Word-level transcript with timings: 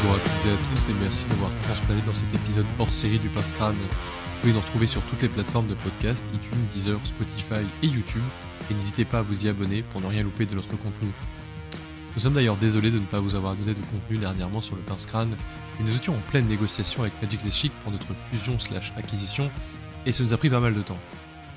Bonjour 0.00 0.14
à 0.14 0.20
toutes 0.20 0.46
et 0.46 0.52
à 0.52 0.56
tous 0.56 0.88
et 0.90 0.94
merci 1.00 1.26
d'avoir 1.26 1.50
transplané 1.58 2.00
dans 2.02 2.14
cet 2.14 2.32
épisode 2.32 2.66
hors 2.78 2.92
série 2.92 3.18
du 3.18 3.28
Pince 3.28 3.52
Crâne. 3.52 3.74
Vous 3.74 4.40
pouvez 4.40 4.52
nous 4.52 4.60
retrouver 4.60 4.86
sur 4.86 5.02
toutes 5.06 5.22
les 5.22 5.28
plateformes 5.28 5.66
de 5.66 5.74
podcast, 5.74 6.24
iTunes, 6.32 6.66
Deezer, 6.72 7.00
Spotify 7.02 7.66
et 7.82 7.88
YouTube, 7.88 8.22
et 8.70 8.74
n'hésitez 8.74 9.04
pas 9.04 9.18
à 9.18 9.22
vous 9.22 9.44
y 9.44 9.48
abonner 9.48 9.82
pour 9.82 10.00
ne 10.00 10.06
rien 10.06 10.22
louper 10.22 10.46
de 10.46 10.54
notre 10.54 10.68
contenu. 10.68 11.10
Nous 12.14 12.20
sommes 12.20 12.34
d'ailleurs 12.34 12.56
désolés 12.56 12.92
de 12.92 13.00
ne 13.00 13.06
pas 13.06 13.18
vous 13.18 13.34
avoir 13.34 13.56
donné 13.56 13.74
de 13.74 13.80
contenu 13.86 14.18
dernièrement 14.18 14.60
sur 14.60 14.76
le 14.76 14.82
Pince 14.82 15.04
Crâne, 15.04 15.36
mais 15.78 15.84
nous 15.84 15.96
étions 15.96 16.14
en 16.14 16.30
pleine 16.30 16.46
négociation 16.46 17.02
avec 17.02 17.20
Magic 17.20 17.40
the 17.40 17.52
Chic 17.52 17.72
pour 17.82 17.90
notre 17.90 18.14
fusion 18.14 18.56
slash 18.60 18.92
acquisition, 18.96 19.50
et 20.06 20.12
ça 20.12 20.22
nous 20.22 20.32
a 20.32 20.36
pris 20.36 20.48
pas 20.48 20.60
mal 20.60 20.74
de 20.74 20.82
temps. 20.82 20.98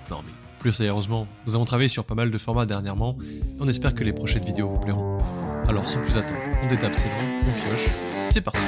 Non 0.09 0.23
mais, 0.25 0.33
plus 0.57 0.73
sérieusement, 0.73 1.27
nous 1.45 1.53
avons 1.53 1.65
travaillé 1.65 1.89
sur 1.89 2.05
pas 2.05 2.15
mal 2.15 2.31
de 2.31 2.37
formats 2.39 2.65
dernièrement, 2.65 3.17
et 3.21 3.41
on 3.59 3.67
espère 3.67 3.93
que 3.93 4.03
les 4.03 4.13
prochaines 4.13 4.45
vidéos 4.45 4.67
vous 4.67 4.79
plairont. 4.79 5.19
Alors 5.67 5.87
sans 5.87 6.01
plus 6.01 6.17
attendre, 6.17 6.39
on 6.63 6.67
détape 6.67 6.95
ses 6.95 7.07
mains, 7.07 7.43
on 7.47 7.51
pioche, 7.51 7.87
c'est 8.31 8.41
parti 8.41 8.59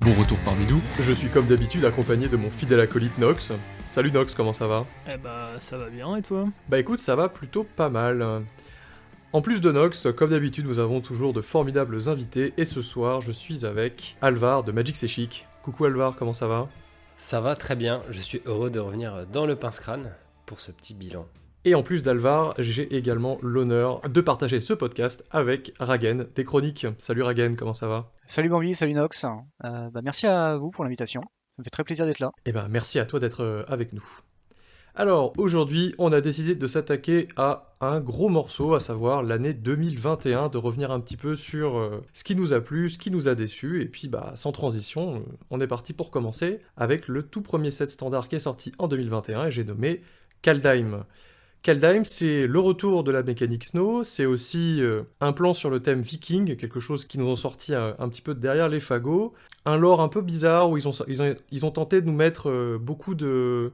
Bon 0.00 0.14
retour 0.14 0.38
parmi 0.44 0.64
nous. 0.66 0.80
Je 1.00 1.12
suis 1.12 1.28
comme 1.28 1.46
d'habitude 1.46 1.84
accompagné 1.84 2.28
de 2.28 2.36
mon 2.36 2.50
fidèle 2.50 2.80
acolyte 2.80 3.18
Nox. 3.18 3.52
Salut 3.88 4.12
Nox, 4.12 4.34
comment 4.34 4.52
ça 4.52 4.66
va? 4.66 4.86
Eh 5.12 5.16
bah 5.16 5.50
ça 5.60 5.76
va 5.76 5.88
bien 5.88 6.16
et 6.16 6.22
toi? 6.22 6.46
Bah 6.68 6.78
écoute, 6.78 7.00
ça 7.00 7.16
va 7.16 7.28
plutôt 7.28 7.64
pas 7.64 7.88
mal. 7.88 8.44
En 9.34 9.42
plus 9.42 9.60
de 9.60 9.70
Nox, 9.70 10.08
comme 10.16 10.30
d'habitude, 10.30 10.64
nous 10.66 10.78
avons 10.78 11.02
toujours 11.02 11.34
de 11.34 11.42
formidables 11.42 12.08
invités 12.08 12.54
et 12.56 12.64
ce 12.64 12.80
soir, 12.80 13.20
je 13.20 13.30
suis 13.30 13.66
avec 13.66 14.16
Alvar 14.22 14.64
de 14.64 14.72
Magic 14.72 14.96
C'est 14.96 15.06
Chic. 15.06 15.46
Coucou 15.62 15.84
Alvar, 15.84 16.16
comment 16.16 16.32
ça 16.32 16.48
va? 16.48 16.66
Ça 17.18 17.42
va 17.42 17.54
très 17.54 17.76
bien, 17.76 18.02
je 18.08 18.22
suis 18.22 18.40
heureux 18.46 18.70
de 18.70 18.78
revenir 18.78 19.26
dans 19.26 19.44
le 19.44 19.54
pince 19.54 19.80
crâne 19.80 20.14
pour 20.46 20.60
ce 20.60 20.72
petit 20.72 20.94
bilan. 20.94 21.26
Et 21.66 21.74
en 21.74 21.82
plus 21.82 22.02
d'Alvar, 22.02 22.54
j'ai 22.56 22.96
également 22.96 23.36
l'honneur 23.42 24.00
de 24.08 24.20
partager 24.22 24.60
ce 24.60 24.72
podcast 24.72 25.22
avec 25.30 25.74
Ragen 25.78 26.26
des 26.34 26.44
Chroniques. 26.44 26.86
Salut 26.96 27.22
Ragen, 27.22 27.54
comment 27.54 27.74
ça 27.74 27.86
va? 27.86 28.10
Salut 28.24 28.48
Bambi, 28.48 28.74
salut 28.74 28.94
Nox. 28.94 29.24
Euh, 29.24 29.90
bah, 29.90 30.00
merci 30.02 30.26
à 30.26 30.56
vous 30.56 30.70
pour 30.70 30.84
l'invitation. 30.84 31.20
Ça 31.20 31.54
me 31.58 31.64
fait 31.64 31.70
très 31.70 31.84
plaisir 31.84 32.06
d'être 32.06 32.20
là. 32.20 32.30
Et 32.46 32.52
ben 32.52 32.68
merci 32.70 32.98
à 32.98 33.04
toi 33.04 33.20
d'être 33.20 33.42
euh, 33.42 33.64
avec 33.68 33.92
nous. 33.92 34.08
Alors 35.00 35.32
aujourd'hui, 35.36 35.94
on 35.98 36.10
a 36.10 36.20
décidé 36.20 36.56
de 36.56 36.66
s'attaquer 36.66 37.28
à 37.36 37.72
un 37.80 38.00
gros 38.00 38.28
morceau, 38.28 38.74
à 38.74 38.80
savoir 38.80 39.22
l'année 39.22 39.54
2021, 39.54 40.48
de 40.48 40.58
revenir 40.58 40.90
un 40.90 40.98
petit 40.98 41.16
peu 41.16 41.36
sur 41.36 41.78
euh, 41.78 42.02
ce 42.12 42.24
qui 42.24 42.34
nous 42.34 42.52
a 42.52 42.60
plu, 42.60 42.90
ce 42.90 42.98
qui 42.98 43.12
nous 43.12 43.28
a 43.28 43.36
déçu, 43.36 43.80
et 43.80 43.86
puis 43.86 44.08
bah 44.08 44.32
sans 44.34 44.50
transition, 44.50 45.18
euh, 45.18 45.20
on 45.50 45.60
est 45.60 45.68
parti 45.68 45.92
pour 45.92 46.10
commencer 46.10 46.58
avec 46.76 47.06
le 47.06 47.22
tout 47.22 47.42
premier 47.42 47.70
set 47.70 47.92
standard 47.92 48.26
qui 48.26 48.34
est 48.34 48.40
sorti 48.40 48.72
en 48.78 48.88
2021 48.88 49.46
et 49.46 49.50
j'ai 49.52 49.62
nommé 49.62 50.02
Kaldheim. 50.42 51.04
Kaldheim, 51.62 52.02
c'est 52.02 52.48
le 52.48 52.58
retour 52.58 53.04
de 53.04 53.12
la 53.12 53.22
mécanique 53.22 53.66
Snow, 53.66 54.02
c'est 54.02 54.26
aussi 54.26 54.82
euh, 54.82 55.04
un 55.20 55.32
plan 55.32 55.54
sur 55.54 55.70
le 55.70 55.78
thème 55.78 56.00
viking, 56.00 56.56
quelque 56.56 56.80
chose 56.80 57.04
qui 57.04 57.18
nous 57.18 57.26
ont 57.26 57.36
sorti 57.36 57.72
un, 57.72 58.08
petit 58.08 58.22
peu 58.22 58.34
derrière 58.34 58.68
les 58.68 58.80
fagots, 58.80 59.32
un 59.64 59.76
lore 59.76 60.00
un 60.00 60.08
peu 60.08 60.22
bizarre 60.22 60.68
où 60.68 60.76
ils 60.76 60.88
ont, 60.88 61.70
tenté 61.70 62.00
de 62.00 62.06
nous 62.06 62.16
mettre 62.16 62.78
beaucoup 62.78 63.14
de... 63.14 63.70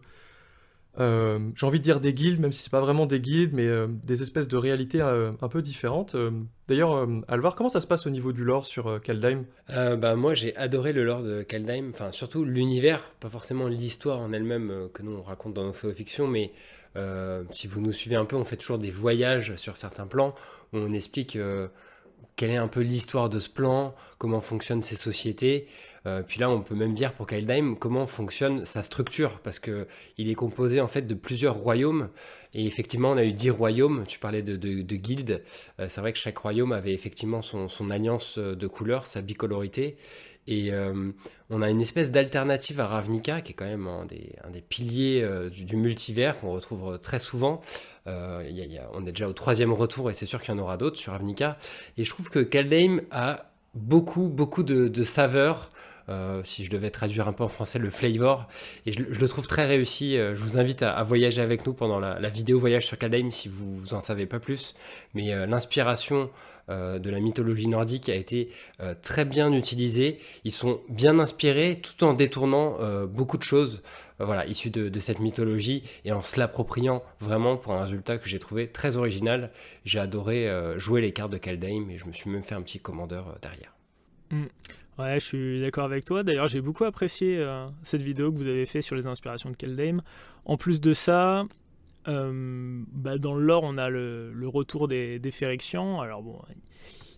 euh, 1.00 1.38
j'ai 1.56 1.66
envie 1.66 1.78
de 1.78 1.84
dire 1.84 2.00
des 2.00 2.14
guildes, 2.14 2.40
même 2.40 2.52
si 2.52 2.62
c'est 2.62 2.70
pas 2.70 2.80
vraiment 2.80 3.06
des 3.06 3.20
guildes, 3.20 3.52
mais 3.52 3.66
euh, 3.66 3.88
des 3.88 4.22
espèces 4.22 4.48
de 4.48 4.56
réalités 4.56 5.00
euh, 5.00 5.32
un 5.40 5.48
peu 5.48 5.62
différentes. 5.62 6.16
D'ailleurs, 6.68 7.08
Alvar, 7.28 7.56
comment 7.56 7.68
ça 7.68 7.80
se 7.80 7.86
passe 7.86 8.06
au 8.06 8.10
niveau 8.10 8.32
du 8.32 8.44
lore 8.44 8.66
sur 8.66 9.00
Kaldheim? 9.02 9.44
Bah, 9.68 10.16
moi 10.16 10.34
j'ai 10.34 10.56
adoré 10.56 10.92
le 10.92 11.04
lore 11.04 11.22
de 11.22 11.42
Kaldheim, 11.42 11.90
enfin 11.90 12.10
surtout 12.10 12.44
l'univers, 12.44 13.12
pas 13.20 13.28
forcément 13.28 13.68
l'histoire 13.68 14.20
en 14.20 14.32
elle-même 14.32 14.88
que 14.94 15.02
nous 15.02 15.12
on 15.12 15.22
raconte 15.22 15.54
dans 15.54 15.64
nos 15.64 15.72
fictions, 15.72 16.26
mais 16.26 16.52
si 17.50 17.66
vous 17.66 17.80
nous 17.80 17.92
suivez 17.92 18.16
un 18.16 18.24
peu, 18.24 18.36
on 18.36 18.44
fait 18.44 18.56
toujours 18.56 18.78
des 18.78 18.90
voyages 18.90 19.56
sur 19.56 19.76
certains 19.76 20.06
plans. 20.06 20.34
Où 20.72 20.78
on 20.78 20.92
explique 20.92 21.38
quelle 22.36 22.50
est 22.50 22.56
un 22.56 22.68
peu 22.68 22.80
l'histoire 22.80 23.28
de 23.28 23.38
ce 23.38 23.48
plan, 23.48 23.94
comment 24.18 24.40
fonctionnent 24.40 24.82
ces 24.82 24.96
sociétés. 24.96 25.66
Euh, 26.06 26.22
puis 26.22 26.38
là, 26.38 26.50
on 26.50 26.60
peut 26.60 26.74
même 26.74 26.92
dire 26.92 27.12
pour 27.14 27.26
Kaldheim 27.26 27.76
comment 27.76 28.06
fonctionne 28.06 28.64
sa 28.64 28.82
structure, 28.82 29.40
parce 29.40 29.58
que 29.58 29.86
il 30.18 30.28
est 30.28 30.34
composé 30.34 30.80
en 30.80 30.88
fait 30.88 31.02
de 31.02 31.14
plusieurs 31.14 31.54
royaumes. 31.54 32.10
Et 32.52 32.66
effectivement, 32.66 33.10
on 33.10 33.16
a 33.16 33.24
eu 33.24 33.32
10 33.32 33.50
royaumes. 33.50 34.04
Tu 34.06 34.18
parlais 34.18 34.42
de, 34.42 34.56
de, 34.56 34.82
de 34.82 34.96
guildes. 34.96 35.42
Euh, 35.80 35.86
c'est 35.88 36.00
vrai 36.00 36.12
que 36.12 36.18
chaque 36.18 36.38
royaume 36.38 36.72
avait 36.72 36.92
effectivement 36.92 37.42
son, 37.42 37.68
son 37.68 37.90
alliance 37.90 38.38
de 38.38 38.66
couleurs, 38.66 39.06
sa 39.06 39.22
bicolorité. 39.22 39.96
Et 40.46 40.72
euh, 40.72 41.10
on 41.50 41.62
a 41.62 41.70
une 41.70 41.80
espèce 41.80 42.10
d'alternative 42.10 42.80
à 42.80 42.86
Ravnica, 42.86 43.40
qui 43.40 43.52
est 43.52 43.54
quand 43.54 43.64
même 43.64 43.86
un 43.86 44.04
des, 44.06 44.60
piliers 44.60 45.22
euh, 45.22 45.48
du, 45.50 45.76
multivers 45.76 46.38
qu'on 46.40 46.50
retrouve 46.52 46.98
très 46.98 47.20
souvent. 47.20 47.60
Euh, 48.06 48.46
y 48.50 48.78
a- 48.78 48.88
on 48.92 49.06
est 49.06 49.10
déjà 49.12 49.28
au 49.28 49.32
troisième 49.32 49.72
retour 49.72 50.10
et 50.10 50.14
c'est 50.14 50.26
sûr 50.26 50.42
qu'il 50.42 50.54
y 50.54 50.58
en 50.58 50.60
aura 50.60 50.76
d'autres 50.76 50.98
sur 50.98 51.12
Ravnica. 51.12 51.58
Et 51.96 52.04
je 52.04 52.10
trouve 52.10 52.28
que 52.28 52.40
Kaldheim 52.40 53.00
a 53.10 53.50
beaucoup, 53.74 54.28
beaucoup 54.28 54.62
de, 54.62 54.88
de 54.88 55.04
saveurs. 55.04 55.70
Euh, 56.10 56.42
si 56.44 56.64
je 56.64 56.70
devais 56.70 56.90
traduire 56.90 57.28
un 57.28 57.32
peu 57.32 57.44
en 57.44 57.48
français 57.48 57.78
le 57.78 57.88
flavor, 57.88 58.46
et 58.84 58.92
je, 58.92 59.02
le 59.02 59.28
trouve 59.28 59.46
très 59.46 59.64
réussi. 59.64 60.18
Euh, 60.18 60.34
Je 60.34 60.42
vous 60.42 60.58
invite 60.58 60.82
à, 60.82 61.02
voyager 61.02 61.40
avec 61.40 61.66
nous 61.66 61.72
pendant 61.72 61.98
la, 61.98 62.28
vidéo 62.28 62.58
voyage 62.58 62.86
sur 62.86 62.98
Kaldheim 62.98 63.30
si 63.30 63.48
vous, 63.48 63.76
vous 63.76 63.94
en 63.94 64.00
savez 64.00 64.26
pas 64.26 64.38
plus. 64.38 64.74
Mais 65.14 65.32
euh, 65.32 65.46
l'inspiration 65.46 66.30
de 66.66 67.10
la 67.10 67.20
mythologie 67.20 67.68
nordique 67.68 68.08
a 68.08 68.14
été 68.14 68.48
très 69.02 69.26
bien 69.26 69.52
utilisée. 69.52 70.18
Ils 70.44 70.50
sont 70.50 70.80
bien 70.88 71.18
inspirés 71.18 71.78
tout 71.82 72.04
en 72.04 72.14
détournant 72.14 72.78
beaucoup 73.04 73.36
de 73.36 73.42
choses 73.42 73.82
voilà, 74.18 74.46
issues 74.46 74.70
de, 74.70 74.98
cette 74.98 75.20
mythologie 75.20 75.82
et 76.06 76.12
en 76.12 76.22
se 76.22 76.40
l'appropriant 76.40 77.02
vraiment 77.20 77.58
pour 77.58 77.74
un 77.74 77.82
résultat 77.82 78.16
que 78.16 78.26
j'ai 78.30 78.38
trouvé 78.38 78.68
très 78.68 78.96
original. 78.96 79.50
J'ai 79.84 79.98
adoré 79.98 80.50
jouer 80.78 81.02
les 81.02 81.12
cartes 81.12 81.32
de 81.32 81.36
Kaldheim 81.36 81.90
et 81.90 81.98
je 81.98 82.06
me 82.06 82.14
suis 82.14 82.30
même 82.30 82.42
fait 82.42 82.54
un 82.54 82.62
petit 82.62 82.80
commandeur 82.80 83.38
derrière. 83.42 83.74
Ouais, 84.98 85.14
je 85.18 85.24
suis 85.24 85.60
d'accord 85.60 85.84
avec 85.84 86.04
toi. 86.04 86.22
D'ailleurs, 86.22 86.48
j'ai 86.48 86.60
beaucoup 86.60 86.84
apprécié 86.84 87.38
euh, 87.38 87.66
cette 87.82 88.02
vidéo 88.02 88.32
que 88.32 88.38
vous 88.38 88.46
avez 88.46 88.64
fait 88.64 88.80
sur 88.80 88.94
les 88.94 89.06
inspirations 89.06 89.50
de 89.50 89.56
Kaldheim. 89.56 90.02
En 90.44 90.56
plus 90.56 90.80
de 90.80 90.94
ça, 90.94 91.44
euh, 92.08 92.82
bah, 92.92 93.18
dans 93.18 93.34
le 93.34 93.44
lore, 93.44 93.62
on 93.64 93.76
a 93.76 93.88
le, 93.88 94.32
retour 94.46 94.88
des, 94.88 95.18
des. 95.18 95.30
Alors 95.74 96.22
bon, 96.22 96.40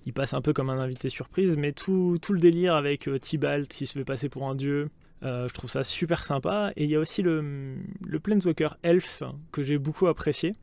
il 0.05 0.13
passe 0.13 0.35
un 0.35 0.41
peu 0.41 0.53
comme 0.53 0.71
un 0.71 0.79
invité 0.79 1.09
surprise, 1.09 1.57
mais 1.57 1.73
tout, 1.73 2.19
le 2.31 2.39
délire 2.39 2.75
avec 2.75 3.09
euh, 3.09 3.19
Tybalt 3.19 3.69
qui 3.69 3.87
se 3.87 3.99
fait 3.99 4.05
passer 4.05 4.29
pour 4.29 4.49
un 4.49 4.55
dieu, 4.55 4.91
euh, 5.23 5.49
je 5.49 5.55
trouve 5.55 5.71
ça 5.71 5.83
super 5.83 6.25
sympa. 6.25 6.73
Et 6.77 6.85
il 6.85 6.91
y 6.91 6.95
a 6.95 7.01
aussi 7.01 7.23
le, 7.23 7.77
le 8.01 8.21
Planeswalker 8.21 8.77
Elf 8.83 9.23
que 9.53 9.63
j'ai 9.63 9.79
beaucoup 9.79 10.07
apprécié, 10.07 10.55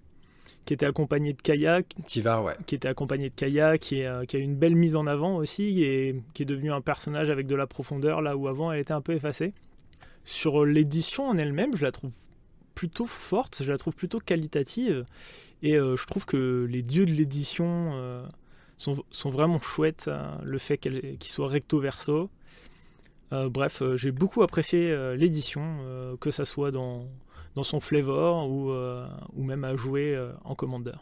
qui 0.65 0.73
était 0.73 0.85
accompagné 0.85 1.33
de 1.33 1.41
Kaya, 1.41 1.81
Tivar, 2.05 2.43
ouais. 2.43 2.55
qui 2.65 2.75
était 2.75 2.87
accompagné 2.87 3.29
de 3.29 3.35
Kaya, 3.35 3.77
qui, 3.77 3.99
est, 3.99 4.07
euh, 4.07 4.25
qui 4.25 4.37
a 4.37 4.39
une 4.39 4.55
belle 4.55 4.75
mise 4.75 4.95
en 4.95 5.07
avant 5.07 5.35
aussi, 5.35 5.83
et 5.83 6.21
qui 6.33 6.43
est 6.43 6.45
devenu 6.45 6.71
un 6.71 6.81
personnage 6.81 7.29
avec 7.29 7.47
de 7.47 7.55
la 7.55 7.67
profondeur, 7.67 8.21
là 8.21 8.37
où 8.37 8.47
avant 8.47 8.71
elle 8.71 8.79
était 8.79 8.93
un 8.93 9.01
peu 9.01 9.13
effacée. 9.13 9.53
Sur 10.23 10.65
l'édition 10.65 11.27
en 11.27 11.37
elle-même, 11.37 11.75
je 11.75 11.83
la 11.83 11.91
trouve 11.91 12.13
plutôt 12.75 13.05
forte, 13.05 13.61
je 13.63 13.71
la 13.71 13.77
trouve 13.77 13.95
plutôt 13.95 14.19
qualitative, 14.19 15.05
et 15.61 15.75
euh, 15.75 15.95
je 15.97 16.05
trouve 16.05 16.25
que 16.25 16.67
les 16.69 16.81
dieux 16.81 17.05
de 17.05 17.11
l'édition 17.11 17.91
euh, 17.93 18.25
sont, 18.77 19.03
sont 19.11 19.29
vraiment 19.29 19.59
chouettes, 19.59 20.09
le 20.43 20.57
fait 20.57 20.77
qu'ils 20.77 21.17
soient 21.23 21.47
recto-verso. 21.47 22.29
Euh, 23.31 23.49
bref, 23.49 23.83
j'ai 23.95 24.11
beaucoup 24.11 24.43
apprécié 24.43 24.95
l'édition, 25.15 26.17
que 26.19 26.31
ça 26.31 26.45
soit 26.45 26.71
dans, 26.71 27.07
dans 27.55 27.63
son 27.63 27.79
flavor 27.79 28.49
ou, 28.49 28.71
euh, 28.71 29.07
ou 29.33 29.43
même 29.43 29.63
à 29.63 29.75
jouer 29.75 30.15
euh, 30.15 30.31
en 30.43 30.55
commander. 30.55 30.93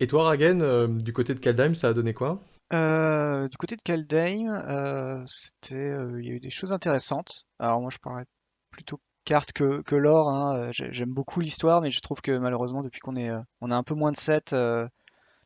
Et 0.00 0.06
toi, 0.06 0.24
Ragen, 0.24 0.60
euh, 0.62 0.88
du 0.88 1.12
côté 1.12 1.34
de 1.34 1.40
Kaldheim, 1.40 1.74
ça 1.74 1.88
a 1.88 1.92
donné 1.94 2.14
quoi? 2.14 2.40
Euh, 2.72 3.46
du 3.48 3.56
côté 3.56 3.76
de 3.76 3.82
Kaldheim, 3.82 4.48
euh, 4.50 5.22
c'était, 5.26 5.76
euh, 5.76 6.20
il 6.20 6.26
y 6.26 6.30
a 6.30 6.34
eu 6.34 6.40
des 6.40 6.50
choses 6.50 6.72
intéressantes. 6.72 7.46
Alors 7.58 7.80
moi, 7.80 7.90
je 7.90 7.98
parlerais 7.98 8.26
plutôt 8.70 9.00
carte 9.24 9.52
que, 9.52 9.82
que 9.82 9.94
lore. 9.94 10.28
hein. 10.28 10.70
J'ai- 10.72 10.92
J'aime 10.92 11.12
beaucoup 11.12 11.40
l'histoire, 11.40 11.80
mais 11.80 11.90
je 11.90 12.00
trouve 12.00 12.20
que 12.20 12.36
malheureusement, 12.36 12.82
depuis 12.82 13.00
qu'on 13.00 13.16
est, 13.16 13.30
on 13.60 13.70
a 13.70 13.76
un 13.76 13.82
peu 13.84 13.94
moins 13.94 14.10
de 14.12 14.16
7, 14.16 14.54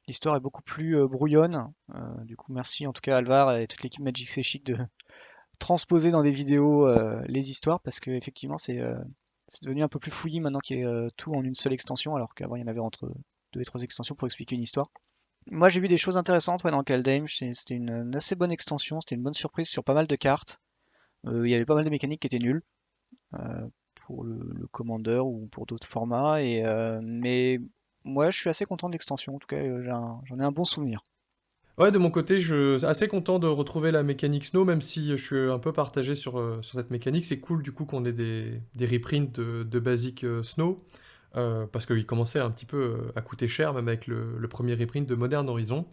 l'histoire 0.07 0.37
est 0.37 0.41
beaucoup 0.41 0.63
plus 0.63 0.97
euh, 0.97 1.07
brouillonne. 1.07 1.71
Euh, 1.95 2.01
du 2.25 2.37
coup, 2.37 2.53
merci 2.53 2.87
en 2.87 2.93
tout 2.93 3.01
cas 3.03 3.15
à 3.17 3.19
Alvar 3.19 3.57
et 3.57 3.67
toute 3.67 3.83
l'équipe 3.83 4.03
Magic 4.03 4.29
C'est 4.31 4.43
Chic 4.43 4.65
de 4.65 4.77
transposer 5.59 6.11
dans 6.11 6.23
des 6.23 6.31
vidéos 6.31 6.87
euh, 6.87 7.21
les 7.27 7.51
histoires, 7.51 7.81
parce 7.81 8.01
que 8.01 8.11
effectivement, 8.11 8.59
c'est 8.59 8.81
euh, 8.81 8.97
c'est 9.49 9.65
devenu 9.65 9.83
un 9.83 9.89
peu 9.89 9.99
plus 9.99 10.11
fouillis 10.11 10.41
maintenant 10.41 10.61
qu'il 10.61 10.79
y 10.79 10.85
a 10.85 10.89
euh, 10.89 11.11
tout 11.17 11.35
en 11.35 11.43
une 11.43 11.55
seule 11.55 11.73
extension, 11.73 12.15
alors 12.15 12.35
qu'avant 12.35 12.57
il 12.57 12.61
y 12.61 12.65
en 12.65 12.69
avait 12.69 12.81
entre 12.81 13.11
deux 13.53 13.61
et 13.61 13.65
trois 13.65 13.83
extensions 13.83 14.15
pour 14.15 14.27
expliquer 14.27 14.57
une 14.57 14.63
histoire. 14.63 14.91
Moi, 15.51 15.71
j'ai 15.71 15.81
vu 15.81 15.89
des 15.89 15.97
choses 15.97 16.19
intéressantes 16.19 16.65
dans 16.65 16.83
Kaldheim. 16.83 17.27
C'était 17.27 17.75
une, 17.75 18.15
assez 18.15 18.35
bonne 18.35 18.53
extension. 18.53 19.01
C'était 19.01 19.15
une 19.15 19.23
bonne 19.23 19.35
surprise 19.35 19.69
sur 19.69 19.83
pas 19.83 19.95
mal 19.95 20.07
de 20.07 20.17
cartes. 20.17 20.61
Euh, 21.27 21.49
il 21.49 21.51
y 21.51 21.55
avait 21.55 21.65
pas 21.65 21.75
mal 21.75 21.87
de 21.87 21.91
mécaniques 21.91 22.21
qui 22.21 22.27
étaient 22.27 22.39
nulles 22.39 22.63
euh, 23.33 23.67
pour 23.95 24.25
le, 24.25 24.69
Commander 24.71 25.21
ou 25.25 25.49
pour 25.51 25.65
d'autres 25.65 25.89
formats. 25.89 26.39
Mais 27.01 27.59
moi, 28.05 28.31
je 28.31 28.39
suis 28.39 28.51
assez 28.51 28.67
content 28.67 28.89
de 28.89 28.93
l'extension. 28.93 29.37
En 29.37 29.39
tout 29.39 29.47
cas, 29.47 29.63
j'en 29.83 30.39
ai 30.39 30.43
un 30.43 30.53
bon 30.53 30.65
souvenir. 30.65 31.03
Ouais, 31.79 31.93
de 31.93 31.99
mon 31.99 32.11
côté, 32.11 32.41
je 32.41 32.77
suis 32.77 32.85
assez 32.85 33.07
content 33.07 33.39
de 33.39 33.47
retrouver 33.47 33.93
la 33.93 34.03
mécanique 34.03 34.45
Snow, 34.45 34.65
même 34.65 34.81
si 34.81 35.17
je 35.17 35.25
suis 35.25 35.39
un 35.49 35.61
peu 35.61 35.73
partagé 35.73 36.17
sur, 36.17 36.37
euh, 36.37 36.61
cette 36.61 36.91
mécanique. 36.91 37.25
C'est 37.25 37.39
cool 37.39 37.63
du 37.63 37.71
coup 37.71 37.85
qu'on 37.85 38.05
ait 38.05 38.13
des, 38.13 38.61
des 38.75 38.85
reprints 38.85 39.33
de, 39.39 39.63
de 39.63 40.25
euh, 40.25 40.43
Snow, 40.43 40.77
euh, 41.37 41.67
parce 41.71 41.87
qu'il 41.87 42.05
commençait 42.05 42.41
un 42.41 42.51
petit 42.51 42.67
peu 42.67 43.13
à 43.15 43.21
coûter 43.23 43.47
cher, 43.47 43.75
même 43.75 43.87
avec 43.87 44.09
le, 44.09 44.49
premier 44.51 44.75
reprint 44.75 45.09
de 45.09 45.15
Modern 45.15 45.49
Horizon. 45.49 45.87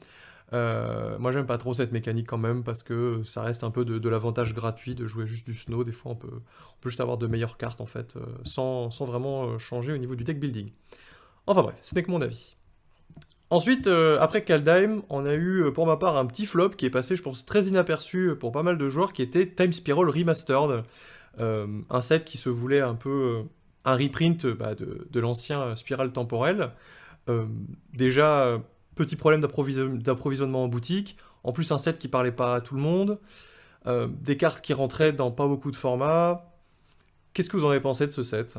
Moi, 0.52 1.32
j'aime 1.32 1.46
pas 1.46 1.60
trop 1.60 1.76
cette 1.76 1.92
mécanique 1.92 2.26
quand 2.28 2.40
même, 2.40 2.64
parce 2.64 2.82
que 2.82 3.22
ça 3.24 3.44
reste 3.44 3.64
un 3.64 3.70
peu 3.70 3.86
de, 3.86 4.10
l'avantage 4.10 4.56
gratuit 4.56 4.96
de 4.96 5.06
jouer 5.06 5.28
juste 5.28 5.46
du 5.46 5.54
Snow. 5.54 5.84
Des 5.84 5.92
fois, 5.92 6.14
on 6.14 6.16
peut, 6.16 6.42
on 6.42 6.82
peut 6.82 6.90
juste 6.90 7.02
avoir 7.02 7.20
de 7.20 7.28
meilleures 7.28 7.58
cartes 7.58 7.80
en 7.80 7.86
fait, 7.86 8.16
sans, 8.44 8.90
sans 8.90 9.06
vraiment 9.06 9.60
changer 9.60 9.94
au 9.94 9.98
niveau 9.98 10.16
du 10.16 10.24
deck 10.24 10.40
building. 10.40 10.72
Enfin 11.46 11.62
bref, 11.62 11.76
ce 11.84 11.94
n'est 11.94 12.02
que 12.02 12.10
mon 12.10 12.22
avis. 12.22 12.56
Ensuite, 13.52 13.88
euh, 13.88 14.18
après 14.20 14.44
Kaldheim, 14.44 15.04
on 15.10 15.26
a 15.26 15.34
eu 15.34 15.64
euh, 15.64 15.72
pour 15.72 15.86
ma 15.86 15.98
part 15.98 16.18
un 16.18 16.26
petit 16.26 16.46
flop 16.46 16.70
qui 16.70 16.86
est 16.86 16.90
passé, 16.90 17.16
je 17.16 17.22
pense, 17.22 17.46
très 17.46 17.66
inaperçu 17.66 18.36
pour 18.40 18.52
pas 18.52 18.64
mal 18.64 18.78
de 18.78 18.90
joueurs, 18.90 19.14
qui 19.14 19.22
était 19.22 19.48
Time 19.48 19.72
Spiral 19.72 20.10
Remastered. 20.10 20.84
Euh, 21.40 21.68
un 21.90 22.02
set 22.02 22.26
qui 22.26 22.38
se 22.38 22.50
voulait 22.50 22.82
un 22.82 22.96
peu 22.96 23.10
euh, 23.10 23.44
un 23.84 23.96
reprint 23.96 24.46
euh, 24.46 24.56
bah, 24.56 24.74
de, 24.74 25.20
l'ancien 25.20 25.62
euh, 25.62 25.76
Spiral 25.76 26.12
temporel. 26.12 26.72
Euh, 27.30 27.46
déjà, 27.94 28.46
euh, 28.46 28.58
petit 28.96 29.16
problème 29.16 29.42
d'approvision- 29.42 29.98
d'approvisionnement 29.98 30.64
en 30.64 30.68
boutique. 30.68 31.18
En 31.44 31.52
plus, 31.52 31.72
un 31.72 31.78
set 31.78 32.00
qui 32.00 32.08
parlait 32.08 32.32
pas 32.32 32.56
à 32.56 32.62
tout 32.62 32.76
le 32.76 32.82
monde. 32.82 33.20
Euh, 33.86 34.08
des 34.22 34.38
cartes 34.38 34.62
qui 34.62 34.74
rentraient 34.74 35.14
dans 35.14 35.30
pas 35.32 35.48
beaucoup 35.48 35.70
de 35.70 35.76
formats. 35.76 36.52
Qu'est-ce 37.34 37.50
que 37.50 37.58
vous 37.58 37.66
en 37.66 37.70
avez 37.70 37.82
pensé 37.82 38.08
de 38.08 38.12
ce 38.12 38.24
set? 38.24 38.58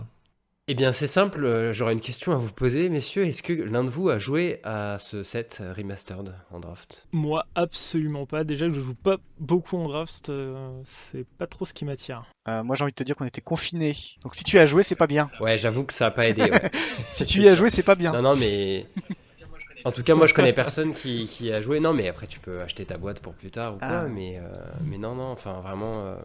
Eh 0.68 0.74
bien, 0.74 0.90
c'est 0.90 1.06
simple, 1.06 1.44
euh, 1.44 1.72
j'aurais 1.72 1.92
une 1.92 2.00
question 2.00 2.32
à 2.32 2.38
vous 2.38 2.50
poser, 2.50 2.88
messieurs. 2.88 3.24
Est-ce 3.24 3.40
que 3.40 3.52
l'un 3.52 3.84
de 3.84 3.88
vous 3.88 4.08
a 4.08 4.18
joué 4.18 4.58
à 4.64 4.98
ce 4.98 5.22
set 5.22 5.62
remastered 5.76 6.34
en 6.50 6.58
draft? 6.58 7.06
Moi, 7.12 7.46
absolument 7.54 8.26
pas. 8.26 8.42
Déjà 8.42 8.66
que 8.66 8.72
je 8.72 8.80
joue 8.80 8.96
pas 8.96 9.18
beaucoup 9.38 9.76
en 9.76 9.84
draft, 9.86 10.28
euh, 10.28 10.68
c'est 10.84 11.24
pas 11.38 11.46
trop 11.46 11.66
ce 11.66 11.72
qui 11.72 11.84
m'attire. 11.84 12.24
Euh, 12.48 12.64
moi, 12.64 12.74
j'ai 12.74 12.82
envie 12.82 12.90
de 12.90 12.96
te 12.96 13.04
dire 13.04 13.14
qu'on 13.14 13.26
était 13.26 13.40
confinés. 13.40 13.94
Donc, 14.24 14.34
si 14.34 14.42
tu 14.42 14.56
y 14.56 14.58
as 14.58 14.66
joué, 14.66 14.82
c'est 14.82 14.96
pas 14.96 15.06
bien. 15.06 15.30
Ouais, 15.38 15.56
j'avoue 15.56 15.84
que 15.84 15.92
ça 15.92 16.06
a 16.06 16.10
pas 16.10 16.26
aidé. 16.26 16.42
ouais. 16.42 16.70
Si 17.06 17.24
tu 17.26 17.42
y 17.42 17.48
as 17.48 17.54
joué, 17.54 17.68
c'est 17.68 17.84
pas 17.84 17.94
bien. 17.94 18.10
Non, 18.10 18.22
non, 18.22 18.34
mais. 18.34 18.86
En 19.84 19.92
tout 19.92 20.02
cas, 20.02 20.16
moi, 20.16 20.26
je 20.26 20.34
connais 20.34 20.52
personne 20.52 20.94
qui, 20.94 21.26
qui 21.26 21.52
a 21.52 21.60
joué. 21.60 21.78
Non, 21.78 21.92
mais 21.92 22.08
après, 22.08 22.26
tu 22.26 22.40
peux 22.40 22.60
acheter 22.60 22.84
ta 22.84 22.98
boîte 22.98 23.20
pour 23.20 23.34
plus 23.34 23.52
tard 23.52 23.76
ou 23.76 23.78
quoi. 23.78 23.86
Ah. 23.88 24.08
Mais, 24.08 24.38
euh, 24.38 24.42
mais 24.84 24.98
non, 24.98 25.14
non, 25.14 25.30
enfin, 25.30 25.60
vraiment, 25.60 26.06
euh, 26.06 26.16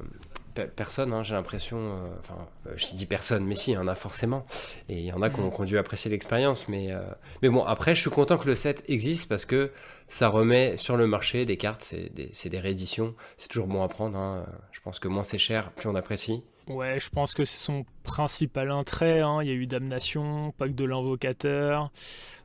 personne, 0.75 1.13
hein, 1.13 1.23
j'ai 1.23 1.33
l'impression. 1.35 1.77
euh, 1.77 2.09
Enfin, 2.19 2.47
euh, 2.67 2.73
je 2.75 2.93
dis 2.95 3.05
personne, 3.05 3.45
mais 3.45 3.55
si, 3.55 3.71
il 3.71 3.73
y 3.75 3.77
en 3.77 3.87
a 3.87 3.95
forcément. 3.95 4.45
Et 4.89 4.99
il 4.99 5.05
y 5.05 5.11
en 5.11 5.21
a 5.21 5.29
qui 5.29 5.39
ont, 5.39 5.51
ont 5.59 5.63
dû 5.63 5.77
apprécier 5.77 6.09
l'expérience. 6.11 6.67
Mais, 6.67 6.91
euh, 6.91 6.99
mais 7.41 7.49
bon, 7.49 7.63
après, 7.63 7.95
je 7.95 8.01
suis 8.01 8.09
content 8.09 8.37
que 8.37 8.47
le 8.47 8.55
set 8.55 8.83
existe 8.87 9.27
parce 9.29 9.45
que 9.45 9.71
ça 10.07 10.27
remet 10.29 10.77
sur 10.77 10.97
le 10.97 11.07
marché 11.07 11.45
des 11.45 11.57
cartes. 11.57 11.81
C'est 11.81 12.13
des, 12.13 12.29
c'est 12.33 12.49
des 12.49 12.59
rééditions. 12.59 13.15
C'est 13.37 13.47
toujours 13.49 13.67
bon 13.67 13.83
à 13.83 13.87
prendre. 13.87 14.17
hein. 14.17 14.45
Je 14.71 14.79
pense 14.81 14.99
que 14.99 15.07
moins 15.07 15.23
c'est 15.23 15.37
cher, 15.37 15.71
plus 15.71 15.89
on 15.89 15.95
apprécie. 15.95 16.43
Ouais, 16.67 16.99
je 16.99 17.09
pense 17.09 17.33
que 17.33 17.43
c'est 17.43 17.57
son 17.57 17.85
principal 18.03 18.71
intérêt. 18.71 19.21
hein. 19.21 19.39
Il 19.41 19.47
y 19.47 19.51
a 19.51 19.55
eu 19.55 19.67
Damnation, 19.67 20.51
Pacte 20.57 20.75
de 20.75 20.85
l'invocateur, 20.85 21.91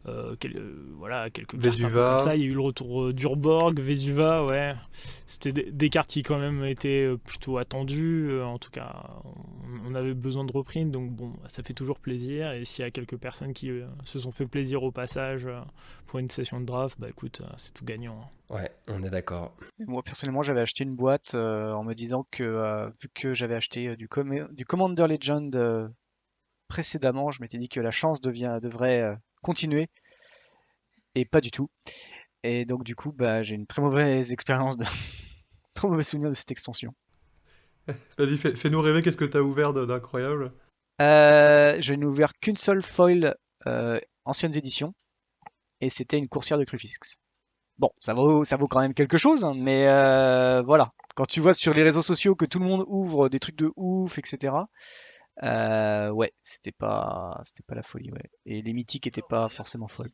euh, 0.07 0.37
quel- 0.39 0.57
euh, 0.57 0.87
voilà, 0.99 1.31
quelques 1.31 1.55
Vesuva. 1.57 2.17
comme 2.17 2.27
ça. 2.27 2.37
Il 2.37 2.43
y 2.43 2.45
a 2.45 2.49
eu 2.49 2.55
le 2.55 2.61
retour 2.61 3.05
euh, 3.07 3.13
d'Urborg, 3.13 3.75
Vesuva, 3.79 4.45
ouais. 4.45 4.75
C'était 5.27 5.53
des, 5.53 5.71
des 5.73 5.91
cartes 5.91 6.09
qui 6.11 6.23
quand 6.23 6.39
même 6.39 6.65
étaient 6.65 7.05
euh, 7.05 7.17
plutôt 7.17 7.59
attendues. 7.59 8.41
en 8.43 8.59
tout 8.59 8.71
cas, 8.71 9.05
on, 9.25 9.91
on 9.91 9.95
avait 9.95 10.15
besoin 10.15 10.45
de 10.45 10.53
reprint, 10.53 10.91
donc 10.91 11.11
bon, 11.11 11.33
ça 11.49 11.63
fait 11.63 11.75
toujours 11.75 11.99
plaisir. 11.99 12.53
Et 12.53 12.65
s'il 12.65 12.85
y 12.85 12.89
a 12.89 12.91
quelques 12.91 13.17
personnes 13.17 13.53
qui 13.53 13.71
euh, 13.71 13.87
se 14.05 14.19
sont 14.19 14.33
fait 14.33 14.47
plaisir 14.47 14.83
au 14.83 14.91
passage 14.93 15.49
pour 16.07 16.21
une 16.21 16.31
session 16.31 16.61
de 16.61 16.67
draft, 16.67 16.97
bah 17.01 17.09
écoute, 17.09 17.43
c'est 17.57 17.75
tout 17.75 17.85
gagnant. 17.85 18.21
hein. 18.23 18.29
Ouais, 18.49 18.71
on 18.87 19.03
est 19.03 19.11
d'accord. 19.11 19.57
Moi, 19.89 20.05
personnellement, 20.05 20.45
j'avais 20.45 20.61
acheté 20.61 20.85
une 20.85 20.95
boîte 20.95 21.33
euh, 21.35 21.73
en 21.73 21.83
me 21.83 21.95
disant 21.95 22.25
que, 22.31 22.45
euh, 22.45 22.87
vu 23.03 23.09
que 23.13 23.35
j'avais 23.35 23.57
acheté 23.57 23.97
du, 23.97 24.07
Com- 24.07 24.47
du 24.53 24.65
Commander 24.65 25.09
Legend 25.09 25.46
euh, 25.55 25.89
précédemment, 26.69 27.31
je 27.31 27.43
m'étais 27.43 27.59
dit 27.59 27.69
que 27.69 27.81
la 27.81 27.91
chance 27.93 28.21
devient, 28.21 28.59
devrait 28.63 29.03
euh, 29.03 29.17
continuer. 29.43 29.89
Et 31.17 31.25
pas 31.25 31.41
du 31.41 31.51
tout. 31.51 31.69
Et 32.43 32.65
donc, 32.65 32.85
du 32.85 32.95
coup, 32.97 33.13
bah, 33.13 33.43
j'ai 33.43 33.55
une 33.55 33.67
très 33.67 33.83
mauvaise 33.83 34.33
expérience, 34.33 34.77
de... 34.77 34.85
très 35.75 35.89
mauvais 35.89 36.03
souvenir 36.03 36.31
de 36.31 36.35
cette 36.35 36.51
extension. 36.51 36.95
Vas-y, 38.19 38.37
fais- 38.37 38.57
fais-nous 38.57 38.81
rêver, 38.81 39.03
qu'est-ce 39.03 39.17
que 39.17 39.25
t'as 39.25 39.41
ouvert 39.41 39.73
de- 39.73 39.87
d'incroyable? 39.87 40.53
Euh, 41.01 41.77
je 41.79 41.95
n'ai 41.95 42.05
ouvert 42.07 42.33
qu'une 42.41 42.57
seule 42.57 42.83
foil 42.83 43.37
euh, 43.67 44.01
anciennes 44.25 44.57
éditions. 44.57 44.95
Et 45.81 45.91
c'était 45.91 46.19
une 46.19 46.29
coursière 46.29 46.59
de 46.59 46.65
Crufix. 46.65 47.19
Bon, 47.79 47.91
ça 48.01 48.15
vaut, 48.15 48.45
ça 48.45 48.57
vaut 48.57 48.69
quand 48.69 48.81
même 48.81 48.95
quelque 48.95 49.19
chose, 49.19 49.45
hein, 49.45 49.55
mais 49.55 49.87
euh, 49.89 50.63
voilà. 50.63 50.93
Quand 51.15 51.27
tu 51.27 51.41
vois 51.41 51.55
sur 51.55 51.75
les 51.75 51.83
réseaux 51.83 52.03
sociaux 52.03 52.35
que 52.35 52.47
tout 52.47 52.59
le 52.59 52.65
monde 52.67 52.85
ouvre 52.89 53.29
des 53.29 53.39
trucs 53.39 53.57
de 53.57 53.71
ouf, 53.77 54.19
etc. 54.19 54.55
euh, 55.43 56.11
ouais, 56.11 56.33
c'était 56.43 56.73
pas, 56.73 57.41
c'était 57.45 57.63
pas 57.65 57.75
la 57.75 57.83
folie, 57.83 58.11
ouais. 58.13 58.31
Et 58.47 58.63
les 58.63 58.73
mythiques 58.73 59.07
étaient 59.07 59.23
pas 59.23 59.49
forcément 59.49 59.89
folles. 59.89 60.13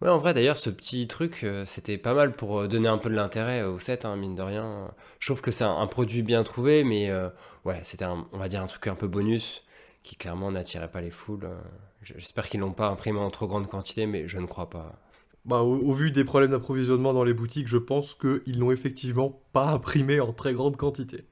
Ouais, 0.00 0.08
en 0.08 0.18
vrai, 0.18 0.32
d'ailleurs, 0.32 0.56
ce 0.56 0.70
petit 0.70 1.06
truc, 1.08 1.44
euh, 1.44 1.66
c'était 1.66 1.98
pas 1.98 2.14
mal 2.14 2.34
pour 2.34 2.60
euh, 2.60 2.68
donner 2.68 2.88
un 2.88 2.96
peu 2.98 3.10
de 3.10 3.14
l'intérêt 3.14 3.62
au 3.64 3.78
set, 3.78 4.04
hein, 4.06 4.16
mine 4.16 4.34
de 4.34 4.40
rien. 4.42 4.94
Je 5.18 5.26
trouve 5.26 5.42
que 5.42 5.50
c'est 5.52 5.64
un, 5.64 5.76
un 5.76 5.86
produit 5.86 6.22
bien 6.22 6.42
trouvé, 6.42 6.84
mais 6.84 7.10
euh, 7.10 7.28
ouais, 7.66 7.80
c'était, 7.84 8.06
un- 8.06 8.26
on 8.32 8.38
va 8.38 8.48
dire, 8.48 8.62
un 8.62 8.66
truc 8.66 8.86
un 8.86 8.94
peu 8.94 9.08
bonus 9.08 9.62
qui 10.02 10.16
clairement 10.16 10.50
n'attirait 10.52 10.90
pas 10.90 11.02
les 11.02 11.10
foules. 11.10 11.48
J'espère 12.02 12.48
qu'ils 12.48 12.60
l'ont 12.60 12.72
pas 12.72 12.88
imprimé 12.88 13.18
en 13.18 13.30
trop 13.30 13.46
grande 13.46 13.68
quantité, 13.68 14.06
mais 14.06 14.26
je 14.26 14.38
ne 14.38 14.46
crois 14.46 14.70
pas. 14.70 14.98
Bah, 15.44 15.60
au, 15.62 15.76
au 15.78 15.92
vu 15.92 16.10
des 16.10 16.24
problèmes 16.24 16.50
d'approvisionnement 16.52 17.12
dans 17.12 17.24
les 17.24 17.34
boutiques, 17.34 17.68
je 17.68 17.76
pense 17.78 18.14
qu'ils 18.14 18.58
l'ont 18.58 18.72
effectivement 18.72 19.42
pas 19.52 19.66
imprimé 19.72 20.20
en 20.20 20.32
très 20.32 20.54
grande 20.54 20.76
quantité. 20.78 21.24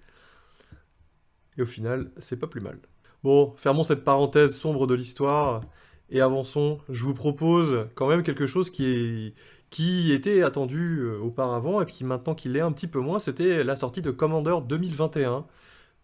Et 1.58 1.62
au 1.62 1.66
final, 1.66 2.10
c'est 2.16 2.38
pas 2.38 2.46
plus 2.46 2.62
mal. 2.62 2.80
Bon, 3.24 3.52
fermons 3.56 3.82
cette 3.82 4.04
parenthèse 4.04 4.56
sombre 4.56 4.86
de 4.86 4.94
l'histoire 4.94 5.62
et 6.10 6.20
avançons. 6.20 6.78
Je 6.88 7.02
vous 7.02 7.14
propose 7.14 7.88
quand 7.94 8.06
même 8.06 8.22
quelque 8.22 8.46
chose 8.46 8.70
qui, 8.70 9.34
qui 9.70 10.12
était 10.12 10.42
attendu 10.42 11.00
euh, 11.00 11.18
auparavant 11.18 11.80
et 11.80 11.84
puis 11.84 12.04
maintenant 12.04 12.34
qu'il 12.34 12.52
l'est 12.52 12.60
un 12.60 12.72
petit 12.72 12.86
peu 12.86 13.00
moins, 13.00 13.18
c'était 13.18 13.64
la 13.64 13.76
sortie 13.76 14.02
de 14.02 14.10
Commander 14.10 14.56
2021. 14.66 15.46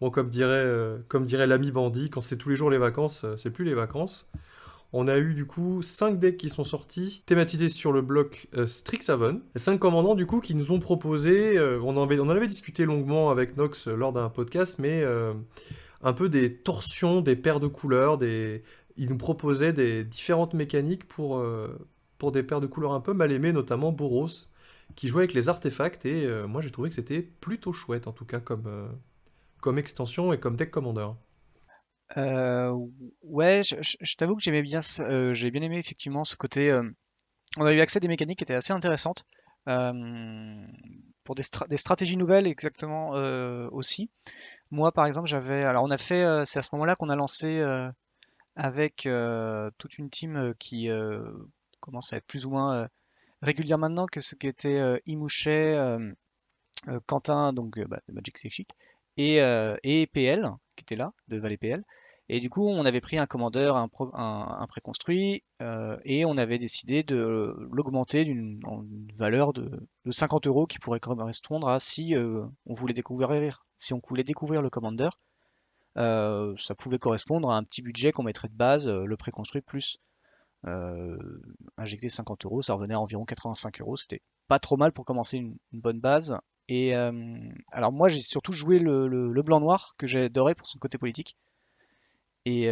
Bon, 0.01 0.09
comme 0.09 0.27
dirait, 0.27 0.51
euh, 0.51 0.97
comme 1.07 1.25
dirait 1.25 1.47
l'ami 1.47 1.71
bandit, 1.71 2.09
quand 2.09 2.21
c'est 2.21 2.37
tous 2.37 2.49
les 2.49 2.55
jours 2.57 2.69
les 2.69 2.77
vacances, 2.77 3.23
euh, 3.23 3.37
c'est 3.37 3.49
plus 3.49 3.63
les 3.65 3.73
vacances. 3.73 4.29
On 4.93 5.07
a 5.07 5.17
eu 5.17 5.33
du 5.33 5.45
coup 5.45 5.81
5 5.81 6.19
decks 6.19 6.37
qui 6.37 6.49
sont 6.49 6.63
sortis, 6.63 7.23
thématisés 7.25 7.69
sur 7.69 7.91
le 7.91 8.01
bloc 8.01 8.47
Strixhaven. 8.65 9.41
5 9.55 9.77
commandants 9.77 10.15
du 10.15 10.25
coup 10.25 10.39
qui 10.39 10.55
nous 10.55 10.71
ont 10.71 10.79
proposé, 10.79 11.59
on, 11.59 11.97
en 11.97 12.03
avait, 12.03 12.17
on 12.19 12.23
en 12.23 12.29
avait 12.29 12.47
discuté 12.47 12.85
longuement 12.85 13.29
avec 13.29 13.57
Nox 13.57 13.87
lors 13.87 14.13
d'un 14.13 14.29
podcast, 14.29 14.77
mais 14.79 15.03
un 16.05 16.13
peu 16.13 16.29
des 16.29 16.55
torsions, 16.55 17.21
des 17.21 17.35
paires 17.35 17.59
de 17.59 17.67
couleurs, 17.67 18.17
des... 18.17 18.63
ils 18.95 19.09
nous 19.09 19.17
proposaient 19.17 19.73
des 19.73 20.05
différentes 20.05 20.53
mécaniques 20.53 21.07
pour, 21.07 21.39
euh, 21.39 21.77
pour 22.19 22.31
des 22.31 22.43
paires 22.43 22.61
de 22.61 22.67
couleurs 22.67 22.93
un 22.93 23.01
peu 23.01 23.13
mal 23.13 23.31
aimées, 23.31 23.51
notamment 23.51 23.91
Boros, 23.91 24.27
qui 24.95 25.07
jouait 25.09 25.23
avec 25.23 25.33
les 25.33 25.49
artefacts, 25.49 26.05
et 26.05 26.25
euh, 26.25 26.47
moi 26.47 26.61
j'ai 26.61 26.71
trouvé 26.71 26.89
que 26.89 26.95
c'était 26.95 27.23
plutôt 27.23 27.73
chouette 27.73 28.07
en 28.07 28.13
tout 28.13 28.25
cas 28.25 28.39
comme, 28.39 28.67
euh, 28.67 28.87
extension 29.77 30.31
et 30.31 30.39
comme 30.39 30.55
deck 30.55 30.69
commander. 30.69 31.07
Ouais, 32.15 33.63
je, 33.63 34.15
t'avoue 34.15 34.35
que 34.35 34.43
j'ai 34.43 34.51
bien 34.61 35.61
aimé 35.63 35.79
effectivement 35.79 36.23
ce 36.23 36.35
côté. 36.35 36.71
on 37.57 37.65
a 37.65 37.73
eu 37.73 37.79
accès 37.81 37.97
à 37.97 37.99
des 37.99 38.07
mécaniques 38.07 38.37
qui 38.37 38.43
étaient 38.43 38.53
assez 38.53 38.73
intéressantes 38.73 39.25
pour 39.65 41.33
des, 41.35 41.41
stra- 41.43 41.67
des 41.67 41.77
stratégies 41.77 42.17
nouvelles 42.17 42.45
exactement 42.47 43.09
aussi. 43.71 44.11
Moi, 44.71 44.91
par 44.91 45.05
exemple, 45.05 45.27
j'avais. 45.27 45.63
Alors, 45.63 45.83
on 45.83 45.91
a 45.91 45.97
fait. 45.97 46.23
euh, 46.23 46.45
c'est 46.45 46.59
à 46.59 46.61
ce 46.61 46.69
moment-là 46.73 46.95
qu'on 46.95 47.09
a 47.09 47.15
lancé 47.15 47.59
euh, 47.59 47.89
avec 48.55 49.05
euh, 49.05 49.69
toute 49.77 49.97
une 49.97 50.09
team 50.09 50.53
qui 50.59 50.89
commence 51.79 52.13
à 52.13 52.17
être 52.17 52.25
plus 52.25 52.45
ou 52.45 52.51
moins 52.51 52.87
régulière 53.41 53.77
maintenant 53.77 54.07
que 54.07 54.19
ce 54.21 54.35
qui 54.35 54.47
était 54.47 54.79
euh, 54.79 54.97
Imouchet, 55.05 55.75
Quentin, 57.05 57.53
donc 57.53 57.79
bah, 57.87 57.99
de 58.07 58.13
Magic 58.13 58.37
C'est 58.37 58.49
Chic, 58.49 58.69
et, 59.17 59.37
PL 60.13 60.51
qui 60.75 60.81
était 60.83 60.95
là, 60.95 61.13
de 61.27 61.37
Valley 61.37 61.57
PL. 61.57 61.81
Et 62.27 62.39
du 62.39 62.49
coup, 62.49 62.67
on 62.67 62.85
avait 62.85 63.01
pris 63.01 63.19
un 63.19 63.27
commandeur, 63.27 63.77
un, 63.77 64.67
préconstruit, 64.67 65.43
et 66.03 66.25
on 66.25 66.37
avait 66.37 66.57
décidé 66.57 67.03
de 67.03 67.55
l'augmenter 67.71 68.25
d'une 68.25 68.59
valeur 69.15 69.53
de, 69.53 69.87
de 70.05 70.11
50 70.11 70.47
euros 70.47 70.65
qui 70.65 70.79
pourrait 70.79 70.99
correspondre 70.99 71.69
à 71.69 71.79
si 71.79 72.15
on 72.17 72.73
voulait 72.73 72.93
découvrir, 72.93 73.65
si 73.85 73.93
on 73.93 74.01
voulait 74.05 74.23
découvrir 74.23 74.61
le 74.61 74.69
commander, 74.69 75.09
euh, 75.97 76.55
ça 76.57 76.75
pouvait 76.75 76.99
correspondre 76.99 77.49
à 77.51 77.57
un 77.57 77.63
petit 77.63 77.81
budget 77.81 78.11
qu'on 78.11 78.23
mettrait 78.23 78.49
de 78.49 78.55
base, 78.55 78.87
euh, 78.87 79.05
le 79.05 79.15
préconstruit 79.15 79.61
plus 79.61 79.99
euh, 80.65 81.17
injecter 81.77 82.09
50 82.09 82.45
euros, 82.45 82.61
ça 82.61 82.73
revenait 82.73 82.95
à 82.95 82.99
environ 82.99 83.23
85 83.23 83.81
euros. 83.81 83.95
C'était 83.95 84.21
pas 84.47 84.59
trop 84.59 84.77
mal 84.77 84.91
pour 84.91 85.05
commencer 85.05 85.37
une, 85.37 85.57
bonne 85.71 85.99
base. 85.99 86.37
Et 86.67 86.95
alors 86.95 87.91
moi 87.91 88.09
j'ai 88.09 88.21
surtout 88.21 88.51
joué 88.51 88.79
le, 88.79 89.41
blanc-noir 89.43 89.93
que 89.99 90.07
j'ai 90.07 90.23
adoré 90.23 90.55
pour 90.55 90.65
son 90.67 90.79
côté 90.79 90.97
politique. 90.97 91.37
Et, 92.45 92.67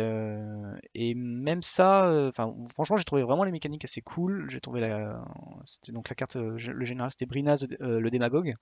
même 1.16 1.62
ça, 1.62 2.32
franchement 2.70 2.98
j'ai 2.98 3.04
trouvé 3.04 3.22
vraiment 3.22 3.44
les 3.44 3.52
mécaniques 3.52 3.86
assez 3.86 4.02
cool. 4.02 4.50
J'ai 4.50 4.62
trouvé 4.62 4.82
la, 4.82 5.24
c'était 5.64 5.92
donc 5.92 6.10
la 6.10 6.16
carte, 6.16 6.36
le 6.38 6.58
général 6.86 7.12
c'était 7.12 7.28
Brinaz 7.28 7.68
le 7.80 8.10
démagogue, 8.10 8.56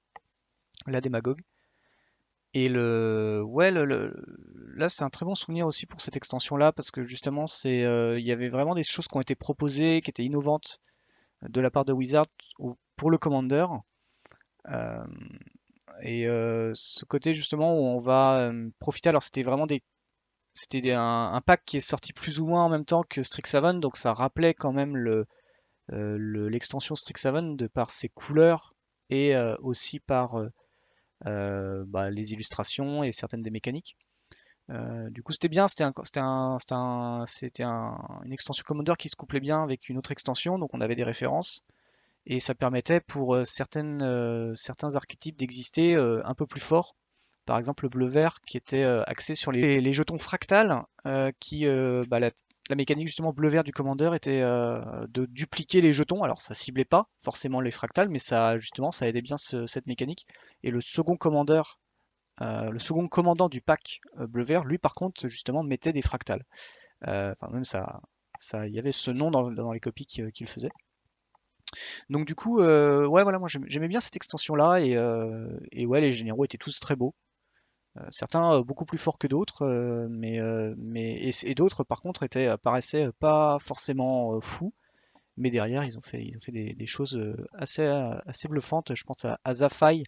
la 0.87 0.99
démagogue. 0.99 1.41
Et 2.53 2.67
le, 2.69 3.41
ouais, 3.45 3.71
le, 3.71 4.13
là 4.75 4.89
c'est 4.89 5.03
un 5.03 5.09
très 5.09 5.25
bon 5.25 5.35
souvenir 5.35 5.67
aussi 5.67 5.85
pour 5.85 6.01
cette 6.01 6.17
extension 6.17 6.57
là 6.57 6.71
parce 6.71 6.91
que 6.91 7.03
justement 7.05 7.47
c'est, 7.47 7.83
euh, 7.85 8.19
il 8.19 8.25
y 8.25 8.31
avait 8.31 8.49
vraiment 8.49 8.75
des 8.75 8.83
choses 8.83 9.07
qui 9.07 9.15
ont 9.17 9.21
été 9.21 9.35
proposées, 9.35 10.01
qui 10.01 10.09
étaient 10.09 10.25
innovantes 10.25 10.79
de 11.43 11.61
la 11.61 11.71
part 11.71 11.85
de 11.85 11.93
Wizard 11.93 12.27
pour 12.97 13.11
le 13.11 13.17
Commander. 13.19 13.65
Euh, 14.69 15.05
et 16.01 16.27
euh, 16.27 16.71
ce 16.73 17.05
côté 17.05 17.33
justement 17.33 17.73
où 17.75 17.83
on 17.83 17.99
va 17.99 18.39
euh, 18.49 18.69
profiter, 18.79 19.09
alors 19.09 19.23
c'était 19.23 19.43
vraiment 19.43 19.67
des 19.67 19.83
c'était 20.53 20.93
un, 20.93 21.31
un 21.33 21.41
pack 21.41 21.63
qui 21.65 21.77
est 21.77 21.81
sorti 21.81 22.13
plus 22.13 22.39
ou 22.39 22.47
moins 22.47 22.65
en 22.65 22.69
même 22.69 22.85
temps 22.85 23.03
que 23.03 23.23
Strixhaven, 23.23 23.79
donc 23.79 23.97
ça 23.97 24.13
rappelait 24.13 24.53
quand 24.55 24.73
même 24.73 24.97
le, 24.97 25.27
euh, 25.93 26.17
le- 26.19 26.49
l'extension 26.49 26.95
Strixhaven 26.95 27.57
de 27.57 27.67
par 27.67 27.91
ses 27.91 28.09
couleurs 28.09 28.73
et 29.09 29.35
euh, 29.35 29.55
aussi 29.61 29.99
par 29.99 30.35
euh, 30.39 30.45
euh, 30.45 30.49
bah, 31.25 32.09
les 32.09 32.33
illustrations 32.33 33.03
et 33.03 33.11
certaines 33.11 33.41
des 33.41 33.51
mécaniques. 33.51 33.97
Euh, 34.69 35.09
du 35.09 35.21
coup, 35.23 35.31
c'était 35.31 35.49
bien, 35.49 35.67
c'était 35.67 35.81
un, 36.21 36.57
une 38.23 38.33
extension 38.33 38.63
Commander 38.65 38.93
qui 38.97 39.09
se 39.09 39.15
couplait 39.15 39.39
bien 39.39 39.63
avec 39.63 39.89
une 39.89 39.97
autre 39.97 40.11
extension, 40.11 40.57
donc 40.59 40.69
on 40.73 40.81
avait 40.81 40.95
des 40.95 41.03
références 41.03 41.61
et 42.25 42.39
ça 42.39 42.53
permettait 42.55 43.01
pour 43.01 43.35
euh, 43.35 43.43
euh, 43.75 44.55
certains 44.55 44.95
archétypes 44.95 45.37
d'exister 45.37 45.95
euh, 45.95 46.21
un 46.25 46.35
peu 46.35 46.45
plus 46.45 46.59
fort. 46.59 46.95
Par 47.45 47.57
exemple, 47.57 47.85
le 47.85 47.89
bleu-vert 47.89 48.35
qui 48.45 48.57
était 48.57 48.83
euh, 48.83 49.03
axé 49.07 49.33
sur 49.35 49.51
les, 49.51 49.93
jetons 49.93 50.17
fractales, 50.17 50.83
euh, 51.07 51.31
qui, 51.39 51.65
euh, 51.65 52.03
bah, 52.07 52.19
la 52.69 52.75
mécanique 52.75 53.07
justement 53.07 53.33
bleu-vert 53.33 53.63
du 53.63 53.71
commandeur 53.73 54.15
était 54.15 54.41
euh, 54.41 54.81
de 55.09 55.25
dupliquer 55.25 55.81
les 55.81 55.93
jetons. 55.93 56.23
Alors 56.23 56.41
ça 56.41 56.53
ciblait 56.53 56.85
pas 56.85 57.07
forcément 57.19 57.61
les 57.61 57.71
fractales, 57.71 58.09
mais 58.09 58.19
ça 58.19 58.57
justement 58.59 58.91
ça 58.91 59.07
aidait 59.07 59.21
bien 59.21 59.37
ce- 59.37 59.65
cette 59.67 59.87
mécanique. 59.87 60.25
Et 60.63 60.71
le 60.71 60.81
second 60.81 61.17
commandeur, 61.17 61.79
euh, 62.41 62.71
le 62.71 62.79
second 62.79 63.07
commandant 63.07 63.49
du 63.49 63.61
pack 63.61 64.01
euh, 64.19 64.27
bleu-vert, 64.27 64.65
lui 64.65 64.77
par 64.79 64.95
contre 64.95 65.27
justement 65.29 65.63
mettait 65.63 65.93
des 65.93 66.01
fractales. 66.03 66.45
Enfin 67.03 67.49
même 67.51 67.65
ça, 67.65 68.01
ça, 68.39 68.67
il 68.67 68.73
y 68.75 68.79
avait 68.79 68.91
ce 68.91 69.11
nom 69.11 69.31
dans, 69.31 69.71
les 69.71 69.79
copies 69.79 70.05
qui- 70.05 70.31
qu'il 70.31 70.47
faisait. 70.47 70.71
Donc 72.09 72.25
du 72.27 72.35
coup, 72.35 72.59
ouais 72.59 73.23
voilà, 73.23 73.39
moi 73.39 73.49
j'aimais 73.49 73.87
bien 73.87 73.99
cette 73.99 74.15
extension-là 74.15 74.79
et, 74.81 74.95
euh, 74.95 75.47
et 75.71 75.85
ouais 75.85 76.01
les 76.01 76.11
généraux 76.11 76.45
étaient 76.45 76.57
tous 76.57 76.79
très 76.79 76.95
beaux. 76.95 77.13
Euh, 77.97 78.07
certains 78.09 78.53
euh, 78.53 78.63
beaucoup 78.63 78.85
plus 78.85 78.97
forts 78.97 79.17
que 79.17 79.27
d'autres, 79.27 79.63
euh, 79.65 80.07
mais, 80.09 81.29
et, 81.43 81.55
d'autres 81.55 81.83
par 81.83 82.01
contre 82.01 82.23
étaient 82.23 82.57
paraissaient 82.57 83.11
pas 83.19 83.59
forcément 83.59 84.39
fous, 84.41 84.73
mais 85.37 85.49
derrière 85.49 85.83
ils 85.83 85.97
ont 85.97 86.01
fait 86.01 86.23
ils 86.23 86.37
ont 86.37 86.39
fait 86.39 86.51
des, 86.51 86.85
choses 86.85 87.21
assez 87.53 87.85
assez 87.85 88.47
bluffantes. 88.47 88.95
Je 88.95 89.03
pense 89.03 89.25
à, 89.25 89.39
à 89.43 89.53
Zafai, 89.53 90.03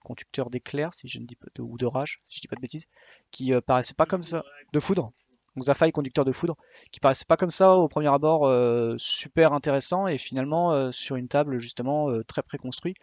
conducteur 0.00 0.50
d'éclairs 0.50 0.94
si 0.94 1.08
je 1.08 1.18
ne 1.18 1.26
dis 1.26 1.36
pas 1.36 1.48
de, 1.54 1.62
ou 1.62 1.76
d'orage 1.78 2.20
si 2.24 2.36
je 2.36 2.40
dis 2.40 2.48
pas 2.48 2.56
de 2.56 2.60
bêtises, 2.60 2.86
qui 3.30 3.52
paraissait 3.66 3.94
pas 3.94 4.06
comme 4.06 4.22
ça 4.22 4.44
de 4.72 4.80
foudre. 4.80 5.12
Donc 5.56 5.64
Zafai, 5.64 5.92
conducteur 5.92 6.24
de 6.24 6.32
foudre, 6.32 6.56
qui 6.92 7.00
paraissait 7.00 7.24
pas 7.26 7.36
comme 7.36 7.50
ça 7.50 7.74
au 7.76 7.88
premier 7.88 8.08
abord 8.08 8.50
super 8.98 9.52
intéressant 9.52 10.06
et 10.06 10.16
finalement 10.18 10.90
sur 10.92 11.16
une 11.16 11.28
table 11.28 11.58
justement 11.58 12.08
très 12.22 12.42
préconstruit 12.42 12.94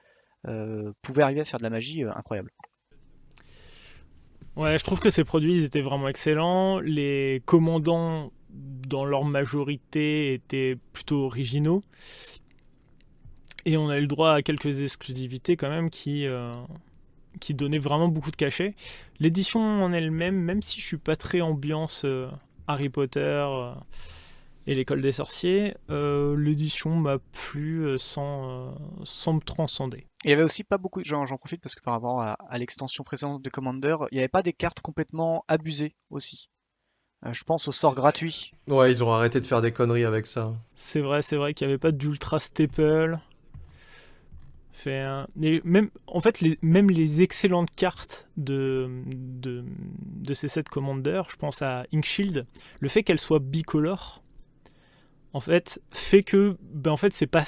euh, 0.48 0.92
pouvait 1.02 1.24
arriver 1.24 1.42
à 1.42 1.46
faire 1.46 1.60
de 1.60 1.64
la 1.64 1.70
magie 1.70 2.04
incroyable. 2.04 2.52
Ouais, 4.56 4.78
je 4.78 4.84
trouve 4.86 5.02
que 5.02 5.10
ces 5.10 5.26
produits 5.26 5.56
ils 5.56 5.64
étaient 5.66 5.82
vraiment 5.82 6.08
excellents. 6.08 6.80
Les 6.80 7.42
commandants, 7.46 8.32
dans 8.50 9.04
leur 9.04 9.26
majorité, 9.26 10.32
étaient 10.32 10.78
plutôt 10.94 11.26
originaux. 11.26 11.84
Et 13.66 13.76
on 13.76 13.90
a 13.90 13.98
eu 13.98 14.02
le 14.02 14.08
droit 14.08 14.34
à 14.34 14.42
quelques 14.42 14.82
exclusivités 14.82 15.58
quand 15.58 15.70
même 15.70 15.90
qui, 15.90 16.26
euh, 16.26 16.54
qui 17.42 17.54
donnaient 17.54 17.80
vraiment 17.80 18.08
beaucoup 18.08 18.32
de 18.32 18.36
cachet. 18.38 18.76
L'édition 19.20 19.60
en 19.84 19.92
elle-même, 19.92 20.36
même 20.36 20.62
si 20.62 20.80
je 20.80 20.86
suis 20.86 20.98
pas 20.98 21.18
très 21.18 21.42
ambiance 21.42 22.04
euh, 22.06 22.30
Harry 22.68 22.90
Potter 22.90 23.20
euh, 23.20 23.74
et 24.68 24.76
l'école 24.76 25.02
des 25.02 25.12
sorciers, 25.12 25.74
l'édition 25.90 26.96
m'a 26.96 27.18
plu 27.34 27.98
sans, 27.98 28.74
sans 29.04 29.34
me 29.34 29.40
transcender. 29.40 30.08
Il 30.26 30.32
y 30.32 30.34
avait 30.34 30.44
aussi 30.44 30.64
pas 30.64 30.80
beaucoup, 30.80 31.02
j'en 31.06 31.26
j'en 31.28 31.38
profite 31.38 31.62
parce 31.62 31.76
que 31.76 31.82
par 31.82 31.94
rapport 31.94 32.20
à, 32.20 32.34
à 32.34 32.58
l'extension 32.58 33.04
précédente 33.04 33.44
de 33.44 33.50
Commander, 33.52 33.96
il 34.12 34.16
n'y 34.16 34.20
avait 34.20 34.28
pas 34.28 34.42
des 34.42 34.54
cartes 34.54 34.80
complètement 34.80 35.46
abusées 35.48 35.96
aussi. 36.10 36.50
Euh, 37.26 37.32
je 37.32 37.44
pense 37.44 37.68
aux 37.68 37.72
sorts 37.72 37.94
gratuits. 37.94 38.52
Ouais, 38.68 38.90
ils 38.92 39.04
ont 39.04 39.12
arrêté 39.14 39.40
de 39.40 39.46
faire 39.46 39.62
des 39.62 39.72
conneries 39.72 40.04
avec 40.04 40.26
ça. 40.26 40.54
C'est 40.74 41.00
vrai, 41.00 41.22
c'est 41.22 41.36
vrai 41.36 41.54
qu'il 41.54 41.68
n'y 41.68 41.74
avait 41.74 41.80
pas 41.80 41.92
d'ultra 41.92 42.40
staple. 42.40 43.20
Fait 44.74 45.00
un- 45.00 45.28
et 45.42 45.62
même, 45.64 45.90
en 46.08 46.20
fait, 46.20 46.42
les, 46.42 46.58
même 46.64 46.90
les 46.90 47.22
excellentes 47.22 47.74
cartes 47.76 48.28
de, 48.36 48.90
de, 49.06 49.64
de 49.68 50.34
ces 50.34 50.48
sets 50.50 50.64
Commander, 50.64 51.22
je 51.30 51.36
pense 51.38 51.62
à 51.62 51.84
Inkshield, 51.94 52.46
le 52.82 52.90
fait 52.90 53.04
qu'elle 53.04 53.20
soit 53.20 53.40
bicolore, 53.40 54.24
en 55.34 55.40
fait, 55.40 55.82
fait 55.92 56.24
que, 56.24 56.58
ben 56.62 56.92
en 56.92 56.98
fait, 56.98 57.14
c'est 57.14 57.28
pas 57.28 57.46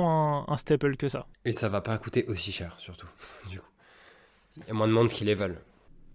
un, 0.00 0.44
un 0.48 0.56
staple 0.56 0.96
que 0.96 1.08
ça. 1.08 1.26
Et 1.44 1.52
ça 1.52 1.68
va 1.68 1.80
pas 1.80 1.96
coûter 1.98 2.24
aussi 2.26 2.52
cher, 2.52 2.74
surtout. 2.78 3.08
Du 3.50 3.60
coup. 3.60 3.66
Il 4.58 4.68
y 4.68 4.70
a 4.70 4.74
moins 4.74 4.88
de 4.88 4.92
monde 4.92 5.08
qui 5.08 5.24
les 5.24 5.34
veulent. 5.34 5.60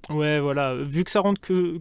Ouais, 0.10 0.40
voilà, 0.40 0.76
vu 0.76 1.04
que 1.04 1.12
ça 1.12 1.20
rentre 1.20 1.42
que, 1.42 1.80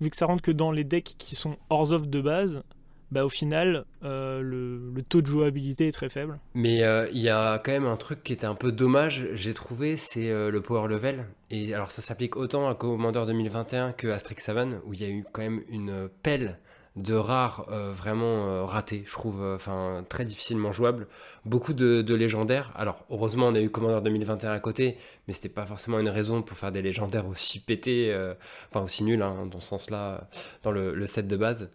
vu 0.00 0.10
que 0.10 0.16
ça 0.16 0.26
rentre 0.26 0.42
que 0.42 0.52
dans 0.52 0.72
les 0.72 0.84
decks 0.84 1.14
qui 1.18 1.36
sont 1.36 1.56
hors 1.68 1.92
of 1.92 2.08
de 2.08 2.20
base, 2.20 2.62
bah 3.10 3.24
au 3.24 3.28
final, 3.28 3.84
euh, 4.04 4.40
le, 4.40 4.92
le 4.92 5.02
taux 5.02 5.20
de 5.20 5.26
jouabilité 5.26 5.88
est 5.88 5.92
très 5.92 6.08
faible. 6.08 6.38
Mais 6.54 6.84
euh, 6.84 7.08
il 7.12 7.18
y 7.18 7.28
a 7.28 7.58
quand 7.58 7.72
même 7.72 7.86
un 7.86 7.96
truc 7.96 8.22
qui 8.22 8.32
était 8.32 8.46
un 8.46 8.54
peu 8.54 8.70
dommage, 8.70 9.26
j'ai 9.34 9.52
trouvé, 9.52 9.96
c'est 9.96 10.30
euh, 10.30 10.50
le 10.50 10.60
power 10.60 10.88
level. 10.88 11.26
Et 11.50 11.74
alors 11.74 11.90
ça 11.90 12.02
s'applique 12.02 12.36
autant 12.36 12.68
à 12.68 12.74
Commander 12.74 13.24
2021 13.26 13.92
que 13.92 14.08
à 14.08 14.18
Strixhaven, 14.18 14.80
où 14.86 14.94
il 14.94 15.00
y 15.00 15.04
a 15.04 15.08
eu 15.08 15.24
quand 15.32 15.42
même 15.42 15.62
une 15.68 16.08
pelle 16.22 16.58
de 16.96 17.14
rares 17.14 17.66
euh, 17.70 17.92
vraiment 17.94 18.48
euh, 18.48 18.64
ratés, 18.64 19.04
je 19.06 19.12
trouve, 19.12 19.40
euh, 19.42 19.54
enfin 19.54 20.04
très 20.08 20.24
difficilement 20.24 20.72
jouables. 20.72 21.06
Beaucoup 21.44 21.72
de, 21.72 22.14
légendaires. 22.14 22.72
Alors 22.74 23.04
heureusement 23.10 23.46
on 23.46 23.54
a 23.54 23.60
eu 23.60 23.70
Commander 23.70 24.00
2021 24.02 24.52
à 24.52 24.60
côté, 24.60 24.96
mais 25.26 25.34
c'était 25.34 25.48
pas 25.48 25.66
forcément 25.66 26.00
une 26.00 26.08
raison 26.08 26.42
pour 26.42 26.56
faire 26.56 26.72
des 26.72 26.82
légendaires 26.82 27.28
aussi 27.28 27.60
pétés, 27.60 28.14
enfin 28.70 28.84
aussi 28.84 29.04
nuls 29.04 29.22
hein, 29.22 29.46
dans 29.46 29.60
ce 29.60 29.68
sens-là, 29.68 30.28
dans 30.62 30.72
le, 30.72 31.06
set 31.06 31.28
de 31.28 31.36
base. 31.36 31.70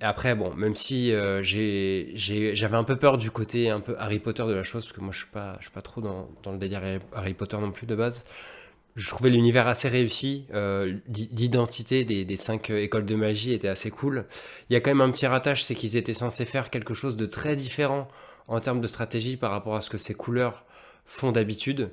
Après, 0.00 0.34
bon, 0.34 0.54
même 0.54 0.74
si 0.74 1.12
j'avais 1.12 2.76
un 2.76 2.84
peu 2.84 2.96
peur 2.96 3.18
du 3.18 3.30
côté 3.30 3.70
un 3.70 3.80
peu 3.80 3.94
Harry 3.98 4.18
Potter 4.18 4.44
de 4.44 4.52
la 4.52 4.62
chose, 4.64 4.84
parce 4.84 4.92
que 4.92 5.00
moi 5.00 5.12
je 5.12 5.18
suis 5.18 5.30
pas, 5.30 5.56
je 5.58 5.64
suis 5.64 5.72
pas 5.72 5.82
trop 5.82 6.00
dans, 6.00 6.28
dans 6.42 6.52
le 6.52 6.58
délire 6.58 6.82
Harry 7.12 7.34
Potter 7.34 7.56
non 7.58 7.70
plus 7.70 7.86
de 7.86 7.94
base. 7.94 8.24
Je 8.94 9.08
trouvais 9.08 9.30
l'univers 9.30 9.68
assez 9.68 9.88
réussi, 9.88 10.44
euh, 10.52 10.98
l'i- 11.08 11.30
l'identité 11.32 12.04
des, 12.04 12.36
cinq 12.36 12.68
écoles 12.70 13.06
de 13.06 13.14
magie 13.14 13.54
était 13.54 13.68
assez 13.68 13.90
cool. 13.90 14.26
Il 14.68 14.74
y 14.74 14.76
a 14.76 14.80
quand 14.80 14.90
même 14.90 15.00
un 15.00 15.10
petit 15.10 15.26
rattache, 15.26 15.62
c'est 15.62 15.74
qu'ils 15.74 15.96
étaient 15.96 16.12
censés 16.14 16.44
faire 16.44 16.68
quelque 16.68 16.92
chose 16.92 17.16
de 17.16 17.24
très 17.24 17.56
différent 17.56 18.08
en 18.48 18.60
termes 18.60 18.82
de 18.82 18.86
stratégie 18.86 19.36
par 19.38 19.50
rapport 19.50 19.76
à 19.76 19.80
ce 19.80 19.88
que 19.88 19.96
ces 19.96 20.12
couleurs 20.14 20.64
font 21.06 21.32
d'habitude. 21.32 21.90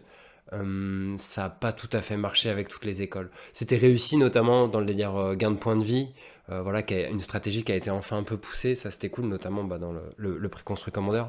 Euh, 0.52 1.16
ça 1.18 1.44
n'a 1.44 1.50
pas 1.50 1.72
tout 1.74 1.90
à 1.94 2.02
fait 2.02 2.18
marché 2.18 2.50
avec 2.50 2.68
toutes 2.68 2.84
les 2.86 3.02
écoles. 3.02 3.30
C'était 3.54 3.78
réussi 3.78 4.18
notamment 4.18 4.68
dans 4.68 4.80
le 4.80 4.86
délire 4.86 5.16
euh, 5.16 5.36
gain 5.36 5.52
de 5.52 5.58
points 5.58 5.76
de 5.78 5.84
vie, 5.84 6.10
euh, 6.52 6.62
voilà, 6.62 6.82
qui 6.82 6.96
une 6.96 7.22
stratégie 7.22 7.64
qui 7.64 7.72
a 7.72 7.76
été 7.76 7.92
enfin 7.92 8.18
un 8.18 8.24
peu 8.24 8.38
poussée, 8.38 8.76
ça 8.76 8.90
c'était 8.92 9.10
cool, 9.10 9.26
notamment 9.26 9.64
bah, 9.64 9.78
dans 9.78 9.92
le, 9.92 10.02
le, 10.18 10.38
le 10.38 10.50
préconstruit 10.50 10.92
Commander. 10.92 11.26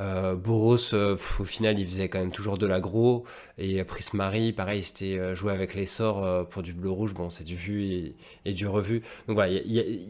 Euh, 0.00 0.36
Boros, 0.36 0.94
euh, 0.94 1.16
au 1.40 1.44
final, 1.44 1.78
il 1.78 1.86
faisait 1.86 2.08
quand 2.08 2.20
même 2.20 2.30
toujours 2.30 2.56
de 2.58 2.66
l'aggro, 2.66 3.24
et 3.56 3.82
Prismari, 3.84 4.52
pareil, 4.52 4.82
c'était 4.82 5.34
jouer 5.36 5.52
avec 5.52 5.74
les 5.74 5.86
sorts 5.86 6.48
pour 6.48 6.62
du 6.62 6.72
bleu-rouge, 6.72 7.14
bon, 7.14 7.30
c'est 7.30 7.44
du 7.44 7.56
vu 7.56 8.14
et, 8.44 8.52
du 8.52 8.66
revu. 8.66 9.02
Donc 9.26 9.34
voilà, 9.36 9.52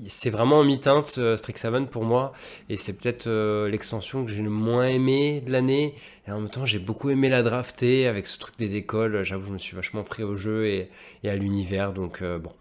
c'est 0.07 0.31
vraiment 0.31 0.59
en 0.59 0.65
mi-teinte 0.65 1.37
Strixhaven 1.37 1.87
pour 1.87 2.05
moi, 2.05 2.33
et 2.69 2.77
c'est 2.77 2.93
peut-être 2.93 3.29
l'extension 3.67 4.25
que 4.25 4.31
j'ai 4.31 4.43
le 4.43 4.51
moins 4.51 4.87
aimé 4.87 5.43
de 5.47 5.53
l'année, 5.53 5.95
et 6.27 6.33
en 6.33 6.41
même 6.41 6.51
temps, 6.51 6.65
j'ai 6.65 6.79
beaucoup 6.79 7.11
aimé 7.11 7.29
la 7.29 7.43
drafter 7.43 8.07
avec 8.07 8.27
ce 8.27 8.39
truc 8.39 8.57
des 8.59 8.77
écoles. 8.77 9.23
J'avoue, 9.23 9.47
je 9.47 9.53
me 9.53 9.59
suis 9.59 9.77
vachement 9.77 10.05
pris 10.05 10.23
au 10.23 10.37
jeu 10.37 10.67
et, 10.67 10.91
à 11.25 11.35
l'univers. 11.35 11.93
Donc, 11.93 12.23
bon, 12.23 12.53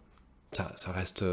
ça, 0.52 0.92
reste, 0.92 1.24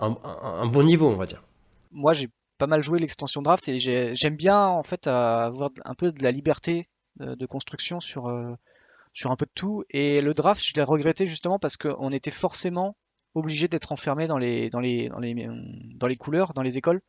un, 0.00 0.66
bon 0.66 0.82
niveau, 0.82 1.08
on 1.08 1.16
va 1.16 1.26
dire. 1.26 1.42
Moi 1.90 2.12
j'ai 2.12 2.28
pas 2.58 2.66
mal 2.66 2.82
joué 2.82 2.98
l'extension 2.98 3.42
draft 3.42 3.68
et 3.68 3.78
j'ai- 3.78 4.14
j'aime 4.14 4.36
bien 4.36 4.66
en 4.66 4.82
fait 4.82 5.06
euh, 5.06 5.46
avoir 5.46 5.70
un 5.84 5.94
peu 5.94 6.12
de 6.12 6.22
la 6.22 6.30
liberté 6.30 6.88
de, 7.16 7.34
de 7.34 7.46
construction 7.46 8.00
sur, 8.00 8.28
euh, 8.28 8.54
sur 9.12 9.30
un 9.30 9.36
peu 9.36 9.46
de 9.46 9.50
tout. 9.54 9.84
Et 9.90 10.20
le 10.20 10.34
draft, 10.34 10.62
je 10.64 10.72
l'ai 10.74 10.82
regretté 10.82 11.26
justement 11.26 11.58
parce 11.58 11.76
qu'on 11.76 12.10
était 12.10 12.30
forcément 12.30 12.96
obligé 13.34 13.68
d'être 13.68 13.92
enfermé 13.92 14.26
dans 14.26 14.38
les, 14.38 14.70
couleurs, 16.18 16.52
dans 16.54 16.62
les 16.62 16.78
écoles, 16.78 17.00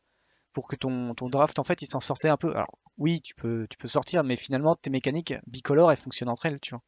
pour 0.52 0.68
que 0.68 0.76
ton, 0.76 1.14
ton 1.14 1.28
draft 1.28 1.58
en 1.58 1.64
fait 1.64 1.82
il 1.82 1.86
s'en 1.86 2.00
sortait 2.00 2.28
un 2.28 2.36
peu. 2.36 2.50
Alors 2.50 2.78
oui, 2.98 3.20
tu 3.20 3.34
peux, 3.34 3.66
tu 3.68 3.76
peux 3.76 3.88
sortir, 3.88 4.24
mais 4.24 4.36
finalement 4.36 4.76
tes 4.76 4.90
mécaniques 4.90 5.34
bicolores 5.46 5.90
elles 5.90 5.98
fonctionnent 5.98 6.30
entre 6.30 6.46
elles, 6.46 6.60
tu 6.60 6.70
vois. 6.74 6.82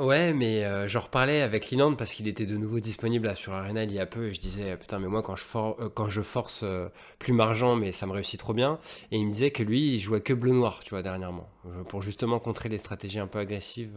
Ouais, 0.00 0.32
mais 0.32 0.64
euh, 0.64 0.88
j'en 0.88 0.98
reparlais 0.98 1.40
avec 1.40 1.70
Liland 1.70 1.94
parce 1.94 2.14
qu'il 2.14 2.26
était 2.26 2.46
de 2.46 2.56
nouveau 2.56 2.80
disponible 2.80 3.32
sur 3.36 3.52
Arena 3.52 3.84
il 3.84 3.92
y 3.92 4.00
a 4.00 4.06
peu 4.06 4.26
et 4.26 4.34
je 4.34 4.40
disais 4.40 4.76
putain 4.76 4.98
mais 4.98 5.06
moi 5.06 5.22
quand 5.22 5.36
je, 5.36 6.20
euh, 6.20 6.22
force 6.24 6.62
euh, 6.64 6.88
plus 7.20 7.32
Margent 7.32 7.76
mais 7.76 7.92
ça 7.92 8.04
me 8.06 8.10
réussit 8.10 8.40
trop 8.40 8.54
bien 8.54 8.80
et 9.12 9.18
il 9.18 9.24
me 9.24 9.30
disait 9.30 9.52
que 9.52 9.62
lui 9.62 9.94
il 9.94 10.00
jouait 10.00 10.20
que 10.20 10.32
bleu 10.32 10.50
noir 10.50 10.80
tu 10.82 10.90
vois 10.90 11.02
dernièrement 11.02 11.48
pour 11.86 12.02
justement 12.02 12.40
contrer 12.40 12.68
les 12.68 12.78
stratégies 12.78 13.20
un 13.20 13.28
peu 13.28 13.38
agressives 13.38 13.96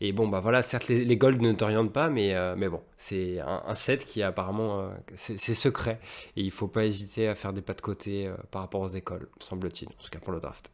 et 0.00 0.10
bon 0.10 0.26
bah 0.26 0.40
voilà 0.40 0.62
certes 0.62 0.88
les, 0.88 1.16
gold 1.16 1.40
ne 1.40 1.52
t'orientent 1.52 1.92
pas 1.92 2.10
mais 2.10 2.34
mais 2.56 2.68
bon 2.68 2.82
c'est 2.96 3.38
un, 3.38 3.74
set 3.74 4.04
qui 4.04 4.24
apparemment 4.24 4.90
c'est 5.14 5.38
secret 5.54 6.00
et 6.36 6.42
il 6.42 6.50
faut 6.50 6.66
pas 6.66 6.84
hésiter 6.84 7.28
à 7.28 7.36
faire 7.36 7.52
des 7.52 7.62
pas 7.62 7.74
de 7.74 7.80
côté 7.82 8.28
par 8.50 8.62
rapport 8.62 8.80
aux 8.80 8.88
écoles 8.88 9.28
semble-t-il 9.38 9.88
en 9.90 10.02
tout 10.02 10.10
cas 10.10 10.18
pour 10.18 10.32
le 10.32 10.40
draft. 10.40 10.72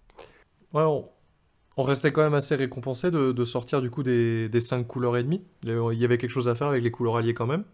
Ouais, 0.73 0.83
restait 1.85 2.13
quand 2.13 2.23
même 2.23 2.35
assez 2.35 2.55
récompensé 2.55 3.11
de, 3.11 3.45
sortir 3.45 3.83
du 3.83 3.91
coup 3.91 4.03
des, 4.03 4.49
des 4.49 4.61
cinq 4.61 4.87
couleurs 4.87 5.17
et 5.17 5.23
demie. 5.23 5.43
Il 5.65 5.99
y 5.99 6.05
avait 6.05 6.19
quelque 6.19 6.31
chose 6.31 6.49
à 6.49 6.55
faire 6.55 6.69
avec 6.69 6.83
les 6.83 6.91
couleurs 6.91 7.17
alliées 7.17 7.35
quand 7.35 7.47
même. 7.47 7.65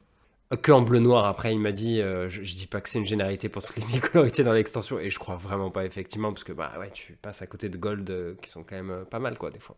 Que 0.57 0.71
en 0.71 0.83
bleu 0.83 0.99
noir. 0.99 1.25
Après, 1.25 1.55
il 1.55 1.61
m'a 1.61 1.73
dit, 1.73 2.03
euh, 2.03 2.29
je, 2.29 2.41
dis 2.43 2.67
pas 2.67 2.83
que 2.83 2.89
c'est 2.91 2.99
une 2.99 3.07
généralité 3.07 3.49
pour 3.49 3.63
toutes 3.63 3.77
les 3.77 3.85
bicolorités 3.87 4.45
dans 4.45 4.53
l'extension, 4.53 4.99
et 4.99 5.09
je 5.09 5.19
crois 5.19 5.37
vraiment 5.37 5.71
pas 5.71 5.87
effectivement 5.87 6.31
parce 6.31 6.45
que 6.45 6.53
bah 6.53 6.73
ouais, 6.79 6.91
tu 6.91 7.15
passes 7.15 7.41
à 7.41 7.47
côté 7.47 7.71
de 7.71 7.79
gold 7.79 8.11
euh, 8.11 8.35
qui 8.43 8.51
sont 8.51 8.63
quand 8.63 8.77
même 8.77 8.91
euh, 8.91 9.05
pas 9.05 9.19
mal 9.19 9.39
quoi 9.39 9.51
des 9.51 9.59
fois. 9.59 9.77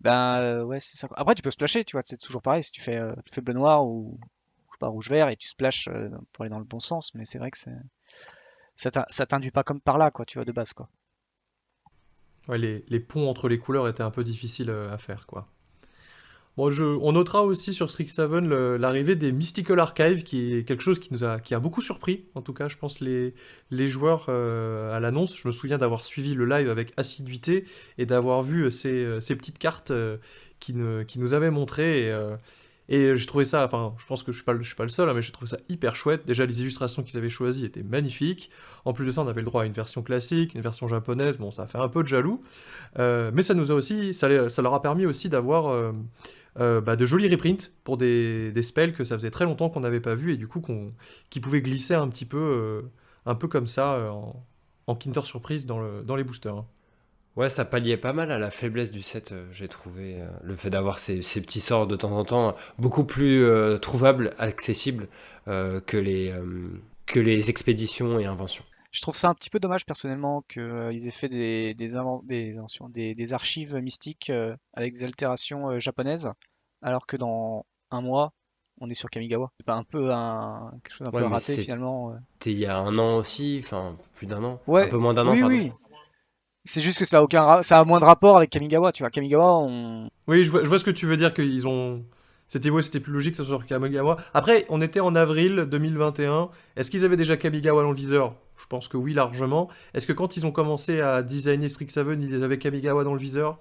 Ben 0.00 0.62
ouais, 0.64 0.80
c'est 0.80 0.98
ça. 0.98 1.08
Après, 1.16 1.34
tu 1.34 1.40
peux 1.40 1.50
splasher, 1.50 1.84
tu 1.84 1.96
vois, 1.96 2.02
c'est 2.04 2.18
toujours 2.18 2.42
pareil. 2.42 2.62
Si 2.62 2.72
tu 2.72 2.82
fais, 2.82 3.00
tu 3.24 3.34
fais 3.34 3.40
bleu 3.40 3.54
noir 3.54 3.86
ou 3.86 4.18
pas 4.78 4.88
rouge 4.88 5.08
vert 5.08 5.28
et 5.28 5.36
tu 5.36 5.48
splashes 5.48 5.88
pour 6.32 6.42
aller 6.42 6.50
dans 6.50 6.58
le 6.58 6.64
bon 6.64 6.80
sens, 6.80 7.14
mais 7.14 7.24
c'est 7.24 7.38
vrai 7.38 7.50
que 7.50 7.56
c'est 7.56 7.72
ça 8.76 9.26
t'induit 9.26 9.52
pas 9.52 9.62
comme 9.62 9.80
par 9.80 9.98
là 9.98 10.10
quoi, 10.10 10.26
tu 10.26 10.36
vois 10.36 10.44
de 10.44 10.52
base 10.52 10.72
quoi 10.72 10.90
les, 12.48 13.00
ponts 13.00 13.28
entre 13.28 13.48
les 13.48 13.58
couleurs 13.58 13.88
étaient 13.88 14.02
un 14.02 14.10
peu 14.10 14.24
difficiles 14.24 14.70
euh, 14.70 14.92
à 14.92 14.98
faire, 14.98 15.26
quoi. 15.26 15.48
On 16.56 17.10
notera 17.10 17.42
aussi 17.42 17.72
sur 17.72 17.90
Strixhaven 17.90 18.76
l'arrivée 18.76 19.16
des 19.16 19.32
Mystical 19.32 19.80
Archives, 19.80 20.22
qui 20.22 20.54
est 20.54 20.62
quelque 20.62 20.84
chose 20.84 21.00
qui 21.00 21.12
nous 21.12 21.24
a, 21.24 21.38
beaucoup 21.58 21.82
surpris, 21.82 22.26
en 22.36 22.42
tout 22.42 22.52
cas, 22.52 22.68
je 22.68 22.76
pense, 22.76 23.00
les, 23.00 23.34
les 23.72 23.88
joueurs 23.88 24.26
euh, 24.28 24.94
à 24.94 25.00
l'annonce. 25.00 25.36
Je 25.36 25.48
me 25.48 25.52
souviens 25.52 25.78
d'avoir 25.78 26.04
suivi 26.04 26.32
le 26.32 26.44
live 26.44 26.70
avec 26.70 26.92
assiduité 26.96 27.64
et 27.98 28.06
d'avoir 28.06 28.42
vu 28.42 28.70
ces, 28.70 29.20
ces, 29.20 29.34
petites 29.34 29.58
cartes 29.58 29.90
euh, 29.90 30.18
qui, 30.60 30.74
nous 30.74 31.32
avaient 31.32 31.50
montré. 31.50 32.06
Et, 32.06 32.12
et 32.88 33.16
j'ai 33.16 33.26
trouvé 33.26 33.44
ça, 33.44 33.64
enfin, 33.64 33.94
je 33.98 34.06
pense 34.06 34.22
que 34.22 34.30
je 34.30 34.36
suis 34.36 34.44
pas, 34.44 34.52
suis 34.62 34.74
pas 34.74 34.82
le 34.82 34.90
seul, 34.90 35.08
hein, 35.08 35.14
mais 35.14 35.22
j'ai 35.22 35.32
trouvé 35.32 35.48
ça 35.48 35.56
hyper 35.68 35.96
chouette. 35.96 36.26
Déjà, 36.26 36.44
les 36.44 36.60
illustrations 36.60 37.02
qu'ils 37.02 37.16
avaient 37.16 37.30
choisies 37.30 37.64
étaient 37.64 37.82
magnifiques. 37.82 38.50
En 38.84 38.92
plus 38.92 39.06
de 39.06 39.12
ça, 39.12 39.22
on 39.22 39.28
avait 39.28 39.40
le 39.40 39.46
droit 39.46 39.62
à 39.62 39.66
une 39.66 39.72
version 39.72 40.02
classique, 40.02 40.54
une 40.54 40.60
version 40.60 40.86
japonaise. 40.86 41.38
Bon, 41.38 41.50
ça 41.50 41.62
a 41.62 41.66
fait 41.66 41.78
un 41.78 41.88
peu 41.88 42.02
de 42.02 42.08
jaloux, 42.08 42.42
euh, 42.98 43.30
mais 43.32 43.42
ça 43.42 43.54
nous 43.54 43.70
a 43.72 43.74
aussi, 43.74 44.12
ça, 44.12 44.28
leur 44.28 44.74
a 44.74 44.82
permis 44.82 45.06
aussi 45.06 45.30
d'avoir 45.30 45.68
euh, 45.68 45.92
euh, 46.60 46.82
bah, 46.82 46.96
de 46.96 47.06
jolis 47.06 47.28
reprints 47.28 47.72
pour 47.84 47.96
des, 47.96 48.52
spells 48.62 48.92
que 48.92 49.04
ça 49.04 49.16
faisait 49.16 49.30
très 49.30 49.46
longtemps 49.46 49.70
qu'on 49.70 49.80
n'avait 49.80 50.00
pas 50.00 50.14
vu 50.14 50.32
et 50.34 50.36
du 50.36 50.46
coup 50.46 50.60
qu'on, 50.60 50.92
qui 51.30 51.40
pouvaient 51.40 51.62
glisser 51.62 51.94
un 51.94 52.08
petit 52.08 52.26
peu, 52.26 52.84
un 53.24 53.34
peu 53.34 53.48
comme 53.48 53.66
ça 53.66 54.12
en, 54.12 54.44
en 54.86 54.94
Kinder 54.94 55.24
Surprise 55.24 55.64
dans 55.64 56.16
les 56.16 56.24
boosters. 56.24 56.54
Hein. 56.54 56.66
Ouais, 57.36 57.50
ça 57.50 57.64
palliait 57.64 57.96
pas 57.96 58.12
mal 58.12 58.30
à 58.30 58.38
la 58.38 58.50
faiblesse 58.50 58.92
du 58.92 59.02
set, 59.02 59.32
euh, 59.32 59.44
j'ai 59.50 59.66
trouvé. 59.66 60.20
Euh, 60.20 60.28
le 60.44 60.54
fait 60.54 60.70
d'avoir 60.70 61.00
ces, 61.00 61.18
petits 61.18 61.60
sorts 61.60 61.88
de 61.88 61.96
temps 61.96 62.16
en 62.16 62.24
temps 62.24 62.54
beaucoup 62.78 63.04
plus 63.04 63.42
euh, 63.42 63.76
trouvables, 63.78 64.34
accessibles 64.38 65.08
que, 65.46 65.96
les, 65.98 66.34
que 67.04 67.20
les 67.20 67.50
expéditions 67.50 68.18
et 68.18 68.24
inventions. 68.24 68.64
Je 68.92 69.02
trouve 69.02 69.16
ça 69.16 69.28
un 69.28 69.34
petit 69.34 69.50
peu 69.50 69.58
dommage 69.58 69.84
personnellement 69.84 70.42
qu'ils 70.48 71.06
aient 71.06 71.10
fait 71.10 71.28
des, 71.28 71.74
des, 71.74 71.92
des, 72.22 73.14
des, 73.14 73.32
archives 73.34 73.76
mystiques 73.76 74.32
avec 74.72 74.94
des 74.94 75.04
altérations 75.04 75.78
japonaises, 75.80 76.32
alors 76.80 77.06
que 77.06 77.18
dans 77.18 77.66
un 77.90 78.00
mois, 78.00 78.32
on 78.80 78.88
est 78.88 78.94
sur 78.94 79.10
Kamigawa. 79.10 79.52
C'est 79.58 79.66
pas 79.66 79.74
un 79.74 79.84
peu 79.84 80.12
un, 80.12 80.72
quelque 80.82 80.94
chose 80.94 81.08
un 81.08 81.10
peu 81.10 81.24
raté 81.24 81.58
finalement. 81.58 82.16
C'était 82.38 82.52
il 82.52 82.58
y 82.58 82.66
a 82.66 82.78
un 82.78 82.96
an 82.96 83.16
aussi, 83.16 83.60
enfin 83.62 83.98
plus 84.14 84.26
d'un 84.26 84.42
an, 84.44 84.60
un 84.66 84.88
peu 84.88 84.96
moins 84.96 85.12
d'un 85.12 85.26
an. 85.26 85.32
Oui, 85.32 85.40
pardon. 85.40 85.54
oui. 85.54 85.72
C'est 86.64 86.80
juste 86.80 86.98
que 86.98 87.04
ça 87.04 87.18
a 87.18 87.22
aucun, 87.22 87.62
ça 87.62 87.78
a 87.78 87.84
moins 87.84 88.00
de 88.00 88.06
rapport 88.06 88.38
avec 88.38 88.48
Kamigawa, 88.48 88.90
tu 88.92 89.02
vois. 89.02 89.10
Kamigawa, 89.10 89.58
on. 89.58 90.08
Oui, 90.26 90.44
je 90.44 90.50
vois, 90.50 90.78
ce 90.78 90.84
que 90.84 90.90
tu 90.90 91.04
veux 91.06 91.18
dire 91.18 91.34
qu'ils 91.34 91.68
ont. 91.68 92.02
C'était 92.48 92.70
ouais, 92.70 92.82
c'était 92.82 93.00
plus 93.00 93.12
logique 93.12 93.32
que 93.32 93.36
ça 93.36 93.44
soit 93.44 93.58
sur 93.58 93.66
Kamigawa. 93.66 94.16
Après, 94.32 94.64
on 94.70 94.80
était 94.80 95.00
en 95.00 95.14
avril 95.14 95.66
2021. 95.70 96.48
Est-ce 96.76 96.90
qu'ils 96.90 97.04
avaient 97.04 97.16
déjà 97.16 97.36
Kamigawa 97.36 97.82
dans 97.82 97.90
le 97.90 97.96
viseur? 97.96 98.34
Je 98.56 98.66
pense 98.66 98.88
que 98.88 98.96
oui, 98.96 99.12
largement. 99.12 99.68
Est-ce 99.92 100.06
que 100.06 100.12
quand 100.12 100.36
ils 100.36 100.46
ont 100.46 100.52
commencé 100.52 101.00
à 101.00 101.22
designer 101.22 101.68
Strixhaven, 101.68 102.22
ils 102.22 102.42
avaient 102.42 102.58
Kamigawa 102.58 103.04
dans 103.04 103.14
le 103.14 103.20
viseur? 103.20 103.58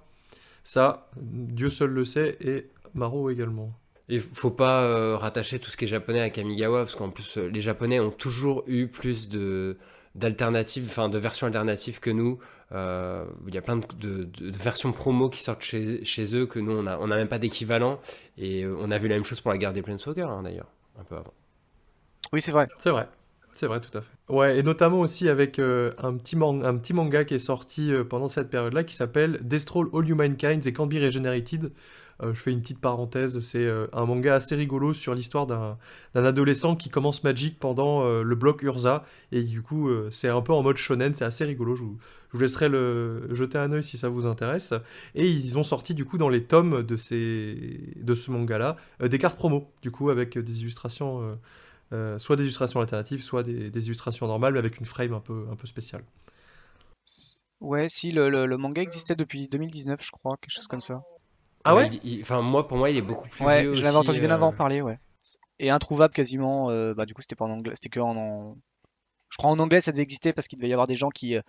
Ça, 0.63 1.09
Dieu 1.17 1.69
seul 1.69 1.89
le 1.89 2.05
sait, 2.05 2.37
et 2.39 2.69
Maro 2.93 3.29
également. 3.29 3.73
Il 4.07 4.21
faut 4.21 4.51
pas 4.51 4.83
euh, 4.83 5.17
rattacher 5.17 5.59
tout 5.59 5.69
ce 5.69 5.77
qui 5.77 5.85
est 5.85 5.87
japonais 5.89 6.21
à 6.21 6.29
Kamigawa, 6.29 6.83
parce 6.83 6.95
qu'en 6.95 7.09
plus, 7.09 7.37
euh, 7.37 7.47
les 7.47 7.61
japonais 7.61 7.99
ont 7.99 8.11
toujours 8.11 8.63
eu 8.67 8.87
plus 8.87 9.27
de 9.27 9.77
d'alternatives, 10.15 10.85
enfin 10.87 11.09
de 11.09 11.17
versions 11.17 11.47
alternatives 11.47 11.99
que 11.99 12.09
nous. 12.09 12.39
Euh, 12.71 13.25
il 13.47 13.53
y 13.53 13.57
a 13.57 13.61
plein 13.61 13.77
de, 13.77 14.29
versions 14.39 14.91
promo 14.91 15.29
qui 15.29 15.41
sortent 15.41 15.63
chez, 15.63 16.03
chez 16.05 16.35
eux 16.35 16.45
que 16.45 16.59
nous, 16.59 16.71
on 16.71 16.83
n'a 16.83 16.99
on 16.99 17.11
a 17.11 17.15
même 17.15 17.27
pas 17.27 17.39
d'équivalent. 17.39 17.99
Et 18.37 18.63
euh, 18.63 18.75
on 18.79 18.91
a 18.91 18.97
vu 18.97 19.07
la 19.07 19.15
même 19.15 19.25
chose 19.25 19.41
pour 19.41 19.51
la 19.51 19.57
guerre 19.57 19.73
des 19.73 19.81
Planeswalkers, 19.81 20.29
hein, 20.29 20.43
d'ailleurs, 20.43 20.69
un 20.99 21.03
peu 21.03 21.15
avant. 21.15 21.33
Oui, 22.31 22.41
c'est 22.41 22.51
vrai. 22.51 22.67
C'est 22.77 22.91
vrai. 22.91 23.07
C'est 23.51 23.67
vrai, 23.67 23.79
tout 23.79 23.95
à 23.95 24.01
fait. 24.01 24.07
Ouais, 24.29 24.57
et 24.57 24.63
notamment 24.63 24.99
aussi 24.99 25.29
avec 25.29 25.59
euh, 25.59 25.91
un, 25.99 26.15
petit 26.15 26.35
un 26.35 26.77
petit 26.77 26.93
manga 26.93 27.23
qui 27.23 27.35
est 27.35 27.39
sorti 27.39 27.91
pendant 28.09 28.27
cette 28.27 28.49
période-là 28.49 28.83
qui 28.83 28.95
s'appelle 28.95 29.37
Destroll 29.43 29.89
All 29.93 30.09
Humankind 30.09 30.65
et 30.65 30.73
Can 30.73 30.87
Be 30.87 30.93
Regenerated, 30.93 31.65
euh, 31.65 31.69
je 32.21 32.39
fais 32.39 32.51
une 32.51 32.61
petite 32.61 32.79
parenthèse, 32.79 33.39
c'est 33.39 33.65
euh, 33.65 33.87
un 33.93 34.05
manga 34.05 34.35
assez 34.35 34.55
rigolo 34.55 34.93
sur 34.93 35.15
l'histoire 35.15 35.47
d'un 35.47 35.77
adolescent 36.13 36.75
qui 36.75 36.89
commence 36.89 37.23
Magic 37.23 37.59
pendant 37.59 38.03
euh, 38.03 38.23
le 38.23 38.35
bloc 38.35 38.61
Urza, 38.61 39.03
et 39.31 39.43
du 39.43 39.61
coup 39.61 39.89
c'est 40.09 40.29
un 40.29 40.41
peu 40.41 40.53
en 40.53 40.63
mode 40.63 40.77
shonen, 40.77 41.13
c'est 41.15 41.25
assez 41.25 41.43
rigolo, 41.43 41.75
je 41.75 41.83
vous, 41.83 41.97
laisserai 42.39 42.69
le, 42.69 43.33
jeter 43.33 43.57
un 43.57 43.71
oeil 43.71 43.83
si 43.83 43.97
ça 43.97 44.09
vous 44.09 44.25
intéresse. 44.25 44.73
Et 45.15 45.27
ils 45.27 45.57
ont 45.57 45.63
sorti 45.63 45.93
du 45.93 46.05
coup 46.05 46.17
dans 46.17 46.29
les 46.29 46.43
tomes 46.43 46.83
de, 46.83 46.97
ce 46.97 48.31
manga-là 48.31 48.77
des 48.99 49.17
cartes 49.17 49.37
promo, 49.37 49.71
du 49.81 49.91
coup 49.91 50.09
avec 50.09 50.37
des 50.37 50.61
illustrations... 50.61 51.37
soit 52.17 52.35
des 52.35 52.43
illustrations 52.43 52.79
alternatives, 52.79 53.21
soit 53.21 53.43
des, 53.43 53.85
illustrations 53.85 54.27
normales, 54.27 54.53
mais 54.53 54.59
avec 54.59 54.79
une 54.79 54.85
frame 54.85 55.13
un 55.13 55.19
peu, 55.19 55.45
spéciale. 55.65 56.03
Ouais, 57.59 57.87
si, 57.87 58.11
le, 58.11 58.57
manga 58.57 58.81
existait 58.81 59.15
depuis 59.15 59.47
2019, 59.47 60.03
je 60.03 60.11
crois, 60.11 60.37
quelque 60.37 60.51
chose 60.51 60.67
comme 60.67 60.81
ça. 60.81 61.03
Ah 61.65 61.75
ouais 61.75 61.89
Enfin, 62.21 62.41
moi, 62.41 62.67
pour 62.67 62.77
moi, 62.77 62.89
il 62.89 62.97
est 62.97 63.01
beaucoup 63.01 63.27
plus 63.29 63.43
ouais, 63.43 63.61
vieux 63.61 63.73
je 63.73 63.83
l'avais 63.83 63.97
entendu 63.97 64.19
bien 64.19 64.31
avant 64.31 64.51
euh. 64.51 64.55
parler, 64.55 64.81
ouais. 64.81 64.99
Et 65.59 65.69
introuvable 65.69 66.13
quasiment, 66.13 66.69
euh, 66.69 66.93
bah 66.93 67.05
du 67.05 67.13
coup, 67.13 67.21
c'était 67.21 67.35
pas 67.35 67.45
en 67.45 67.51
anglais, 67.51 67.73
c'était 67.75 67.89
que 67.89 67.99
en, 67.99 68.57
Je 69.29 69.37
crois 69.37 69.51
en 69.51 69.59
anglais, 69.59 69.81
ça 69.81 69.91
devait 69.91 70.03
exister 70.03 70.33
parce 70.33 70.47
qu'il 70.47 70.57
devait 70.57 70.69
y 70.69 70.73
avoir 70.73 70.87
des 70.87 70.95
gens 70.95 71.09
qui, 71.09 71.35
euh, 71.35 71.41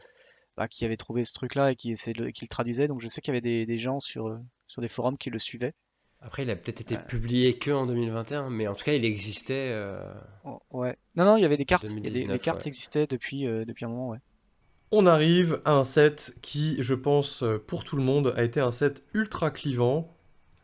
bah, 0.57 0.69
qui 0.69 0.85
avaient 0.85 0.97
trouvé 0.97 1.25
ce 1.25 1.33
truc-là 1.33 1.73
et 1.73 1.77
qui, 1.77 1.91
essayaient 1.91 2.15
de, 2.15 2.29
qui 2.29 2.45
le 2.45 2.49
traduisaient. 2.49 2.87
Donc 2.87 3.01
je 3.01 3.09
sais 3.09 3.21
qu'il 3.21 3.33
y 3.33 3.37
avait 3.37 3.41
des, 3.41 3.67
des 3.67 3.79
gens 3.79 3.99
sur, 3.99 4.39
sur 4.69 4.83
des 4.83 4.89
forums 4.89 5.19
qui 5.19 5.31
le 5.31 5.39
suivaient. 5.39 5.75
Après, 6.21 6.43
il 6.45 6.51
a 6.51 6.57
peut-être 6.57 6.81
été 6.81 6.97
publié 6.97 7.59
que 7.59 7.71
en 7.71 7.85
2021, 7.87 8.49
mais 8.49 8.67
en 8.67 8.75
tout 8.75 8.85
cas, 8.85 8.95
il 8.95 9.05
existait. 9.05 9.77
Oh, 10.45 10.61
ouais. 10.71 10.97
Non, 11.17 11.25
non, 11.25 11.37
il 11.37 11.43
y 11.43 11.45
avait 11.45 11.59
des 11.59 11.67
cartes. 11.67 11.89
les 11.91 12.39
cartes 12.39 12.67
existaient 12.67 13.07
depuis, 13.07 13.43
depuis 13.45 13.85
un 13.85 13.89
moment, 13.89 14.09
ouais. 14.11 14.21
On 14.91 15.07
arrive 15.07 15.61
à 15.65 15.73
un 15.73 15.85
set 15.85 16.37
qui, 16.41 16.77
je 16.83 16.95
pense, 16.95 17.43
pour 17.67 17.85
tout 17.85 17.97
le 17.97 18.03
monde, 18.03 18.33
a 18.37 18.45
été 18.45 18.61
un 18.61 18.71
set 18.71 19.03
ultra 19.13 19.51
clivant. 19.51 20.15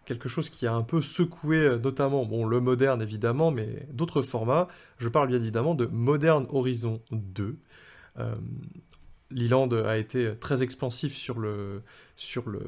Quelque 0.05 0.29
chose 0.29 0.51
qui 0.51 0.67
a 0.67 0.75
un 0.75 0.83
peu 0.83 1.03
secoué, 1.03 1.59
euh, 1.59 1.79
notamment, 1.79 2.25
bon, 2.25 2.45
le 2.45 2.61
moderne 2.61 3.01
évidemment, 3.03 3.51
mais 3.51 3.87
d'autres 3.93 4.23
formats. 4.23 4.67
Je 4.99 5.09
parle 5.09 5.29
bien 5.29 5.37
évidemment 5.37 5.75
de 5.75 5.87
Modern 5.87 6.47
Horizon 6.51 7.01
2. 7.13 7.57
Euh, 8.19 8.35
Leland 9.31 9.69
a 9.69 9.99
été 9.99 10.35
très 10.41 10.65
expansif 10.65 11.15
sur 11.15 11.39
le, 11.39 11.83
sur 12.17 12.49
le, 12.49 12.61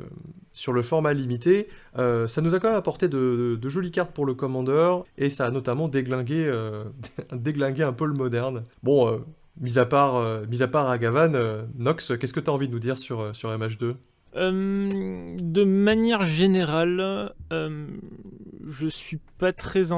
sur 0.53 0.73
le 0.73 0.83
format 0.83 1.12
limité. 1.12 1.69
Euh, 1.99 2.29
ça 2.29 2.41
nous 2.43 2.55
a 2.55 2.61
quand 2.61 2.69
même 2.69 2.79
apporté 2.79 3.09
de, 3.09 3.59
jolies 3.69 3.91
cartes 3.91 4.12
pour 4.12 4.25
le 4.25 4.35
Commander, 4.35 4.93
et 5.19 5.29
ça 5.29 5.47
a 5.47 5.51
notamment 5.51 5.88
déglingué, 5.88 6.49
déglingué 7.33 7.83
un 7.83 7.93
peu 7.93 8.07
le 8.07 8.15
moderne. 8.15 8.62
Bon, 8.85 9.21
Mis 9.61 9.79
à 9.79 9.85
part, 9.85 10.17
euh, 10.17 10.45
à 10.61 10.69
part 10.69 10.88
euh, 11.35 11.62
Nox, 11.77 12.12
qu'est-ce 12.19 12.33
que 12.33 12.41
tu 12.41 12.51
as 12.51 12.53
envie 12.53 12.69
de 12.69 12.73
nous 12.73 12.79
dire 12.79 12.99
sur, 12.99 13.21
euh, 13.21 13.33
sur 13.35 13.51
MH2 13.51 13.95
De 14.35 15.65
manière 15.65 16.25
générale, 16.25 17.33
je 17.51 18.87
suis 18.88 19.19
pas 19.38 19.53
très 19.53 19.93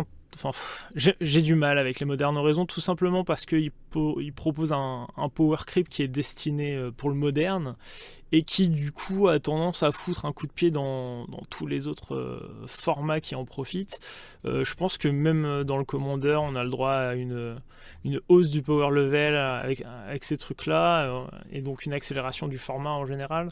j'ai 0.95 1.43
du 1.43 1.55
mal 1.55 1.79
avec 1.79 2.01
les 2.01 2.07
modernes 2.07 2.37
Horizons, 2.37 2.67
tout 2.67 2.81
simplement 2.81 3.25
parce 3.25 3.47
qu'il 3.47 3.71
il 4.21 4.33
propose 4.33 4.73
un, 4.73 5.07
power 5.35 5.59
creep 5.67 5.89
qui 5.89 6.03
est 6.03 6.09
destiné 6.09 6.75
euh, 6.75 6.91
pour 6.91 7.09
le 7.09 7.15
moderne 7.15 7.77
et 8.33 8.43
qui 8.43 8.69
du 8.69 8.91
coup 8.91 9.29
a 9.29 9.39
tendance 9.39 9.83
à 9.83 9.93
foutre 9.93 10.25
un 10.25 10.33
coup 10.33 10.47
de 10.47 10.53
pied 10.53 10.71
dans, 10.71 11.27
tous 11.51 11.67
les 11.67 11.87
autres 11.87 12.15
euh, 12.15 12.65
formats 12.67 13.21
qui 13.21 13.35
en 13.35 13.45
profitent. 13.45 14.01
Euh, 14.45 14.65
je 14.65 14.75
pense 14.75 14.99
que 14.99 15.09
même 15.09 15.63
dans 15.65 15.79
le 15.79 15.85
Commander, 15.85 16.39
on 16.41 16.57
a 16.57 16.65
le 16.65 16.71
droit 16.71 16.93
à 16.93 17.15
une, 17.15 17.61
hausse 18.29 18.51
du 18.51 18.63
power 18.63 18.91
level 18.91 19.37
avec 19.37 20.25
ces 20.25 20.37
trucs-là 20.37 21.27
et 21.53 21.63
donc 21.63 21.87
une 21.87 21.93
accélération 21.93 22.49
du 22.49 22.59
format 22.59 22.91
en 22.91 23.07
général 23.07 23.51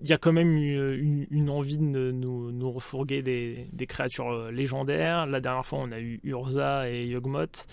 il 0.00 0.08
y 0.08 0.12
a 0.12 0.18
quand 0.18 0.32
même 0.32 0.52
une, 0.52 1.26
une, 1.30 1.50
envie 1.50 1.78
de 1.78 2.10
nous, 2.12 2.70
refourguer 2.70 3.22
des, 3.22 3.86
créatures 3.86 4.30
euh, 4.30 4.50
légendaires. 4.50 5.26
La 5.26 5.40
dernière 5.40 5.66
fois, 5.66 5.80
on 5.82 5.90
a 5.92 5.98
eu 5.98 6.20
Urza 6.24 6.90
et 6.90 7.06
Yogmoth. 7.06 7.66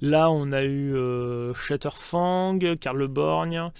Là, 0.00 0.30
on 0.30 0.52
a 0.52 0.62
eu 0.62 0.94
euh, 0.94 1.54
Shatterfang, 1.54 2.58
Karleborn, 2.80 3.70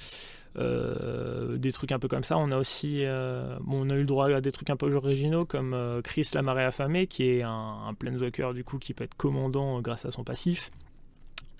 euh, 0.57 1.57
des 1.59 1.73
trucs 1.73 1.93
un 1.93 1.99
peu 1.99 2.09
comme 2.09 2.25
ça. 2.25 2.39
On 2.39 2.51
a 2.51 2.57
aussi, 2.57 3.05
euh, 3.05 3.59
bon, 3.61 3.87
on 3.87 3.91
a 3.91 3.95
eu 3.95 4.01
le 4.01 4.07
droit 4.07 4.31
à 4.31 4.41
des 4.41 4.53
trucs 4.53 4.71
un 4.71 4.77
peu 4.77 4.93
originaux 4.95 5.45
comme 5.45 6.01
Chris 6.03 6.31
la 6.33 6.43
marée 6.43 6.65
affamée, 6.65 7.07
qui 7.07 7.29
est 7.29 7.43
un, 7.43 7.87
un 7.87 7.95
planeswalker 7.95 8.53
du 8.55 8.65
coup 8.65 8.79
qui 8.79 8.95
peut 8.95 9.05
être 9.05 9.17
commandant 9.17 9.81
grâce 9.81 10.07
à 10.07 10.11
son 10.11 10.25
passif. 10.25 10.71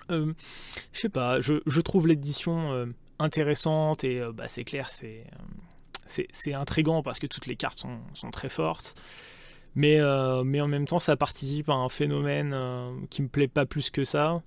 je 0.09 0.33
sais 0.93 1.09
pas, 1.09 1.39
je, 1.41 1.55
je 1.65 1.81
trouve 1.81 2.07
l'édition 2.07 2.87
intéressante 3.19 4.03
et 4.03 4.21
bah, 4.33 4.47
c'est 4.47 4.63
clair, 4.63 4.89
c'est 4.89 5.25
c'est 6.05 6.53
intrigant 6.53 7.01
parce 7.01 7.19
que 7.19 7.27
toutes 7.27 7.47
les 7.47 7.55
cartes 7.55 7.85
sont, 8.13 8.31
très 8.31 8.49
fortes. 8.49 8.95
Mais, 9.75 9.99
euh, 9.99 10.43
mais 10.43 10.61
en 10.61 10.67
même 10.67 10.87
temps, 10.87 10.99
ça 10.99 11.17
participe 11.17 11.69
à 11.69 11.73
un 11.73 11.89
phénomène 11.89 12.53
euh, 12.53 12.91
qui 13.09 13.21
me 13.21 13.27
plaît 13.27 13.47
pas 13.47 13.65
plus 13.65 13.89
que 13.89 14.05
ça. 14.05 14.41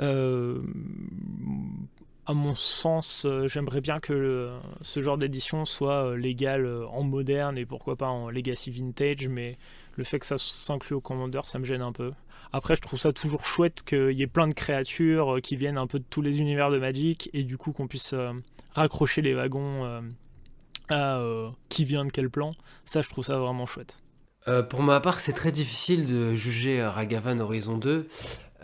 Euh, 0.00 0.60
à 2.26 2.34
mon 2.34 2.54
sens, 2.54 3.26
j'aimerais 3.46 3.80
bien 3.80 4.00
que 4.00 4.50
ce 4.82 5.00
genre 5.00 5.16
d'édition 5.16 5.64
soit 5.64 6.16
légal 6.16 6.66
en 6.92 7.02
moderne 7.02 7.56
et 7.56 7.64
pourquoi 7.64 7.96
pas 7.96 8.08
en 8.08 8.28
legacy 8.28 8.70
vintage, 8.70 9.28
mais 9.28 9.56
le 9.94 10.04
fait 10.04 10.18
que 10.18 10.26
ça 10.26 10.36
s'inclue 10.36 10.96
au 10.96 11.00
Commander, 11.00 11.40
ça 11.46 11.58
me 11.60 11.64
gêne 11.64 11.82
un 11.82 11.92
peu. 11.92 12.12
Après, 12.52 12.74
je 12.74 12.80
trouve 12.80 12.98
ça 12.98 13.12
toujours 13.12 13.46
chouette 13.46 13.84
qu'il 13.84 14.12
y 14.12 14.22
ait 14.22 14.26
plein 14.26 14.48
de 14.48 14.54
créatures 14.54 15.38
qui 15.40 15.54
viennent 15.54 15.78
un 15.78 15.86
peu 15.86 16.00
de 16.00 16.04
tous 16.10 16.20
les 16.20 16.40
univers 16.40 16.70
de 16.70 16.78
Magic 16.78 17.30
et 17.32 17.44
du 17.44 17.56
coup 17.56 17.72
qu'on 17.72 17.86
puisse 17.86 18.14
raccrocher 18.74 19.22
les 19.22 19.34
wagons 19.34 20.02
à 20.88 21.20
qui 21.68 21.84
vient 21.84 22.04
de 22.04 22.10
quel 22.10 22.30
plan. 22.30 22.52
Ça, 22.84 23.02
je 23.02 23.08
trouve 23.08 23.24
ça 23.24 23.38
vraiment 23.38 23.66
chouette. 23.66 23.96
Euh, 24.48 24.62
pour 24.62 24.82
ma 24.82 25.00
part, 25.00 25.20
c'est 25.20 25.32
très 25.32 25.52
difficile 25.52 26.06
de 26.06 26.34
juger 26.34 26.84
Ragavan 26.84 27.40
Horizon 27.40 27.78
2 27.78 28.08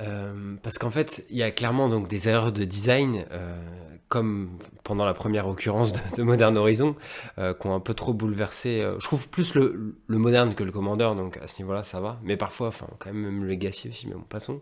euh, 0.01 0.57
parce 0.63 0.79
qu'en 0.79 0.91
fait, 0.91 1.25
il 1.31 1.37
y 1.37 1.43
a 1.43 1.51
clairement 1.51 1.89
donc 1.89 2.09
des 2.09 2.29
erreurs 2.29 2.53
de 2.53 2.65
design, 2.65 3.25
euh, 3.33 3.57
comme 4.09 4.59
pendant 4.85 5.05
la 5.05 5.15
première 5.15 5.49
occurrence 5.49 5.93
de, 5.93 6.23
Modern 6.23 6.57
Horizon, 6.57 6.95
qui 7.37 7.67
ont 7.67 7.75
un 7.75 7.81
peu 7.81 7.95
trop 7.95 8.13
bouleversé. 8.13 8.87
je 8.99 9.05
trouve 9.05 9.29
plus 9.29 9.55
le, 9.55 9.95
moderne 10.09 10.55
que 10.55 10.65
le 10.65 10.73
Commander, 10.73 11.11
donc 11.17 11.39
à 11.39 11.49
ce 11.49 11.61
niveau-là, 11.63 11.83
ça 11.83 12.01
va. 12.01 12.19
Mais 12.23 12.37
parfois, 12.37 12.69
enfin, 12.69 12.87
quand 12.99 13.13
même, 13.13 13.23
même 13.23 13.43
le 13.43 13.49
Legacy 13.49 13.89
aussi, 13.89 14.07
mais 14.07 14.15
bon, 14.15 14.23
passons. 14.23 14.61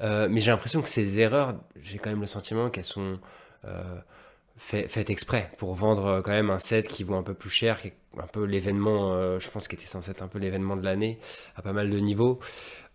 mais 0.00 0.40
j'ai 0.40 0.50
l'impression 0.50 0.80
que 0.80 0.88
ces 0.88 1.18
erreurs, 1.18 1.54
j'ai 1.80 1.98
quand 1.98 2.10
même 2.10 2.20
le 2.20 2.26
sentiment 2.26 2.70
qu'elles 2.70 2.84
sont 2.84 3.18
fait, 4.58 5.10
exprès 5.10 5.50
pour 5.56 5.74
vendre 5.74 6.06
euh, 6.06 6.22
quand 6.22 6.32
même 6.32 6.50
un 6.50 6.58
set 6.58 6.88
qui 6.88 7.04
vaut 7.04 7.14
un 7.14 7.22
peu 7.22 7.34
plus 7.34 7.50
cher, 7.50 7.80
qui 7.80 7.88
est 7.88 7.94
un 8.18 8.26
peu 8.26 8.44
l'événement, 8.44 9.14
euh, 9.14 9.38
je 9.38 9.48
pense, 9.50 9.68
qui 9.68 9.76
était 9.76 9.86
censé 9.86 10.10
être 10.10 10.22
un 10.22 10.28
peu 10.28 10.38
l'événement 10.38 10.76
de 10.76 10.84
l'année 10.84 11.18
à 11.56 11.62
pas 11.62 11.72
mal 11.72 11.90
de 11.90 11.98
niveaux. 11.98 12.40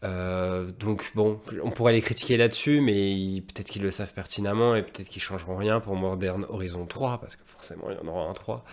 Euh, 0.04 0.71
donc 0.71 1.12
bon, 1.15 1.39
on 1.63 1.71
pourrait 1.71 1.93
les 1.93 2.02
critiquer 2.02 2.36
là-dessus, 2.36 2.82
mais 2.82 3.41
peut-être 3.41 3.69
qu'ils 3.69 3.84
le 3.84 3.91
savent 3.91 4.13
pertinemment 4.13 4.76
et 4.76 4.84
peut-être 4.84 5.08
qu'ils 5.08 5.21
changeront 5.21 5.56
rien 5.56 5.80
pour 5.80 5.95
Modern 5.95 6.45
Horizon 6.49 6.86
3, 6.86 7.19
parce 7.19 7.38
que 7.38 7.43
forcément 7.45 7.89
il 7.89 7.97
y 7.97 7.99
en 7.99 8.08
aura 8.08 8.30
un 8.30 8.34
3. 8.34 8.65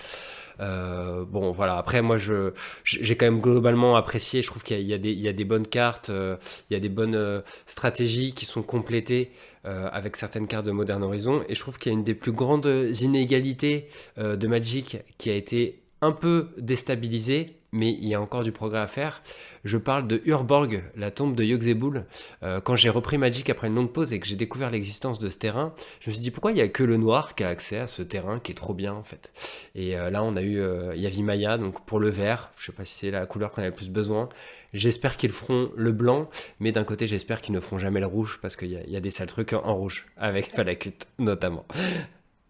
Euh, 0.61 1.25
bon, 1.25 1.53
voilà. 1.53 1.77
Après, 1.77 2.03
moi, 2.03 2.17
je, 2.17 2.53
j'ai 2.85 3.17
quand 3.17 3.27
même 3.27 3.41
globalement 3.41 3.97
apprécié. 3.97 4.43
Je 4.43 4.49
trouve 4.49 4.63
qu'il 4.63 4.81
y 4.83 4.95
a, 4.95 4.99
des, 4.99 5.11
il 5.13 5.21
y 5.21 5.29
a 5.29 5.33
des 5.33 5.45
bonnes 5.45 5.67
cartes, 5.67 6.11
euh, 6.11 6.37
il 6.69 6.75
y 6.75 6.77
a 6.77 6.81
des 6.81 6.89
bonnes 6.89 7.15
euh, 7.15 7.41
stratégies 7.67 8.33
qui 8.33 8.47
sont 8.47 8.63
complétées 8.63 9.31
avec 9.63 10.17
certaines 10.17 10.47
cartes 10.47 10.65
de 10.65 10.71
Modern 10.71 11.03
Horizon. 11.03 11.45
Et 11.47 11.55
je 11.55 11.61
trouve 11.61 11.77
qu'il 11.77 11.93
y 11.93 11.95
a 11.95 11.99
une 11.99 12.03
des 12.03 12.15
plus 12.15 12.33
grandes 12.33 12.89
inégalités 13.03 13.89
de 14.17 14.47
Magic 14.47 14.97
qui 15.19 15.29
a 15.29 15.35
été 15.35 15.80
un 16.03 16.13
peu 16.13 16.51
déstabilisée 16.59 17.61
mais 17.73 17.93
il 17.93 18.07
y 18.07 18.15
a 18.15 18.21
encore 18.21 18.43
du 18.43 18.53
progrès 18.53 18.81
à 18.81 18.87
faire. 18.87 19.23
Je 19.65 19.77
parle 19.77 20.07
de 20.07 20.21
Urborg, 20.25 20.83
la 20.97 21.11
tombe 21.11 21.35
de 21.35 21.45
Yogg-Zebul. 21.45 22.05
Euh, 22.43 22.61
quand 22.61 22.77
j'ai 22.77 22.91
repris 22.91 23.19
Magic 23.19 23.49
après 23.51 23.69
une 23.69 23.75
longue 23.75 23.93
pause 23.93 24.13
et 24.13 24.21
que 24.21 24.27
j'ai 24.27 24.37
découvert 24.37 24.71
l'existence 24.71 25.19
de 25.19 25.29
ce 25.29 25.39
terrain, 25.39 25.75
je 26.01 26.11
me 26.11 26.15
suis 26.15 26.21
dit 26.21 26.31
pourquoi 26.31 26.53
il 26.53 26.55
n'y 26.55 26.61
a 26.61 26.69
que 26.69 26.83
le 26.83 26.97
noir 26.97 27.35
qui 27.35 27.45
a 27.45 27.49
accès 27.49 27.79
à 27.79 27.87
ce 27.87 28.03
terrain 28.03 28.41
qui 28.41 28.53
est 28.53 28.55
trop 28.55 28.75
bien 28.75 28.95
en 28.95 29.05
fait? 29.05 29.33
Et 29.75 29.97
euh, 29.97 30.11
là 30.11 30.25
on 30.25 30.35
a 30.35 30.43
eu 30.43 30.59
euh, 30.59 30.95
Yavimaya, 30.97 31.59
donc 31.59 31.85
pour 31.85 32.01
le 32.01 32.09
vert, 32.09 32.51
je 32.57 32.67
sais 32.67 32.73
pas 32.73 32.85
si 32.85 32.95
c'est 32.95 33.11
la 33.11 33.27
couleur 33.27 33.51
qu'on 33.51 33.63
avait 33.63 33.71
le 33.71 33.77
plus 33.77 33.91
besoin. 33.91 34.29
J'espère 34.73 35.17
qu'ils 35.17 35.33
feront 35.33 35.71
le 35.77 35.93
blanc, 35.93 36.29
mais 36.61 36.73
d'un 36.73 36.85
côté 36.85 37.07
j'espère 37.07 37.41
qu'ils 37.41 37.55
ne 37.55 37.61
feront 37.61 37.79
jamais 37.79 38.01
le 38.01 38.07
rouge 38.07 38.39
parce 38.41 38.57
qu'il 38.57 38.71
y, 38.71 38.97
a 38.97 39.01
des 39.01 39.11
sales 39.11 39.29
trucs 39.29 39.53
en 39.53 39.75
rouge, 39.75 40.07
avec 40.17 40.55
Falakut 40.55 40.95
notamment. 41.19 41.67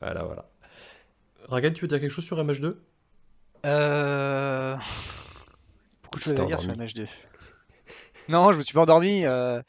voilà, 0.01 0.25
voilà. 0.25 0.47
Ragan, 1.49 1.73
tu 1.73 1.83
veux 1.83 1.89
dire 1.89 2.01
quelque 2.01 2.13
chose 2.13 2.25
sur 2.25 2.43
MH2 2.43 2.75
euh... 3.65 4.77
Beaucoup 6.03 6.19
de 6.19 6.23
choses 6.23 6.41
à 6.41 6.45
dire 6.45 6.61
sur 6.61 6.73
MH2. 6.73 7.09
non, 8.29 8.53
je 8.53 8.59
me 8.59 8.63
suis 8.63 8.75
pas 8.75 8.83
endormi. 8.83 9.25
Euh... 9.25 9.63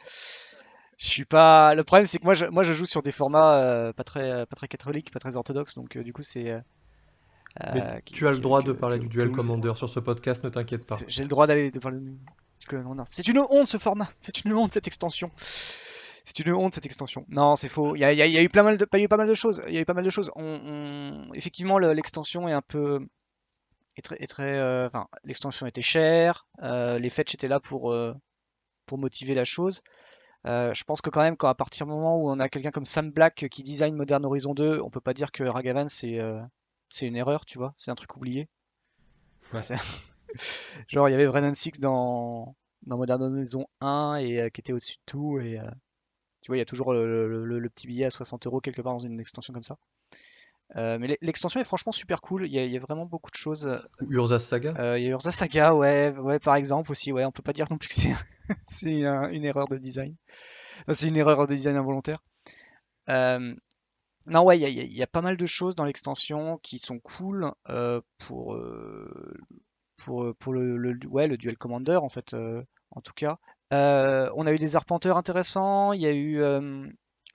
Je 1.02 1.08
suis 1.08 1.26
pas. 1.26 1.74
Le 1.74 1.84
problème, 1.84 2.06
c'est 2.06 2.20
que 2.20 2.24
moi, 2.24 2.36
je, 2.36 2.46
moi, 2.46 2.62
je 2.62 2.74
joue 2.74 2.86
sur 2.86 3.02
des 3.02 3.12
formats 3.12 3.56
euh, 3.56 3.92
pas 3.92 4.04
très, 4.04 4.46
pas 4.46 4.56
très 4.56 4.68
catholiques, 4.68 5.10
pas 5.10 5.20
très 5.20 5.36
orthodoxes, 5.36 5.74
donc 5.74 5.98
euh, 5.98 6.04
du 6.04 6.14
coup, 6.14 6.22
c'est. 6.22 6.52
Euh, 6.52 6.62
tu 8.06 8.28
as 8.28 8.32
le 8.32 8.38
droit 8.38 8.62
de 8.62 8.72
parler 8.72 9.00
du 9.00 9.08
duel 9.08 9.32
Commander 9.32 9.74
sur 9.76 9.90
ce 9.90 10.00
podcast, 10.00 10.44
ne 10.44 10.50
t'inquiète 10.50 10.86
pas. 10.86 11.00
J'ai 11.08 11.24
le 11.24 11.28
droit 11.28 11.48
d'aller 11.48 11.72
de 11.72 11.80
parler 11.80 11.98
du 11.98 12.20
C'est 13.08 13.28
une 13.28 13.40
honte 13.40 13.66
ce 13.66 13.78
format, 13.78 14.10
c'est 14.20 14.46
une 14.46 14.54
honte 14.54 14.72
cette 14.72 14.86
extension. 14.86 15.32
C'est 16.24 16.38
une 16.38 16.54
honte 16.54 16.76
cette 16.76 16.86
extension. 16.86 17.26
Non, 17.30 17.56
c'est 17.56 17.68
faux. 17.68 17.96
Il 17.96 18.00
y, 18.00 18.06
a, 18.06 18.14
y 18.14 18.22
a, 18.22 18.42
eu 18.44 18.50
pas 18.50 18.62
mal 18.62 18.78
de, 18.78 18.86
pas 18.86 19.18
mal 19.18 19.28
de 19.28 19.34
choses. 19.34 19.64
Il 19.68 19.74
y 19.74 19.80
a 19.80 19.82
eu 19.82 19.86
pas 19.86 19.96
mal 19.96 20.06
de 20.06 20.10
choses. 20.12 20.32
On, 20.36 20.62
on... 20.64 21.34
Effectivement, 21.34 21.80
l'extension 21.80 22.48
est 22.48 22.54
un 22.54 22.62
peu 22.62 23.00
très, 24.00 24.26
très 24.28 24.58
euh, 24.58 24.90
l'extension 25.24 25.68
était 25.68 25.82
chère, 25.82 26.48
euh, 26.64 26.98
les 27.00 27.10
fetch 27.10 27.34
étaient 27.34 27.48
là 27.48 27.60
pour, 27.60 27.92
euh, 27.92 28.14
pour 28.86 28.98
motiver 28.98 29.34
la 29.34 29.46
chose. 29.46 29.82
je 30.46 30.84
pense 30.84 31.02
que 31.02 31.10
quand 31.10 31.22
même, 31.22 31.38
quand 31.38 31.50
à 31.50 31.56
partir 31.56 31.86
du 31.86 31.92
moment 31.92 32.18
où 32.18 32.30
on 32.30 32.40
a 32.40 32.50
quelqu'un 32.50 32.72
comme 32.72 32.86
Sam 32.86 33.12
Black 33.12 33.48
qui 33.50 33.64
design 33.64 33.96
Modern 33.96 34.26
Horizon 34.26 34.54
2, 34.54 34.82
on 34.82 34.90
peut 34.90 35.02
pas 35.02 35.14
dire 35.14 35.32
que 35.32 35.44
Ragavan 35.44 35.90
c'est 35.90 36.20
c'est 36.90 37.08
une 37.08 37.16
erreur, 37.16 37.46
tu 37.46 37.58
vois, 37.58 37.74
c'est 37.78 37.92
un 37.92 37.96
truc 37.96 38.16
oublié. 38.16 38.48
Genre 40.88 41.10
il 41.10 41.12
y 41.12 41.16
avait 41.16 41.28
Brennan 41.28 41.54
Six 41.54 41.80
dans, 41.80 42.56
dans 42.84 42.98
Modern 42.98 43.22
Horizon 43.22 43.68
1 43.82 44.16
et 44.16 44.50
qui 44.52 44.62
était 44.62 44.74
au-dessus 44.74 44.96
de 44.96 45.02
tout 45.06 45.40
et 45.40 45.60
tu 46.42 46.48
vois 46.48 46.58
il 46.58 46.60
y 46.60 46.64
a 46.64 46.66
toujours 46.66 46.94
le, 46.94 47.28
le, 47.46 47.70
petit 47.70 47.88
billet 47.88 48.06
à 48.06 48.10
60 48.10 48.48
euros 48.48 48.62
quelque 48.62 48.82
part 48.82 48.94
dans 48.94 49.00
une 49.00 49.20
extension 49.20 49.54
comme 49.54 49.64
ça. 49.64 49.78
Euh, 50.78 50.98
mais 51.00 51.18
l'extension 51.22 51.60
est 51.60 51.66
franchement 51.66 51.92
super 51.92 52.22
cool. 52.22 52.46
Il 52.48 52.54
y, 52.54 52.78
a, 52.78 52.80
vraiment 52.80 53.06
beaucoup 53.06 53.30
de 53.30 53.36
choses. 53.36 53.82
Urza 54.10 54.40
Saga 54.40 54.74
euh, 54.80 54.98
Il 54.98 55.04
y 55.04 55.08
a 55.08 55.10
Urza 55.12 55.32
Saga, 55.32 55.76
ouais, 55.76 56.14
ouais, 56.18 56.40
par 56.40 56.56
exemple 56.56 56.92
aussi. 56.92 57.12
Ouais, 57.12 57.26
on 57.26 57.32
peut 57.32 57.44
pas 57.44 57.54
dire 57.54 57.68
non 57.70 57.78
plus 57.78 57.90
que 57.90 57.96
c'est 58.68 58.92
une 59.34 59.46
erreur 59.46 59.68
de 59.68 59.78
design. 59.78 60.16
c'est 60.94 61.08
une 61.08 61.18
erreur 61.18 61.48
de 61.48 61.56
design 61.56 61.76
involontaire. 61.76 62.24
Euh, 63.10 63.54
non, 64.28 64.44
ouais, 64.44 64.60
il 64.60 64.94
y, 64.94 65.04
a 65.04 65.08
pas 65.08 65.22
mal 65.22 65.36
de 65.36 65.46
choses 65.46 65.76
dans 65.76 65.84
l'extension 65.84 66.60
qui 66.60 66.78
sont 66.80 67.00
cool 67.00 67.52
pour, 68.20 68.58
pour, 69.98 70.36
pour 70.36 70.54
le, 70.54 71.00
ouais, 71.08 71.28
le 71.28 71.38
duel 71.38 71.58
commander, 71.58 71.96
en 71.96 72.10
fait, 72.10 72.36
en 72.92 73.02
tout 73.02 73.14
cas. 73.14 73.40
on 73.72 74.46
a 74.46 74.54
eu 74.54 74.58
des 74.58 74.76
arpenteurs 74.76 75.18
intéressants. 75.18 75.92
Il 75.92 76.02
y 76.02 76.08
a 76.08 76.14
eu 76.14 76.40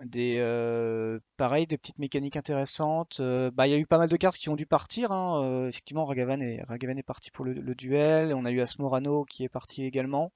des 0.05 0.37
euh, 0.39 1.19
pareil 1.37 1.67
des 1.67 1.79
petites 1.79 1.99
mécaniques 1.99 2.37
intéressantes 2.37 3.19
euh, 3.21 3.51
bah 3.51 3.67
il 3.67 3.71
y 3.71 3.75
a 3.75 3.79
eu 3.79 3.87
pas 3.87 3.97
mal 3.97 4.09
de 4.09 4.17
cartes 4.17 4.37
qui 4.37 4.51
ont 4.51 4.57
dû 4.57 4.67
partir 4.67 5.11
hein. 5.11 5.43
euh, 5.43 5.69
effectivement 5.69 6.05
Ragavan 6.05 6.41
est 6.43 6.63
Ragavan 6.65 6.99
est 6.99 7.03
parti 7.03 7.31
pour 7.31 7.47
le, 7.47 7.75
duel 7.75 8.35
on 8.35 8.45
a 8.45 8.51
eu 8.51 8.61
Asmorano 8.61 9.25
qui 9.25 9.45
est 9.45 9.49
parti 9.49 9.85
également 9.85 10.33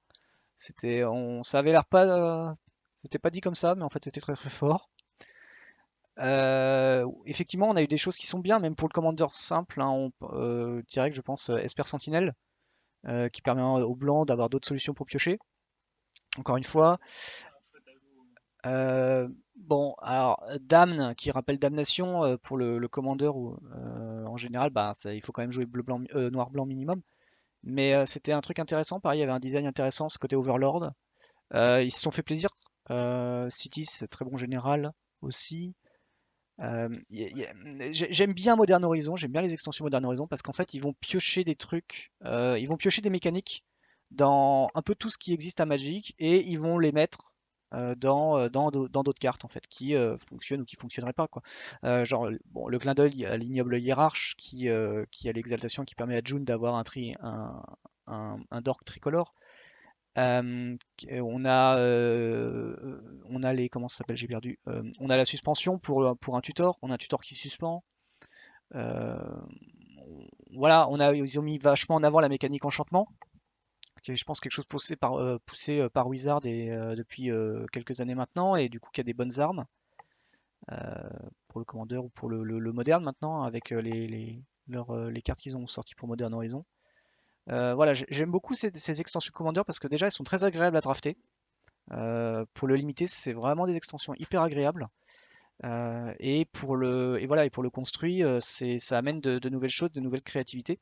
c'était 0.56 1.04
on 1.04 1.42
ça 1.42 1.58
avait 1.58 1.72
l'air 1.72 1.84
pas 1.84 2.56
c'était 3.02 3.18
pas 3.18 3.30
dit 3.30 3.42
comme 3.42 3.54
ça 3.54 3.74
mais 3.74 3.82
en 3.82 3.90
fait 3.90 4.04
c'était 4.04 4.20
très 4.20 4.34
très 4.34 4.48
fort 4.50 4.88
effectivement 7.26 7.68
on 7.68 7.76
a 7.76 7.82
eu 7.82 7.86
des 7.86 7.98
choses 7.98 8.16
qui 8.16 8.26
sont 8.26 8.38
bien 8.38 8.60
même 8.60 8.76
pour 8.76 8.88
le 8.88 8.94
commander 8.94 9.26
simple 9.34 9.82
hein, 9.82 10.10
que 10.20 11.12
je 11.12 11.20
pense 11.20 11.50
Esper 11.50 11.84
Sentinelle 11.84 12.34
qui 13.32 13.42
permet 13.42 13.62
au 13.62 13.94
blanc 13.94 14.24
d'avoir 14.24 14.48
d'autres 14.48 14.68
solutions 14.68 14.94
pour 14.94 15.04
piocher 15.04 15.38
encore 16.38 16.56
une 16.56 16.64
fois 16.64 16.98
Bon, 19.60 19.94
alors 20.00 20.42
Damn, 20.60 21.14
qui 21.14 21.30
rappelle 21.30 21.58
Damnation 21.58 22.24
euh, 22.24 22.36
pour 22.38 22.56
le, 22.56 22.88
commandeur, 22.88 23.36
ou 23.36 23.58
euh, 23.76 24.24
en 24.24 24.36
général, 24.36 24.70
bah, 24.70 24.92
il 25.04 25.22
faut 25.22 25.32
quand 25.32 25.42
même 25.42 25.52
jouer 25.52 25.66
euh, 26.14 26.30
noir 26.30 26.50
blanc 26.50 26.66
minimum. 26.66 27.02
Mais 27.62 28.06
c'était 28.06 28.32
un 28.32 28.40
truc 28.40 28.58
intéressant, 28.58 29.00
pareil, 29.00 29.18
il 29.18 29.20
y 29.20 29.24
avait 29.24 29.32
un 29.32 29.38
design 29.40 29.66
intéressant, 29.66 30.08
ce 30.08 30.18
côté 30.18 30.34
Overlord. 30.34 30.92
ils 31.52 31.92
se 31.92 32.00
sont 32.00 32.10
fait 32.10 32.22
plaisir. 32.22 32.50
City, 33.50 33.84
c'est 33.84 34.08
très 34.08 34.24
bon 34.24 34.38
général 34.38 34.92
aussi. 35.20 35.74
j'aime 36.58 38.32
bien 38.32 38.56
Modern 38.56 38.84
Horizon, 38.84 39.16
j'aime 39.16 39.32
bien 39.32 39.42
les 39.42 39.52
extensions 39.52 39.84
Modern 39.84 40.04
Horizon 40.06 40.26
parce 40.26 40.42
qu'en 40.42 40.54
fait 40.54 40.74
ils 40.74 40.80
vont 40.82 40.94
piocher 41.00 41.44
des 41.44 41.54
trucs, 41.54 42.12
ils 42.24 42.66
vont 42.66 42.78
piocher 42.78 43.02
des 43.02 43.10
mécaniques 43.10 43.62
dans 44.10 44.70
un 44.74 44.82
peu 44.82 44.94
tout 44.94 45.10
ce 45.10 45.18
qui 45.18 45.34
existe 45.34 45.60
à 45.60 45.66
Magic 45.66 46.14
et 46.18 46.40
ils 46.46 46.58
vont 46.58 46.78
les 46.78 46.92
mettre 46.92 47.29
dans 47.72 48.48
dans 48.48 48.70
d'autres 48.70 49.18
cartes 49.18 49.44
en 49.44 49.48
fait 49.48 49.66
qui 49.68 49.94
fonctionnent 50.18 50.62
ou 50.62 50.64
qui 50.64 50.76
fonctionneraient 50.76 51.12
pas 51.12 51.28
quoi. 51.28 51.42
genre 52.04 52.28
bon, 52.46 52.68
le 52.68 52.78
clin 52.78 52.94
d'œil 52.94 53.24
à 53.26 53.36
l'ignoble 53.36 53.78
hiérarche 53.78 54.34
qui 54.36 54.68
qui 55.10 55.28
a 55.28 55.32
l'exaltation 55.32 55.84
qui 55.84 55.94
permet 55.94 56.16
à 56.16 56.22
June 56.24 56.44
d'avoir 56.44 56.74
un 56.74 56.82
tri 56.84 57.14
un, 57.20 57.62
un, 58.06 58.38
un 58.50 58.60
dork 58.60 58.84
tricolore. 58.84 59.34
on 60.16 61.44
a 61.44 61.76
on 63.28 63.42
a 63.42 63.52
les 63.52 63.68
comment 63.68 63.88
s'appelle 63.88 64.16
j'ai 64.16 64.28
perdu 64.28 64.58
on 65.00 65.10
a 65.10 65.16
la 65.16 65.24
suspension 65.24 65.78
pour 65.78 66.16
pour 66.18 66.36
un 66.36 66.40
tutor 66.40 66.78
on 66.82 66.90
a 66.90 66.94
un 66.94 66.98
tutor 66.98 67.20
qui 67.22 67.34
suspend 67.34 67.84
voilà 70.54 70.88
on 70.90 71.00
a 71.00 71.14
ils 71.14 71.38
ont 71.38 71.42
mis 71.42 71.58
vachement 71.58 71.96
en 71.96 72.02
avant 72.02 72.20
la 72.20 72.28
mécanique 72.28 72.64
enchantement 72.64 73.08
je 74.04 74.24
pense 74.24 74.40
quelque 74.40 74.52
chose 74.52 74.66
poussé 74.66 74.96
par 74.96 75.18
poussé 75.46 75.88
par 75.92 76.08
Wizard 76.08 76.44
et 76.44 76.68
depuis 76.96 77.30
quelques 77.72 78.00
années 78.00 78.14
maintenant 78.14 78.56
et 78.56 78.68
du 78.68 78.80
coup 78.80 78.90
qui 78.92 79.00
a 79.00 79.04
des 79.04 79.14
bonnes 79.14 79.40
armes 79.40 79.64
pour 81.48 81.60
le 81.60 81.64
commandeur 81.64 82.04
ou 82.04 82.08
pour 82.10 82.28
le, 82.28 82.72
moderne 82.72 83.04
maintenant 83.04 83.42
avec 83.42 83.70
les, 83.70 84.06
les, 84.06 84.42
les 84.68 85.22
cartes 85.22 85.40
qu'ils 85.40 85.56
ont 85.56 85.66
sorties 85.66 85.94
pour 85.94 86.08
Modern 86.08 86.32
Horizon 86.34 86.64
euh, 87.50 87.74
voilà, 87.74 87.94
j'aime 87.94 88.30
beaucoup 88.30 88.54
ces, 88.54 89.00
extensions 89.00 89.32
Commander 89.34 89.62
parce 89.66 89.78
que 89.78 89.88
déjà 89.88 90.06
elles 90.06 90.12
sont 90.12 90.24
très 90.24 90.44
agréables 90.44 90.76
à 90.76 90.80
drafter. 90.80 91.16
Euh, 91.92 92.44
pour 92.54 92.68
le 92.68 92.76
limiter, 92.76 93.06
c'est 93.06 93.32
vraiment 93.32 93.66
des 93.66 93.76
extensions 93.76 94.14
hyper 94.18 94.42
agréables. 94.42 94.88
Euh, 95.64 96.14
et 96.20 96.46
pour 96.46 96.74
le 96.76 97.18
et 97.20 97.26
voilà 97.26 97.44
et 97.44 97.50
pour 97.50 97.62
le 97.62 97.70
construit, 97.70 98.22
ça 98.40 98.98
amène 98.98 99.20
de, 99.20 99.48
nouvelles 99.48 99.70
choses, 99.70 99.92
de 99.92 100.00
nouvelles 100.00 100.22
créativités. 100.22 100.78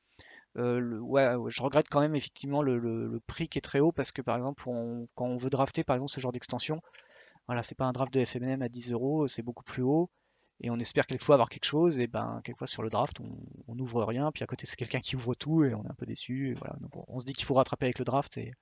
Ouais, 0.59 1.35
je 1.49 1.63
regrette 1.63 1.89
quand 1.89 2.01
même 2.01 2.15
effectivement 2.15 2.63
le, 2.63 3.21
prix 3.27 3.49
qui 3.49 3.59
est 3.59 3.63
très 3.63 3.81
haut 3.81 3.93
parce 3.93 4.13
que 4.13 4.23
par 4.23 4.37
exemple 4.37 4.63
quand 4.63 5.27
on 5.27 5.37
veut 5.37 5.51
drafter 5.51 5.85
par 5.85 5.97
exemple 5.97 6.13
ce 6.13 6.21
genre 6.21 6.33
d'extension, 6.33 6.81
voilà 7.47 7.63
c'est 7.63 7.77
pas 7.77 7.87
un 7.87 7.93
draft 7.93 8.13
de 8.13 8.25
FMM 8.25 8.63
à 8.63 8.69
10 8.69 8.93
euros, 8.93 9.29
c'est 9.29 9.43
beaucoup 9.43 9.65
plus 9.65 9.83
haut 9.83 10.11
et 10.61 10.71
on 10.71 10.79
espère 10.79 11.07
quelquefois 11.07 11.37
avoir 11.37 11.49
quelque 11.49 11.65
chose, 11.65 12.01
et 12.01 12.07
ben 12.07 12.41
quelquefois 12.43 12.67
sur 12.67 12.83
le 12.83 12.91
draft 12.91 13.19
on 13.69 13.75
n'ouvre 13.75 14.05
rien, 14.05 14.31
puis 14.33 14.43
à 14.43 14.47
côté 14.47 14.67
c'est 14.67 14.77
quelqu'un 14.77 15.01
qui 15.01 15.17
ouvre 15.17 15.35
tout 15.35 15.65
et 15.65 15.75
on 15.75 15.85
est 15.85 15.91
un 15.91 15.95
peu 15.95 16.07
déçu. 16.07 16.55
voilà. 16.59 16.75
Donc 16.81 17.05
on, 17.09 17.19
se 17.21 17.25
dit 17.25 17.33
qu'il 17.33 17.45
faut 17.45 17.55
rattraper 17.55 17.87
avec 17.87 17.99
le 17.99 18.05
draft. 18.05 18.37
Et... 18.39 18.53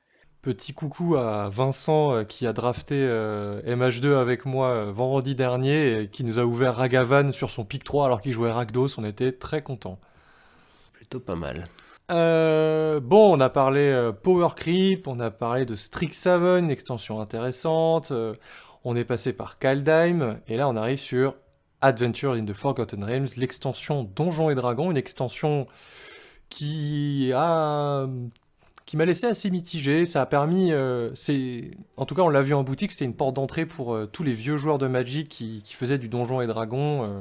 Petit 0.43 0.75
coucou 0.75 1.17
à 1.17 1.49
Vincent 1.49 2.13
euh, 2.13 2.25
qui 2.25 2.47
a 2.47 2.53
drafté 2.53 2.95
euh, 2.97 3.63
MH2 3.63 4.15
avec 4.15 4.45
moi 4.45 4.69
euh, 4.69 4.93
vendredi 4.93 5.35
dernier 5.35 6.03
et 6.03 6.09
qui 6.11 6.23
nous 6.23 6.39
a 6.39 6.45
ouvert 6.45 6.77
Ragavan 6.77 7.33
sur 7.33 7.51
son 7.51 7.65
pic 7.65 7.83
3 7.83 8.07
alors 8.07 8.21
qu'il 8.21 8.33
jouait 8.33 8.53
Rakdos, 8.53 8.99
on 8.99 9.05
était 9.05 9.33
très 9.33 9.63
content. 9.63 9.99
Plutôt 10.93 11.21
pas 11.21 11.37
mal. 11.37 11.69
Bon, 12.09 13.37
on 13.37 13.41
a 13.41 13.51
parlé 13.51 14.13
Power 14.23 14.49
Creep, 14.57 15.09
on 15.09 15.21
a 15.21 15.31
parlé 15.31 15.65
de 15.65 15.75
Strixhaven, 15.75 16.65
une 16.65 16.71
extension 16.71 17.21
intéressante. 17.21 18.13
on 18.85 18.97
est 18.97 19.05
passé 19.05 19.33
par 19.33 19.59
Kaldheim, 19.59 20.41
et 20.49 20.57
là 20.57 20.69
on 20.69 20.77
arrive 20.77 20.99
sur 20.99 21.35
Adventure 21.81 22.33
in 22.33 22.45
the 22.45 22.55
Forgotten 22.55 23.05
Realms, 23.05 23.29
l'extension 23.37 24.05
Donjons 24.05 24.51
et 24.51 24.55
Dragons, 24.55 24.91
une 24.91 24.97
extension 24.97 25.67
qui 26.49 27.33
a 27.35 28.07
qui 28.87 28.97
m'a 28.97 29.05
laissé 29.05 29.27
assez 29.27 29.51
mitigé. 29.51 30.07
Ça 30.07 30.23
a 30.23 30.27
permis, 30.27 30.73
euh, 30.73 31.11
c'est, 31.15 31.73
en 31.97 32.07
tout 32.07 32.15
cas, 32.15 32.23
on 32.23 32.29
l'a 32.29 32.43
vu 32.43 32.55
en 32.55 32.63
boutique, 32.63 32.93
c'était 32.93 33.05
une 33.05 33.17
porte 33.17 33.35
d'entrée 33.35 33.67
pour 33.67 33.95
euh, 33.95 34.07
tous 34.07 34.23
les 34.23 34.33
vieux 34.33 34.57
joueurs 34.57 34.79
de 34.79 34.87
Magic 34.87 35.29
qui, 35.29 35.63
faisaient 35.69 35.99
du 35.99 36.09
Donjons 36.09 36.41
et 36.41 36.47
Dragons. 36.47 37.05
Euh. 37.05 37.21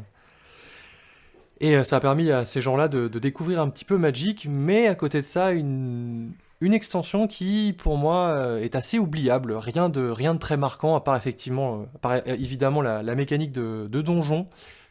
Et 1.61 1.83
ça 1.83 1.97
a 1.97 1.99
permis 1.99 2.31
à 2.31 2.45
ces 2.45 2.61
gens-là 2.61 2.87
de, 2.87 3.07
découvrir 3.07 3.61
un 3.61 3.69
petit 3.69 3.85
peu 3.85 3.97
Magic, 3.97 4.47
mais 4.49 4.87
à 4.87 4.95
côté 4.95 5.21
de 5.21 5.25
ça, 5.25 5.51
une, 5.51 6.33
extension 6.61 7.27
qui, 7.27 7.73
pour 7.77 7.97
moi, 7.97 8.29
euh, 8.29 8.61
est 8.61 8.75
assez 8.75 8.99
oubliable. 8.99 9.53
Rien 9.53 9.87
de, 9.87 10.09
rien 10.09 10.33
de 10.33 10.39
très 10.39 10.57
marquant, 10.57 10.95
à 10.95 11.01
part 11.01 11.15
effectivement, 11.15 11.85
euh, 12.05 12.21
évidemment 12.25 12.81
la, 12.81 13.15
mécanique 13.15 13.51
de, 13.51 13.87
donjon, 13.87 14.47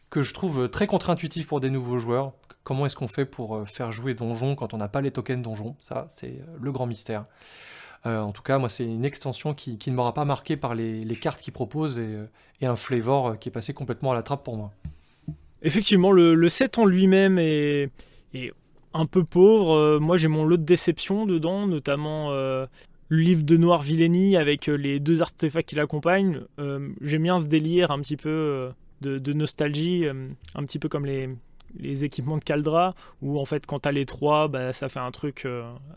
que 0.09 0.23
je 0.23 0.33
trouve 0.33 0.71
très 0.71 0.87
contre-intuitif 0.87 1.47
pour 1.47 1.61
des 1.61 1.71
nouveaux 1.71 1.99
joueurs. 1.99 2.33
Comment 2.63 2.87
est-ce 2.87 2.97
qu'on 2.97 3.09
fait 3.09 3.27
pour 3.27 3.57
euh, 3.57 3.65
faire 3.67 3.93
jouer 3.93 4.15
donjon 4.15 4.55
quand 4.55 4.73
on 4.73 4.79
n'a 4.79 4.89
pas 4.89 5.03
les 5.03 5.11
tokens 5.11 5.43
donjon? 5.43 5.77
Ça, 5.81 6.07
c'est 6.09 6.41
le 6.59 6.73
grand 6.73 6.87
mystère. 6.87 7.27
en 8.07 8.33
tout 8.33 8.43
cas, 8.43 8.59
moi, 8.59 8.71
c'est 8.71 8.85
une 8.85 9.05
extension 9.05 9.53
qui, 9.53 9.79
ne 9.87 9.93
m'aura 9.93 10.15
pas 10.15 10.25
marqué 10.25 10.57
par 10.57 10.75
les, 10.75 11.19
cartes 11.21 11.43
qu'il 11.43 11.53
propose 11.53 11.99
et, 11.99 12.67
un 12.67 12.77
flavor 12.77 13.39
qui 13.39 13.51
est 13.51 13.53
passé 13.53 13.75
complètement 13.75 14.13
à 14.13 14.15
la 14.15 14.23
trappe 14.23 14.45
pour 14.45 14.57
moi. 14.57 14.71
Effectivement, 15.65 16.13
le, 16.13 16.49
set 16.51 16.79
en 16.79 16.85
lui-même 16.85 17.39
est, 17.39 17.91
un 18.93 19.07
peu 19.07 19.25
pauvre. 19.25 19.75
Euh, 19.75 19.99
moi, 19.99 20.17
j'ai 20.19 20.29
mon 20.29 20.45
lot 20.45 20.59
de 20.59 20.63
déception 20.63 21.25
dedans, 21.27 21.67
notamment 21.67 22.31
euh, 22.33 22.67
le 23.09 23.19
livre 23.19 23.43
de 23.43 23.57
Noir 23.57 23.83
Villeni 23.83 24.37
avec 24.37 24.69
euh, 24.69 24.75
les 24.75 25.01
deux 25.01 25.23
artefacts 25.23 25.71
qui 25.71 25.75
l'accompagnent. 25.75 26.43
J'aime 27.01 27.23
bien 27.23 27.41
ce 27.41 27.49
délire 27.49 27.91
un 27.91 28.01
petit 28.01 28.17
peu 28.17 28.71
de, 29.01 29.33
nostalgie, 29.33 30.05
un 30.55 30.63
petit 30.65 30.79
peu 30.79 30.91
comme 30.91 31.07
les, 31.07 31.31
les 31.77 32.05
équipements 32.05 32.37
de 32.37 32.45
Caldra 32.45 32.95
où 33.23 33.41
en 33.41 33.45
fait 33.47 33.67
quand 33.67 33.81
t'as 33.81 33.93
les 33.93 34.07
trois 34.07 34.49
bah, 34.49 34.73
ça 34.73 34.89
fait 34.89 35.01
un 35.01 35.11
truc 35.11 35.47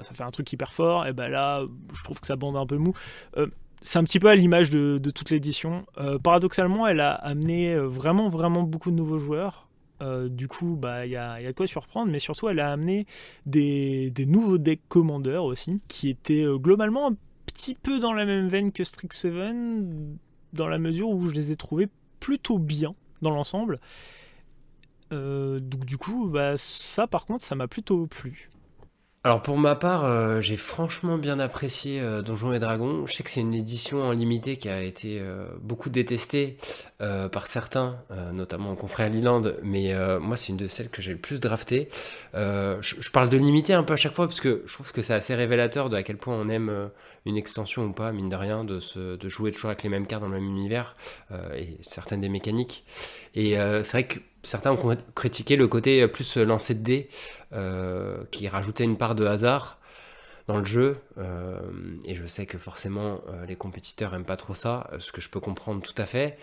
ça 0.02 0.14
fait 0.14 0.24
un 0.24 0.32
truc 0.32 0.52
hyper 0.52 0.74
fort 0.74 1.06
et 1.06 1.14
ben 1.14 1.30
là 1.30 1.64
je 1.94 2.04
trouve 2.04 2.20
que 2.20 2.28
ça 2.28 2.36
bande 2.36 2.58
un 2.58 2.66
peu 2.66 2.78
mou 2.78 2.94
c'est 3.82 4.00
un 4.00 4.04
petit 4.04 4.20
peu 4.20 4.28
à 4.28 4.36
l'image 4.36 4.70
de, 4.70 4.98
toute 5.12 5.30
l'édition 5.30 5.86
paradoxalement 6.24 6.88
elle 6.88 7.00
a 7.00 7.12
amené 7.12 7.76
vraiment 7.78 8.30
vraiment 8.30 8.64
beaucoup 8.64 8.92
de 8.92 8.96
nouveaux 8.96 9.20
joueurs 9.20 9.68
euh, 10.02 10.30
du 10.30 10.48
coup, 10.48 10.76
bah, 10.76 11.06
il 11.06 11.12
y, 11.12 11.16
a, 11.16 11.42
de 11.42 11.52
quoi 11.52 11.68
surprendre, 11.68 12.12
mais 12.12 12.20
surtout, 12.20 12.50
elle 12.50 12.60
a 12.60 12.72
amené 12.72 13.06
des, 13.46 14.12
nouveaux 14.28 14.58
decks 14.58 14.82
commandeurs 14.88 15.46
aussi, 15.46 15.82
qui 15.88 16.10
étaient 16.10 16.44
euh, 16.44 16.58
globalement 16.58 17.08
un 17.08 17.16
petit 17.46 17.76
peu 17.76 18.00
dans 18.00 18.14
la 18.14 18.26
même 18.26 18.48
veine 18.48 18.72
que 18.72 18.84
Strixhaven, 18.84 20.18
dans 20.54 20.68
la 20.68 20.78
mesure 20.78 21.10
où 21.10 21.28
je 21.28 21.34
les 21.34 21.52
ai 21.52 21.56
trouvés 21.56 21.88
plutôt 22.20 22.60
bien 22.60 22.96
dans 23.22 23.32
l'ensemble. 23.32 23.80
Euh, 25.14 25.60
donc 25.60 25.86
du 25.86 25.98
coup, 25.98 26.28
bah, 26.28 26.56
ça 26.58 27.08
par 27.08 27.26
contre, 27.26 27.44
ça 27.44 27.56
m'a 27.56 27.68
plutôt 27.68 28.06
plu. 28.08 28.50
Alors 29.24 29.42
pour 29.42 29.58
ma 29.58 29.76
part, 29.76 30.06
euh, 30.06 30.40
j'ai 30.40 30.56
franchement 30.56 31.18
bien 31.18 31.40
apprécié 31.40 32.00
euh, 32.00 32.22
Donjons 32.22 32.54
et 32.54 32.60
Dragons. 32.60 33.06
Je 33.08 33.14
sais 33.14 33.24
que 33.24 33.30
c'est 33.30 33.42
une 33.42 33.56
édition 33.56 34.04
en 34.04 34.18
qui 34.18 34.70
a 34.70 34.82
été 34.82 35.20
euh, 35.20 35.48
beaucoup 35.60 35.90
détestée 35.90 36.58
par 37.00 37.46
certains, 37.46 37.98
notamment 38.34 38.72
en 38.72 38.76
confrère 38.76 39.12
Leland, 39.12 39.44
mais 39.62 39.94
moi 40.20 40.36
c'est 40.36 40.48
une 40.48 40.58
de 40.58 40.68
celles 40.68 40.90
que 40.90 41.00
j'ai 41.04 41.12
le 41.12 41.20
plus 41.20 41.40
draftées. 41.40 41.90
Je, 42.34 43.12
parle 43.12 43.30
de 43.30 43.38
limité 43.38 43.74
un 43.74 43.84
peu 43.84 43.94
à 43.94 43.98
chaque 43.98 44.14
fois 44.14 44.26
parce 44.28 44.42
que 44.42 44.64
je 44.66 44.74
trouve 44.74 44.92
que 44.92 45.04
c'est 45.04 45.14
assez 45.14 45.36
révélateur 45.36 45.92
de 45.92 45.96
à 45.96 46.02
quel 46.02 46.18
point 46.18 46.36
on 46.36 46.50
aime 46.50 46.90
une 47.26 47.38
extension 47.38 47.84
ou 47.86 47.94
pas, 47.94 48.12
mine 48.12 48.30
de 48.30 48.36
rien, 48.36 48.64
de, 48.64 48.80
de 49.16 49.30
jouer 49.30 49.52
toujours 49.52 49.70
avec 49.70 49.84
les 49.84 49.90
mêmes 49.90 50.08
cartes 50.08 50.24
dans 50.24 50.28
le 50.28 50.40
même 50.40 50.50
univers 50.50 50.96
et 51.56 51.78
certaines 51.82 52.22
des 52.22 52.30
mécaniques. 52.30 52.84
Et 53.36 53.52
c'est 53.52 53.92
vrai 53.92 54.08
que 54.08 54.20
certains 54.48 54.72
ont 54.72 54.96
critiqué 55.14 55.56
le 55.56 55.68
côté 55.68 56.08
plus 56.08 56.38
lancé 56.38 56.74
de 56.74 56.80
dés, 56.80 57.10
euh, 57.54 58.24
qui 58.32 58.48
rajoutait 58.48 58.86
une 58.86 58.98
part 58.98 59.14
de 59.14 59.26
hasard 59.26 59.78
dans 60.48 60.58
le 60.58 60.64
jeu. 60.64 60.98
Euh, 61.18 61.60
et 62.06 62.16
je 62.16 62.26
sais 62.26 62.46
que 62.46 62.58
forcément, 62.58 63.20
euh, 63.28 63.46
les 63.46 63.58
compétiteurs 63.58 64.16
aiment 64.16 64.24
pas 64.24 64.38
trop 64.38 64.54
ça, 64.54 64.90
ce 65.00 65.12
que 65.12 65.20
je 65.20 65.30
peux 65.30 65.42
comprendre 65.42 65.82
tout 65.82 65.94
à 65.98 66.06
fait. 66.06 66.38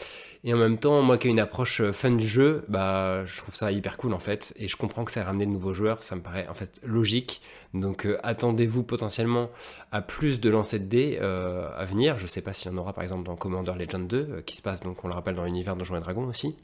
Et 0.45 0.53
en 0.53 0.59
même 0.59 0.77
temps, 0.77 1.01
moi 1.01 1.17
qui 1.17 1.29
ai 1.29 1.31
une 1.31 1.41
approche 1.41 1.83
fun 1.93 2.11
du 2.11 2.29
jeu, 2.29 2.67
bah, 2.69 3.25
je 3.25 3.39
trouve 3.39 3.55
ça 3.55 3.73
hyper 3.73 3.97
cool 3.97 4.13
en 4.13 4.19
fait. 4.19 4.53
Et 4.57 4.69
je 4.69 4.77
comprends 4.77 5.07
que 5.07 5.13
ça 5.13 5.23
a 5.23 5.25
ramené 5.25 5.47
de 5.47 5.51
nouveaux 5.51 5.73
joueurs, 5.73 6.03
ça 6.03 6.15
me 6.15 6.21
paraît 6.21 6.47
en 6.49 6.55
fait 6.55 6.81
logique. 6.85 7.41
Donc 7.73 8.07
attendez-vous 8.23 8.83
potentiellement 8.83 9.51
à 9.93 10.03
plus 10.03 10.41
de 10.41 10.51
lancers 10.51 10.81
de 10.81 10.85
dés 10.85 11.19
à 11.19 11.85
venir. 11.87 12.19
Je 12.19 12.27
sais 12.27 12.43
pas 12.43 12.53
s'il 12.53 12.71
y 12.71 12.75
en 12.75 12.77
aura 12.77 12.93
par 12.93 13.03
exemple 13.03 13.25
dans 13.25 13.37
Commander 13.37 13.73
Legend 13.79 14.07
2, 14.07 14.43
qui 14.45 14.57
se 14.57 14.63
passe 14.63 14.83
donc, 14.83 15.03
on 15.05 15.09
le 15.09 15.15
rappelle, 15.15 15.37
dans 15.37 15.45
l'univers 15.45 15.75
de 15.75 15.79
Donjons 15.79 15.97
et 15.97 16.01
Dragons 16.01 16.27
aussi. 16.27 16.57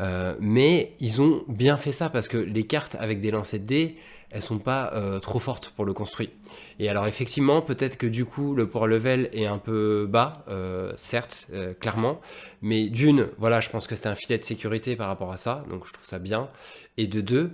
Euh, 0.00 0.34
mais 0.40 0.94
ils 0.98 1.20
ont 1.20 1.44
bien 1.48 1.76
fait 1.76 1.92
ça 1.92 2.08
parce 2.08 2.26
que 2.26 2.38
les 2.38 2.64
cartes 2.64 2.96
avec 2.98 3.20
des 3.20 3.30
lancers 3.30 3.60
de 3.60 3.64
dés, 3.64 3.96
elles 4.30 4.42
sont 4.42 4.58
pas 4.58 4.92
euh, 4.94 5.18
trop 5.18 5.38
fortes 5.38 5.72
pour 5.76 5.84
le 5.84 5.92
construit. 5.92 6.30
Et 6.78 6.88
alors 6.88 7.06
effectivement, 7.06 7.60
peut-être 7.60 7.98
que 7.98 8.06
du 8.06 8.24
coup 8.24 8.54
le 8.54 8.68
power 8.68 8.88
level 8.88 9.28
est 9.32 9.46
un 9.46 9.58
peu 9.58 10.06
bas, 10.08 10.44
euh, 10.48 10.92
certes, 10.96 11.48
clairement, 11.80 12.20
mais 12.62 12.88
d'une, 12.88 13.28
voilà, 13.38 13.60
je 13.60 13.68
pense 13.68 13.86
que 13.86 13.94
c'était 13.94 14.08
un 14.08 14.14
filet 14.14 14.38
de 14.38 14.44
sécurité 14.44 14.96
par 14.96 15.08
rapport 15.08 15.32
à 15.32 15.36
ça, 15.36 15.64
donc 15.68 15.86
je 15.86 15.92
trouve 15.92 16.06
ça 16.06 16.18
bien. 16.18 16.48
Et 16.96 17.06
de 17.06 17.20
deux, 17.20 17.50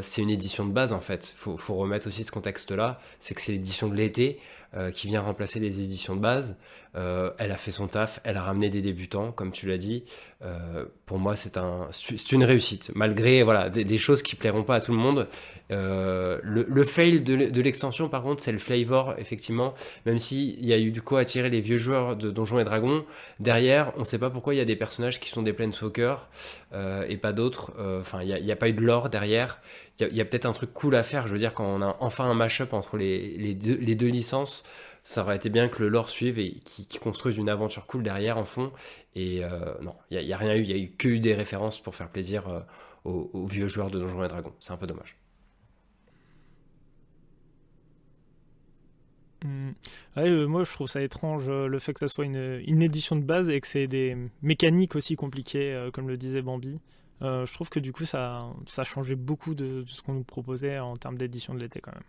c'est 0.00 0.22
une 0.22 0.30
édition 0.30 0.64
de 0.64 0.72
base 0.72 0.92
en 0.92 1.00
fait. 1.00 1.32
Faut, 1.36 1.56
faut 1.56 1.74
remettre 1.74 2.06
aussi 2.06 2.24
ce 2.24 2.30
contexte-là, 2.30 3.00
c'est 3.18 3.34
que 3.34 3.40
c'est 3.40 3.52
l'édition 3.52 3.88
de 3.88 3.94
l'été. 3.94 4.38
Euh, 4.76 4.90
qui 4.90 5.06
vient 5.06 5.22
remplacer 5.22 5.60
les 5.60 5.80
éditions 5.80 6.14
de 6.14 6.20
base. 6.20 6.54
Euh, 6.94 7.30
elle 7.38 7.52
a 7.52 7.56
fait 7.56 7.70
son 7.70 7.86
taf, 7.86 8.20
elle 8.22 8.36
a 8.36 8.42
ramené 8.42 8.68
des 8.68 8.82
débutants, 8.82 9.32
comme 9.32 9.50
tu 9.50 9.66
l'as 9.66 9.78
dit. 9.78 10.04
Euh, 10.44 10.84
pour 11.06 11.18
moi, 11.18 11.36
c'est 11.36 11.56
un, 11.56 11.88
une 12.32 12.44
réussite, 12.44 12.92
malgré 12.94 13.42
voilà 13.42 13.70
des, 13.70 13.96
choses 13.96 14.22
qui 14.22 14.36
plairont 14.36 14.64
pas 14.64 14.74
à 14.74 14.80
tout 14.80 14.92
le 14.92 14.98
monde. 14.98 15.26
Le, 15.70 16.84
fail 16.84 17.22
de 17.22 17.62
l'extension, 17.62 18.10
par 18.10 18.22
contre, 18.22 18.42
c'est 18.42 18.52
le 18.52 18.58
flavor, 18.58 19.14
effectivement. 19.16 19.72
Même 20.04 20.18
s'il 20.18 20.62
y 20.62 20.74
a 20.74 20.78
eu 20.78 20.90
du 20.90 21.00
coup 21.00 21.16
attirer 21.16 21.48
les 21.48 21.62
vieux 21.62 21.78
joueurs 21.78 22.14
de 22.14 22.30
Donjons 22.30 22.58
et 22.58 22.64
Dragons, 22.64 23.06
derrière, 23.40 23.94
on 23.96 24.00
ne 24.00 24.04
sait 24.04 24.18
pas 24.18 24.28
pourquoi 24.28 24.52
il 24.52 24.58
y 24.58 24.60
a 24.60 24.66
des 24.66 24.76
personnages 24.76 25.18
qui 25.18 25.30
sont 25.30 25.40
des 25.42 25.54
Planeswalkers 25.54 26.28
et 27.08 27.16
pas 27.16 27.32
d'autres. 27.32 27.72
Enfin, 28.00 28.20
il 28.20 28.44
n'y 28.44 28.52
a, 28.52 28.56
pas 28.56 28.68
eu 28.68 28.74
de 28.74 28.82
lore 28.82 29.08
derrière. 29.08 29.62
Il 30.00 30.14
y 30.16 30.20
a, 30.20 30.24
peut-être 30.24 30.46
un 30.46 30.52
truc 30.52 30.72
cool 30.72 30.94
à 30.94 31.02
faire. 31.02 31.26
Je 31.26 31.32
veux 31.32 31.38
dire, 31.38 31.54
quand 31.54 31.66
on 31.66 31.82
a 31.82 31.96
enfin 32.00 32.24
un 32.24 32.34
mash-up 32.34 32.72
entre 32.72 32.96
les, 32.96 33.54
deux, 33.54 34.06
licences, 34.06 34.62
ça 35.02 35.22
aurait 35.22 35.36
été 35.36 35.50
bien 35.50 35.68
que 35.68 35.82
le 35.82 35.88
lore 35.88 36.10
suive 36.10 36.38
et 36.38 36.52
qu'ils 36.64 37.00
construisent 37.00 37.36
une 37.36 37.48
aventure 37.48 37.86
cool 37.86 38.02
derrière 38.02 38.38
en 38.38 38.44
fond. 38.44 38.72
Et 39.16 39.42
non, 39.82 39.94
il 40.10 40.24
n'y 40.24 40.32
a, 40.32 40.36
rien 40.36 40.54
eu. 40.54 40.62
Il 40.62 40.68
n'y 40.68 40.74
a 40.74 40.78
eu 40.78 40.90
que 40.90 41.08
eu 41.08 41.20
des 41.20 41.34
références 41.34 41.80
pour 41.80 41.94
faire 41.94 42.10
plaisir 42.10 42.64
aux, 43.04 43.30
aux, 43.32 43.46
vieux 43.46 43.68
joueurs 43.68 43.90
de 43.90 43.98
Donjons 43.98 44.24
et 44.24 44.28
Dragons. 44.28 44.54
C'est 44.60 44.72
un 44.72 44.76
peu 44.76 44.86
dommage. 44.86 45.16
Hmm. 49.44 49.70
Euh, 50.16 50.48
moi, 50.48 50.64
je 50.64 50.72
trouve 50.72 50.88
ça 50.88 51.00
étrange 51.00 51.44
euh, 51.48 51.68
le 51.68 51.78
fait 51.78 51.92
que 51.92 52.00
ça 52.00 52.08
soit 52.08 52.24
une, 52.24 52.82
édition 52.82 53.14
de 53.14 53.22
base 53.22 53.48
et 53.48 53.60
que 53.60 53.68
c'est 53.68 53.86
des 53.86 54.16
mécaniques 54.42 54.96
aussi 54.96 55.14
compliquées, 55.16 55.72
euh, 55.72 55.90
comme 55.90 56.08
le 56.08 56.16
disait 56.16 56.42
Bambi. 56.42 56.80
Je 57.20 57.52
trouve 57.52 57.68
que 57.68 57.80
du 57.80 57.92
coup, 57.92 58.04
ça, 58.04 58.46
ça 58.66 58.84
changé 58.84 59.14
beaucoup 59.14 59.54
de, 59.54 59.84
ce 59.86 60.02
qu'on 60.02 60.14
nous 60.14 60.24
proposait 60.24 60.78
en 60.78 60.96
termes 60.96 61.18
d'édition 61.18 61.54
de 61.54 61.60
l'été 61.60 61.80
quand 61.80 61.92
même. 61.92 62.02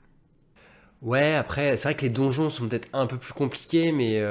Ouais, 1.02 1.34
après, 1.34 1.78
c'est 1.78 1.88
vrai 1.88 1.96
que 1.96 2.02
les 2.02 2.10
donjons 2.10 2.50
sont 2.50 2.68
peut-être 2.68 2.90
un 2.92 3.08
peu 3.08 3.18
plus 3.18 3.32
compliqués, 3.32 3.92
mais 3.92 4.22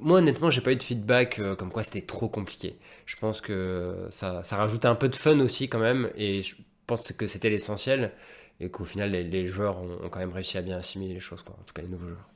moi, 0.00 0.18
honnêtement, 0.18 0.50
j'ai 0.50 0.60
pas 0.60 0.72
eu 0.72 0.76
de 0.76 0.82
feedback 0.82 1.40
comme 1.56 1.70
quoi 1.70 1.84
c'était 1.84 2.02
trop 2.02 2.28
compliqué. 2.28 2.76
Je 3.06 3.16
pense 3.16 3.40
que 3.40 4.08
ça, 4.10 4.42
ça 4.42 4.56
rajoutait 4.56 4.88
un 4.88 4.96
peu 4.96 5.08
de 5.08 5.16
fun 5.16 5.38
aussi 5.40 5.68
quand 5.68 5.78
même, 5.78 6.10
et 6.16 6.42
je 6.42 6.56
pense 6.86 7.12
que 7.12 7.26
c'était 7.26 7.50
l'essentiel, 7.50 8.12
et 8.60 8.70
qu'au 8.70 8.84
final, 8.84 9.10
les, 9.10 9.46
joueurs 9.46 9.78
ont, 9.78 10.04
ont, 10.04 10.08
quand 10.08 10.18
même 10.18 10.32
réussi 10.32 10.58
à 10.58 10.62
bien 10.62 10.76
assimiler 10.76 11.14
les 11.14 11.20
choses, 11.20 11.42
quoi. 11.42 11.56
en 11.60 11.64
tout 11.64 11.74
cas 11.74 11.82
les 11.82 11.88
nouveaux 11.88 12.08
joueurs. 12.08 12.28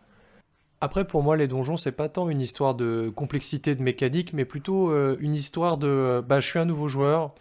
Après, 0.83 1.07
pour 1.07 1.23
moi, 1.23 1.37
les 1.37 1.47
donjons, 1.47 1.77
c'est 1.77 1.93
pas 1.93 2.09
tant 2.09 2.31
une 2.31 2.41
histoire 2.41 2.75
de 2.75 3.13
complexité 3.15 3.75
de 3.75 3.83
mécanique, 3.83 4.33
mais 4.33 4.47
plutôt 4.47 4.91
euh, 4.91 5.17
une 5.21 5.35
histoire 5.35 5.77
de 5.77 5.89
euh, 5.89 6.23
bah, 6.23 6.41
je 6.41 6.47
suis 6.47 6.59
un 6.59 6.65
nouveau 6.65 6.89
joueur, 6.89 7.35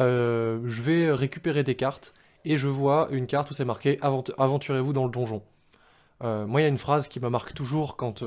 euh, 0.00 0.60
je 0.64 0.82
vais 0.82 1.12
récupérer 1.12 1.62
des 1.62 1.74
cartes, 1.74 2.14
et 2.44 2.58
je 2.58 2.68
vois 2.68 3.08
une 3.10 3.26
carte 3.26 3.50
où 3.50 3.54
c'est 3.54 3.64
marqué 3.64 3.98
Aventurez-vous 4.02 4.92
dans 4.92 5.04
le 5.04 5.10
donjon. 5.10 5.42
moi, 6.20 6.60
il 6.60 6.64
y 6.64 6.66
a 6.66 6.68
une 6.68 6.78
phrase 6.78 7.08
qui 7.08 7.20
me 7.20 7.28
marque 7.28 7.54
toujours 7.54 7.96
quand, 7.96 8.22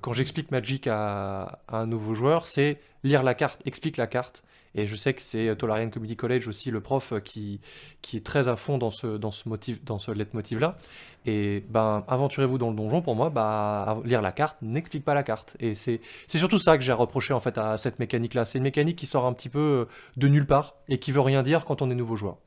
quand 0.00 0.12
j'explique 0.12 0.50
Magic 0.50 0.86
à, 0.86 1.60
un 1.68 1.86
nouveau 1.86 2.14
joueur 2.14 2.46
c'est 2.46 2.80
lire 3.02 3.22
la 3.22 3.34
carte, 3.34 3.60
explique 3.64 3.96
la 3.96 4.06
carte. 4.06 4.44
Et 4.74 4.86
je 4.86 4.96
sais 4.96 5.12
que 5.12 5.20
c'est 5.20 5.54
Tolarian 5.56 5.90
Community 5.90 6.16
College 6.16 6.48
aussi, 6.48 6.70
le 6.70 6.80
prof, 6.80 7.12
qui, 7.24 7.60
qui 8.00 8.16
est 8.16 8.24
très 8.24 8.48
à 8.48 8.56
fond 8.56 8.78
dans 8.78 8.90
ce, 8.90 9.18
dans 9.18 9.30
ce, 9.30 9.48
motif, 9.48 9.84
dans 9.84 9.98
ce 9.98 10.10
leitmotiv-là. 10.10 10.78
Et 11.26 11.62
ben, 11.68 12.04
aventurez-vous 12.08 12.58
dans 12.58 12.70
le 12.70 12.76
donjon, 12.76 13.02
pour 13.02 13.14
moi, 13.14 13.30
bah, 13.30 14.00
lire 14.04 14.22
la 14.22 14.32
carte 14.32 14.56
n'explique 14.62 15.04
pas 15.04 15.14
la 15.14 15.22
carte. 15.22 15.56
Et 15.60 15.74
c'est 15.74 16.00
surtout 16.26 16.58
ça 16.58 16.78
que 16.78 16.84
j'ai 16.84 16.92
reproché 16.92 17.34
en 17.34 17.40
fait 17.40 17.58
à 17.58 17.76
cette 17.76 17.98
mécanique-là. 17.98 18.44
C'est 18.44 18.58
une 18.58 18.64
mécanique 18.64 18.96
qui 18.96 19.06
sort 19.06 19.26
un 19.26 19.32
petit 19.32 19.48
peu 19.48 19.86
de 20.16 20.28
nulle 20.28 20.46
part 20.46 20.74
et 20.88 20.98
qui 20.98 21.12
veut 21.12 21.20
rien 21.20 21.42
dire 21.42 21.64
quand 21.64 21.82
on 21.82 21.90
est 21.90 21.94
nouveau 21.94 22.16
joueur. 22.16 22.38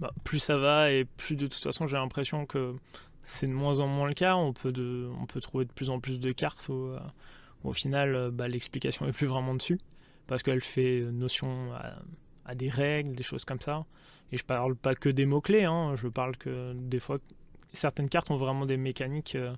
Bah, 0.00 0.10
plus 0.24 0.38
ça 0.38 0.56
va 0.56 0.90
et 0.90 1.04
plus 1.04 1.36
de 1.36 1.46
toute 1.46 1.62
façon 1.62 1.86
j'ai 1.86 1.96
l'impression 1.96 2.46
que 2.46 2.74
c'est 3.22 3.46
de 3.46 3.52
moins 3.52 3.80
en 3.80 3.86
moins 3.86 4.08
le 4.08 4.14
cas. 4.14 4.34
On 4.34 4.52
peut, 4.52 4.72
de, 4.72 5.10
on 5.20 5.26
peut 5.26 5.40
trouver 5.40 5.66
de 5.66 5.72
plus 5.72 5.90
en 5.90 6.00
plus 6.00 6.20
de 6.20 6.32
cartes 6.32 6.68
où, 6.68 6.86
euh, 6.86 6.98
au 7.64 7.72
final 7.72 8.30
bah, 8.32 8.48
l'explication 8.48 9.06
est 9.06 9.12
plus 9.12 9.26
vraiment 9.26 9.54
dessus 9.54 9.78
parce 10.30 10.44
qu'elle 10.44 10.60
fait 10.60 11.00
notion 11.10 11.72
à, 12.44 12.54
des 12.54 12.68
règles, 12.70 13.16
des 13.16 13.24
choses 13.24 13.44
comme 13.44 13.60
ça. 13.60 13.84
Et 14.30 14.36
je 14.36 14.44
parle 14.44 14.76
pas 14.76 14.94
que 14.94 15.08
des 15.08 15.26
mots-clés, 15.26 15.64
hein, 15.64 15.96
je 15.96 16.06
parle 16.06 16.36
que 16.36 16.72
des 16.72 17.00
fois, 17.00 17.18
certaines 17.72 18.08
cartes 18.08 18.30
ont 18.30 18.36
vraiment 18.36 18.64
des 18.64 18.76
mécaniques 18.76 19.34
euh, 19.34 19.52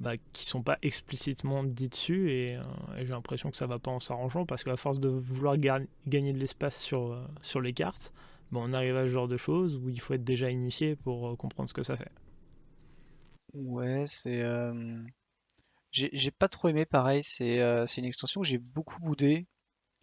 bah, 0.00 0.14
qui 0.32 0.46
sont 0.46 0.64
pas 0.64 0.78
explicitement 0.82 1.62
dites 1.62 1.92
dessus, 1.92 2.32
et, 2.32 2.56
euh, 2.56 2.62
j'ai 2.98 3.10
l'impression 3.10 3.52
que 3.52 3.56
ça 3.56 3.68
va 3.68 3.78
pas 3.78 3.92
en 3.92 4.00
s'arrangeant, 4.00 4.44
parce 4.46 4.64
qu'à 4.64 4.76
force 4.76 4.98
de 4.98 5.08
vouloir 5.08 5.56
gagner 5.58 6.32
de 6.32 6.38
l'espace 6.40 6.82
sur, 6.82 7.12
euh, 7.12 7.60
les 7.60 7.72
cartes, 7.72 8.12
bah, 8.50 8.58
on 8.64 8.72
arrive 8.72 8.96
à 8.96 9.04
ce 9.04 9.12
genre 9.12 9.28
de 9.28 9.36
choses 9.36 9.76
où 9.76 9.88
il 9.90 10.00
faut 10.00 10.14
être 10.14 10.24
déjà 10.24 10.50
initié 10.50 10.96
pour 10.96 11.36
comprendre 11.38 11.68
ce 11.68 11.74
que 11.74 11.84
ça 11.84 11.96
fait. 11.96 12.10
Ouais, 13.52 14.02
c'est. 14.08 14.42
J'ai 15.92 16.32
pas 16.32 16.48
trop 16.48 16.66
aimé 16.66 16.84
pareil, 16.84 17.22
c'est 17.22 17.60
une 17.96 18.04
extension 18.04 18.40
que 18.40 18.48
j'ai 18.48 18.58
beaucoup 18.58 18.98
boudé 18.98 19.46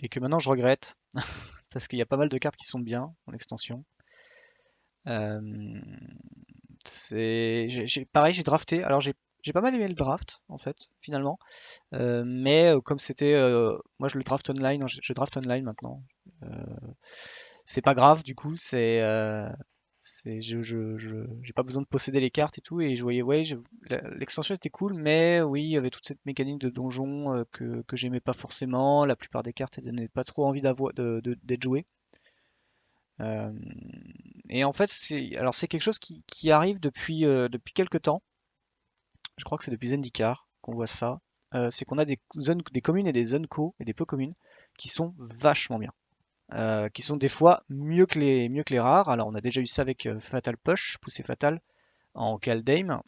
et 0.02 0.10
que 0.10 0.20
maintenant 0.20 0.40
je 0.40 0.50
regrette 0.50 0.96
parce 1.72 1.88
qu'il 1.88 2.00
y 2.00 2.02
a 2.02 2.06
pas 2.06 2.18
mal 2.18 2.30
de 2.30 2.38
cartes 2.38 2.58
qui 2.58 2.66
sont 2.66 2.80
bien 2.80 3.14
en 3.28 3.34
extension. 3.34 3.86
Euh, 5.08 5.82
c'est 6.86 7.68
pareil, 8.12 8.34
j'ai 8.34 8.44
drafté. 8.44 8.84
Alors 8.84 9.00
j'ai 9.00 9.54
pas 9.54 9.62
mal 9.62 9.74
aimé 9.74 9.88
le 9.88 9.94
draft 9.94 10.42
en 10.50 10.58
fait 10.58 10.90
finalement, 11.00 11.40
euh, 11.94 12.24
mais 12.26 12.68
euh, 12.68 12.82
comme 12.82 13.00
c'était, 13.00 13.34
moi 14.00 14.10
je 14.10 14.18
le 14.18 14.24
draft 14.24 14.50
online, 14.50 14.88
je, 14.88 15.14
draft 15.14 15.38
online 15.38 15.64
maintenant. 15.64 16.04
c'est 17.66 17.82
pas 17.82 17.96
grave 17.96 18.24
du 18.24 18.36
coup, 18.36 18.56
c'est 18.58 19.02
j'ai 20.04 21.54
pas 21.56 21.64
besoin 21.64 21.82
de 21.82 21.88
posséder 21.88 22.20
les 22.20 22.32
cartes 22.32 22.58
et 22.58 22.62
tout. 22.62 22.82
Et 22.82 22.96
je 22.96 23.04
voyais, 23.04 23.22
ouais, 23.22 23.44
l'extension 24.16 24.56
était 24.56 24.70
cool, 24.70 24.94
mais 24.94 25.42
oui, 25.42 25.64
il 25.64 25.70
y 25.70 25.78
avait 25.78 25.90
toute 25.90 26.06
cette 26.06 26.26
mécanique 26.26 26.60
de 26.60 26.70
donjon 26.70 27.36
euh, 27.36 27.44
que, 27.52 27.84
que 27.84 27.96
j'aimais 27.96 28.20
pas 28.20 28.34
forcément. 28.34 29.06
La 29.06 29.16
plupart 29.16 29.44
des 29.44 29.54
cartes 29.54 29.80
donnaient 29.80 30.08
pas 30.08 30.24
trop 30.24 30.46
envie 30.46 30.62
d'être 30.62 31.64
jouées. 31.64 31.86
Euh, 33.20 33.52
et 34.50 34.64
en 34.64 34.72
fait, 34.74 34.90
c'est, 34.90 35.36
alors 35.38 35.54
c'est 35.54 35.68
quelque 35.68 35.84
chose 35.84 36.00
qui, 36.00 36.24
qui 36.26 36.52
arrive 36.52 36.80
depuis, 36.80 37.26
euh, 37.26 37.48
depuis 37.50 37.74
quelques 37.74 38.02
temps. 38.02 38.24
Je 39.38 39.44
crois 39.44 39.58
que 39.58 39.64
c'est 39.64 39.72
depuis 39.72 39.90
Zendikar 39.90 40.48
qu'on 40.62 40.74
voit 40.74 40.88
ça. 40.88 41.20
c'est 41.70 41.86
qu'on 41.86 41.98
a 41.98 42.06
des 42.06 42.20
zones, 42.38 42.62
des 42.72 42.82
communes 42.82 43.08
et 43.08 43.14
des 43.14 43.26
zones 43.26 43.48
co 43.48 43.76
et 43.80 43.86
des 43.86 43.94
peu 43.94 44.06
communes 44.06 44.36
qui 44.78 44.90
sont 44.90 45.14
vachement 45.18 45.80
bien. 45.80 45.92
Euh, 46.54 46.90
qui 46.90 47.02
sont 47.02 47.16
des 47.16 47.30
fois 47.30 47.64
mieux 47.70 48.06
que 48.06 48.20
les, 48.20 48.50
mieux 48.50 48.64
que 48.64 48.74
les 48.74 48.80
rares. 48.80 49.08
Alors 49.08 49.28
on 49.28 49.36
a 49.36 49.42
déjà 49.42 49.62
eu 49.62 49.68
ça 49.68 49.84
avec 49.84 50.06
euh, 50.06 50.20
Fatal 50.20 50.58
Push, 50.58 50.98
poussée 51.00 51.24
fatale 51.24 51.62
en 52.14 52.38
Kaldheim, 52.38 53.02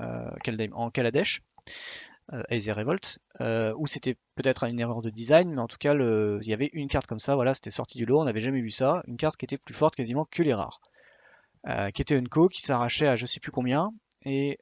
euh, 0.00 0.30
en 0.72 0.90
Kaladesh, 0.90 1.42
euh, 2.34 2.42
Revolt, 2.50 3.18
où 3.78 3.86
c'était 3.86 4.16
peut-être 4.34 4.64
une 4.64 4.78
erreur 4.78 5.00
de 5.00 5.08
design, 5.08 5.54
mais 5.54 5.62
en 5.62 5.66
tout 5.66 5.78
cas 5.78 5.94
il 5.94 6.46
y 6.46 6.52
avait 6.52 6.68
une 6.74 6.88
carte 6.88 7.06
comme 7.06 7.20
ça, 7.20 7.34
voilà, 7.36 7.54
c'était 7.54 7.70
sorti 7.70 7.96
du 7.96 8.04
lot, 8.04 8.20
on 8.20 8.24
n'avait 8.24 8.40
jamais 8.40 8.60
vu 8.60 8.70
ça, 8.70 9.02
une 9.06 9.16
carte 9.16 9.38
qui 9.38 9.46
était 9.46 9.56
plus 9.56 9.74
forte 9.74 9.96
quasiment 9.96 10.26
que 10.30 10.42
les 10.42 10.52
rares, 10.52 10.80
qui 11.94 12.02
était 12.02 12.18
une 12.18 12.28
co 12.28 12.48
qui 12.48 12.60
s'arrachait 12.60 13.08
à 13.08 13.16
je 13.16 13.24
sais 13.24 13.40
plus 13.40 13.50
combien, 13.50 13.92
et, 14.26 14.58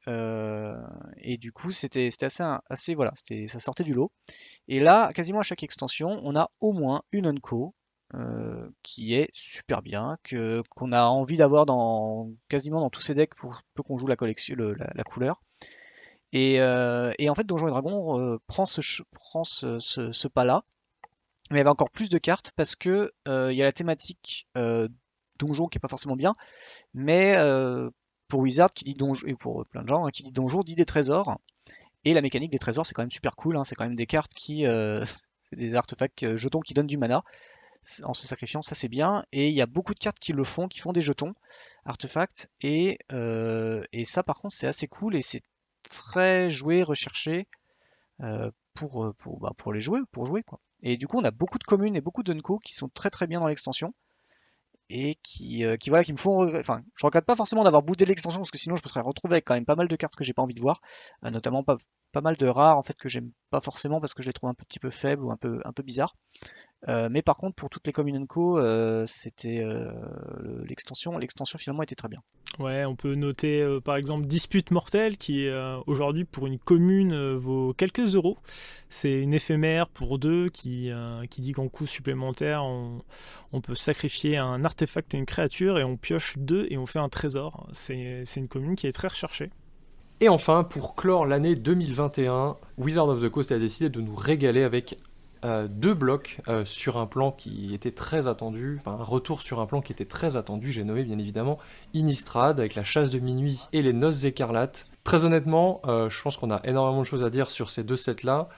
et, 1.17 1.37
du 1.37 1.51
coup 1.51 1.73
c'était 1.73 2.07
assez, 2.21 2.43
assez 2.69 2.95
voilà 2.95 3.11
ça 3.15 3.59
sortait 3.59 3.83
du 3.83 3.91
lot 3.91 4.13
et 4.69 4.79
là 4.79 5.11
quasiment 5.13 5.41
à 5.41 5.43
chaque 5.43 5.63
extension 5.63 6.21
on 6.23 6.37
a 6.37 6.49
au 6.61 6.71
moins 6.71 7.01
une 7.11 7.27
unco 7.27 7.75
euh, 8.15 8.67
qui 8.81 9.13
est 9.13 9.29
super 9.33 9.83
bien, 9.83 10.17
qu'on 10.71 10.91
a 10.91 11.03
envie 11.03 11.37
d'avoir 11.37 11.67
dans 11.67 12.31
quasiment 12.47 12.79
dans 12.79 12.89
tous 12.89 13.01
ces 13.01 13.13
decks 13.13 13.35
pour 13.35 13.61
peu 13.75 13.83
qu'on 13.83 13.99
joue 13.99 14.07
la 14.07 14.15
collection, 14.15 14.55
la, 14.57 15.03
couleur. 15.03 15.43
Et, 16.33 16.59
euh, 16.59 17.13
et, 17.19 17.29
en 17.29 17.35
fait, 17.35 17.45
Donjons 17.45 17.67
et 17.67 17.69
Dragons 17.69 18.19
euh, 18.19 18.39
prend 18.47 18.65
ce, 18.65 18.81
prend 19.11 19.43
ce, 19.43 19.77
ce, 19.77 20.27
pas-là, 20.27 20.63
mais 21.51 21.59
avait 21.59 21.69
encore 21.69 21.91
plus 21.91 22.09
de 22.09 22.17
cartes 22.17 22.51
parce 22.55 22.75
que 22.75 23.13
il 23.27 23.55
y 23.55 23.61
a 23.61 23.65
la 23.65 23.71
thématique 23.71 24.47
donjon 25.37 25.67
qui 25.67 25.77
est 25.77 25.79
pas 25.79 25.87
forcément 25.87 26.15
bien, 26.15 26.33
mais 26.95 27.35
pour 28.27 28.39
Wizard 28.39 28.71
qui 28.71 28.85
dit 28.85 28.95
donjon 28.95 29.27
et 29.27 29.35
pour 29.35 29.67
plein 29.67 29.83
de 29.83 29.87
gens 29.87 30.07
hein, 30.07 30.09
qui 30.09 30.23
dit 30.23 30.31
donjon 30.31 30.61
dit 30.61 30.75
des 30.75 30.85
trésors. 30.85 31.39
Et 32.05 32.15
la 32.15 32.21
mécanique 32.21 32.51
des 32.51 32.59
trésors, 32.59 32.87
c'est 32.87 32.95
quand 32.95 33.03
même 33.03 33.11
super 33.11 33.35
cool. 33.35 33.55
Hein, 33.55 33.63
c'est 33.65 33.75
quand 33.75 33.83
même 33.83 33.95
des 33.95 34.07
cartes 34.07 34.33
qui, 34.33 34.63
c'est 35.43 35.55
des 35.55 35.75
artefacts 35.75 36.35
jetons 36.37 36.61
qui 36.61 36.73
donnent 36.73 36.87
du 36.87 36.97
mana 36.97 37.23
en 38.03 38.13
se 38.13 38.27
sacrifiant, 38.27 38.61
ça 38.61 38.75
c'est 38.75 38.87
bien. 38.87 39.25
Et 39.31 39.49
il 39.49 39.55
y 39.55 39.61
a 39.61 39.65
beaucoup 39.65 39.93
de 39.93 39.99
cartes 39.99 40.19
qui 40.19 40.33
le 40.33 40.43
font, 40.43 40.67
qui 40.67 40.79
font 40.79 40.93
des 40.93 41.01
jetons, 41.01 41.33
artefacts, 41.85 42.49
et, 42.61 42.99
euh, 43.11 43.83
ça 44.05 44.23
par 44.23 44.39
contre 44.39 44.55
c'est 44.55 44.67
assez 44.67 44.87
cool 44.87 45.15
et 45.15 45.21
c'est 45.21 45.41
très 45.89 46.49
joué, 46.49 46.83
recherché 46.83 47.47
euh, 48.21 48.51
pour, 48.73 49.05
euh, 49.05 49.13
pour, 49.19 49.39
bah, 49.39 49.53
pour 49.57 49.73
les 49.73 49.79
jouer, 49.79 49.99
pour 50.11 50.25
jouer 50.25 50.43
quoi. 50.43 50.59
Et 50.81 50.97
du 50.97 51.07
coup 51.07 51.19
on 51.19 51.23
a 51.23 51.31
beaucoup 51.31 51.59
de 51.59 51.63
communes 51.63 51.95
et 51.95 52.01
beaucoup 52.01 52.23
de 52.23 52.33
qui 52.63 52.73
sont 52.73 52.89
très 52.89 53.09
très 53.09 53.27
bien 53.27 53.39
dans 53.39 53.47
l'extension 53.47 53.93
et 54.91 55.15
qui, 55.21 55.63
qui, 55.79 55.89
voilà, 55.89 56.03
qui 56.03 56.13
me 56.13 56.17
font 56.17 56.57
Enfin, 56.59 56.81
je 56.95 57.05
regrette 57.05 57.25
pas 57.25 57.35
forcément 57.35 57.63
d'avoir 57.63 57.83
boudé 57.83 58.05
l'extension 58.05 58.39
parce 58.39 58.49
que 58.49 58.57
sinon 58.57 58.75
je 58.75 58.81
me 58.83 58.89
serais 58.89 59.01
retrouvé 59.01 59.35
avec 59.35 59.45
quand 59.45 59.53
même 59.53 59.65
pas 59.65 59.75
mal 59.75 59.87
de 59.87 59.95
cartes 59.95 60.15
que 60.15 60.23
j'ai 60.23 60.33
pas 60.33 60.41
envie 60.41 60.55
de 60.55 60.61
voir, 60.61 60.81
notamment 61.21 61.63
pas, 61.63 61.77
pas 62.11 62.21
mal 62.21 62.37
de 62.37 62.47
rares 62.47 62.77
en 62.77 62.83
fait 62.83 62.97
que 62.97 63.07
j'aime 63.09 63.31
pas 63.51 63.61
forcément 63.61 63.99
parce 63.99 64.13
que 64.13 64.23
je 64.23 64.29
les 64.29 64.33
trouve 64.33 64.49
un 64.49 64.55
petit 64.55 64.79
peu 64.79 64.89
faibles 64.89 65.23
ou 65.23 65.31
un 65.31 65.37
peu, 65.37 65.61
un 65.63 65.73
peu 65.73 65.83
bizarres. 65.83 66.15
Euh, 66.87 67.09
mais 67.11 67.21
par 67.21 67.37
contre, 67.37 67.55
pour 67.55 67.69
toutes 67.69 67.85
les 67.87 67.93
communes 67.93 68.25
co, 68.25 68.57
euh, 68.57 69.03
c'était 69.05 69.59
euh, 69.59 69.91
l'extension. 70.67 71.17
L'extension 71.17 71.57
finalement 71.57 71.83
était 71.83 71.95
très 71.95 72.07
bien. 72.07 72.21
Ouais, 72.57 72.85
on 72.85 72.95
peut 72.95 73.15
noter 73.15 73.65
par 73.83 73.95
exemple 73.95 74.25
Dispute 74.25 74.71
Mortelle 74.71 75.17
qui 75.17 75.47
aujourd'hui 75.85 76.25
pour 76.25 76.47
une 76.47 76.57
commune 76.57 77.35
vaut 77.35 77.73
quelques 77.73 78.15
euros. 78.15 78.37
C'est 78.89 79.21
une 79.21 79.33
éphémère 79.33 79.87
pour 79.87 80.17
deux 80.17 80.49
qui, 80.49 80.91
qui 81.29 81.41
dit 81.41 81.51
qu'en 81.51 81.69
coût 81.69 81.85
supplémentaire, 81.85 82.63
on, 82.63 83.01
on, 83.53 83.61
peut 83.61 83.75
sacrifier 83.75 84.37
un 84.37 84.65
artefact 84.65 85.13
et 85.13 85.17
une 85.17 85.27
créature 85.27 85.77
et 85.77 85.83
on 85.83 85.95
pioche 85.95 86.37
deux 86.37 86.65
et 86.69 86.77
on 86.77 86.87
fait 86.87 86.99
un 86.99 87.09
trésor. 87.09 87.67
C'est 87.71 88.25
une 88.35 88.47
commune 88.47 88.75
qui 88.75 88.87
est 88.87 88.93
très 88.93 89.09
recherchée. 89.09 89.51
Et 90.21 90.27
enfin, 90.27 90.65
pour 90.65 90.95
clore 90.95 91.25
l'année 91.25 91.55
2021, 91.55 92.57
Wizard 92.77 93.07
of 93.07 93.21
the 93.21 93.29
Coast 93.29 93.53
a 93.53 93.59
décidé 93.59 93.89
de 93.89 94.01
nous 94.01 94.15
régaler 94.15 94.63
avec 94.63 94.97
euh, 95.45 95.69
deux 95.69 95.93
blocs 95.93 96.41
euh, 96.49 96.65
sur 96.65 96.97
un 96.97 97.05
plan 97.05 97.31
qui 97.31 97.73
était 97.73 97.93
très 97.93 98.27
attendu, 98.27 98.81
enfin 98.81 98.99
un 98.99 99.03
retour 99.03 99.41
sur 99.41 99.61
un 99.61 99.67
plan 99.67 99.79
qui 99.79 99.93
était 99.93 100.03
très 100.03 100.35
attendu, 100.35 100.73
j'ai 100.73 100.83
nommé 100.83 101.05
bien 101.05 101.17
évidemment 101.17 101.59
Inistrad 101.93 102.59
avec 102.59 102.75
la 102.75 102.83
chasse 102.83 103.09
de 103.09 103.19
minuit 103.19 103.61
et 103.71 103.81
les 103.81 103.93
noces 103.93 104.25
écarlates. 104.25 104.89
Très 105.05 105.23
honnêtement, 105.23 105.79
euh, 105.85 106.09
je 106.09 106.21
pense 106.21 106.35
qu'on 106.35 106.51
a 106.51 106.59
énormément 106.65 106.99
de 106.99 107.05
choses 107.05 107.23
à 107.23 107.29
dire 107.29 107.51
sur 107.51 107.69
ces 107.69 107.85
deux 107.85 107.95
sets-là. 107.95 108.49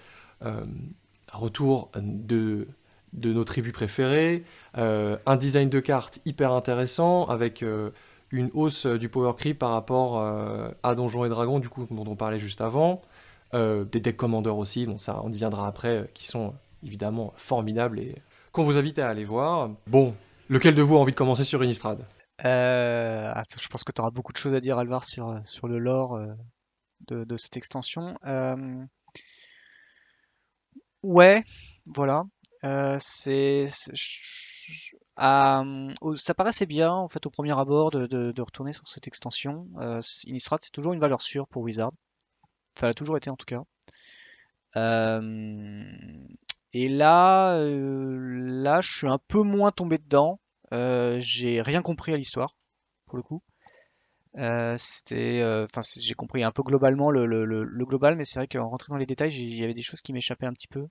retour 1.31 1.91
de, 1.95 2.67
de 3.13 3.31
nos 3.31 3.43
tribus 3.43 3.73
préférées, 3.73 4.43
un 4.73 5.37
design 5.37 5.69
de 5.69 5.79
carte 5.79 6.17
hyper 6.25 6.51
intéressant 6.51 7.25
avec 7.25 7.63
une 8.31 8.49
hausse 8.55 8.87
du 8.87 9.07
power 9.07 9.33
creep 9.37 9.59
par 9.59 9.69
rapport 9.69 10.19
à 10.19 10.95
Donjons 10.95 11.25
et 11.25 11.29
Dragons, 11.29 11.59
du 11.59 11.69
coup 11.69 11.85
dont 11.91 12.05
on 12.07 12.15
parlait 12.15 12.39
juste 12.39 12.59
avant. 12.59 13.03
des 13.53 13.99
deck 13.99 14.17
commanders 14.17 14.57
aussi, 14.57 14.87
bon 14.87 14.97
ça 14.97 15.21
on 15.23 15.31
y 15.31 15.37
viendra 15.37 15.67
après, 15.67 16.09
qui 16.15 16.25
sont 16.25 16.55
évidemment 16.83 17.33
formidable 17.35 17.99
et 17.99 18.15
qu'on 18.51 18.63
vous 18.63 18.77
invite 18.77 18.99
à 18.99 19.09
aller 19.09 19.25
voir. 19.25 19.69
Bon, 19.87 20.15
lequel 20.49 20.75
de 20.75 20.81
vous 20.81 20.97
a 20.97 20.99
envie 20.99 21.11
de 21.11 21.17
commencer 21.17 21.43
sur 21.43 21.63
Innistrad 21.63 22.05
euh, 22.45 23.33
Je 23.57 23.67
pense 23.67 23.83
que 23.83 23.91
tu 23.91 24.01
auras 24.01 24.11
beaucoup 24.11 24.33
de 24.33 24.37
choses 24.37 24.53
à 24.53 24.59
dire, 24.59 24.77
Alvar, 24.77 25.03
sur, 25.03 25.29
euh, 25.29 25.39
sur 25.45 25.67
le 25.67 25.79
lore 25.79 26.15
euh, 26.15 26.33
de, 27.07 27.37
cette 27.37 27.57
extension. 27.57 28.15
Ouais, 31.03 31.43
voilà. 31.85 32.23
ça 32.61 32.99
paraissait 36.35 36.67
bien 36.67 36.91
en 36.91 37.07
fait 37.07 37.25
au 37.25 37.31
premier 37.31 37.57
abord 37.57 37.89
de, 37.91 38.41
retourner 38.41 38.73
sur 38.73 38.87
cette 38.87 39.07
extension. 39.07 39.67
Innistrad, 40.27 40.59
c'est 40.61 40.71
toujours 40.71 40.93
une 40.93 40.99
valeur 40.99 41.21
sûre 41.21 41.47
pour 41.47 41.63
Wizard. 41.63 41.91
Enfin, 42.77 42.87
elle 42.87 42.91
a 42.91 42.93
toujours 42.93 43.17
été 43.17 43.29
en 43.29 43.35
tout 43.35 43.45
cas. 43.45 43.63
Et 46.73 46.87
là, 46.87 47.55
euh, 47.55 48.17
là, 48.17 48.81
je 48.81 48.91
suis 48.91 49.07
un 49.07 49.19
peu 49.27 49.41
moins 49.41 49.71
tombé 49.71 49.97
dedans. 49.97 50.39
Euh, 50.73 51.17
j'ai 51.19 51.61
rien 51.61 51.81
compris 51.81 52.13
à 52.13 52.17
l'histoire, 52.17 52.55
pour 53.05 53.17
le 53.17 53.23
coup. 53.23 53.43
Euh, 54.37 54.75
c'était, 54.77 55.41
enfin, 55.63 55.81
j'ai 55.97 56.13
compris 56.13 56.43
un 56.43 56.51
peu 56.51 56.63
globalement 56.63 57.11
le, 57.11 57.25
le, 57.25 57.85
global, 57.85 58.15
mais 58.15 58.23
c'est 58.23 58.39
vrai 58.39 58.47
qu'en 58.47 58.69
rentrant 58.69 58.93
dans 58.93 58.99
les 58.99 59.05
détails, 59.05 59.33
il 59.35 59.55
y 59.55 59.63
avait 59.63 59.73
des 59.73 59.81
choses 59.81 60.01
qui 60.01 60.13
m'échappaient 60.13 60.45
un 60.45 60.53
petit 60.53 60.69
peu. 60.69 60.87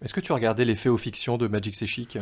Est-ce 0.00 0.14
que 0.14 0.20
tu 0.20 0.32
as 0.32 0.34
regardé 0.34 0.64
les 0.64 0.76
faits 0.76 0.90
aux 0.90 0.98
fictions 0.98 1.36
de 1.36 1.46
Magic 1.46 1.74
C'est 1.74 1.86
Chic? 1.86 2.18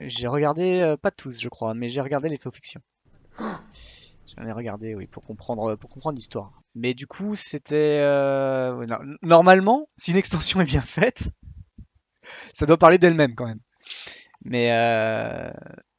J'ai 0.00 0.28
regardé, 0.28 0.94
pas 1.00 1.10
tous, 1.10 1.40
je 1.40 1.48
crois, 1.48 1.72
mais 1.72 1.88
j'ai 1.88 2.02
regardé 2.02 2.28
les 2.28 2.36
faits 2.36 2.48
aux 2.48 2.52
fictions. 2.52 2.82
J'en 3.38 4.44
ai 4.44 4.52
regardé, 4.52 4.94
oui, 4.94 5.06
pour 5.06 5.24
comprendre, 5.24 5.76
pour 5.76 5.88
comprendre 5.88 6.16
l'histoire. 6.16 6.60
Mais 6.74 6.92
du 6.92 7.06
coup, 7.06 7.34
c'était 7.34 8.02
normalement, 9.22 9.88
si 9.96 10.10
une 10.10 10.18
extension 10.18 10.60
est 10.60 10.66
bien 10.66 10.82
faite, 10.82 11.30
ça 12.52 12.66
doit 12.66 12.78
parler 12.78 12.98
d'elle-même 12.98 13.34
quand 13.34 13.46
même. 13.46 13.60
Mais 14.44 14.70
euh, 14.72 15.50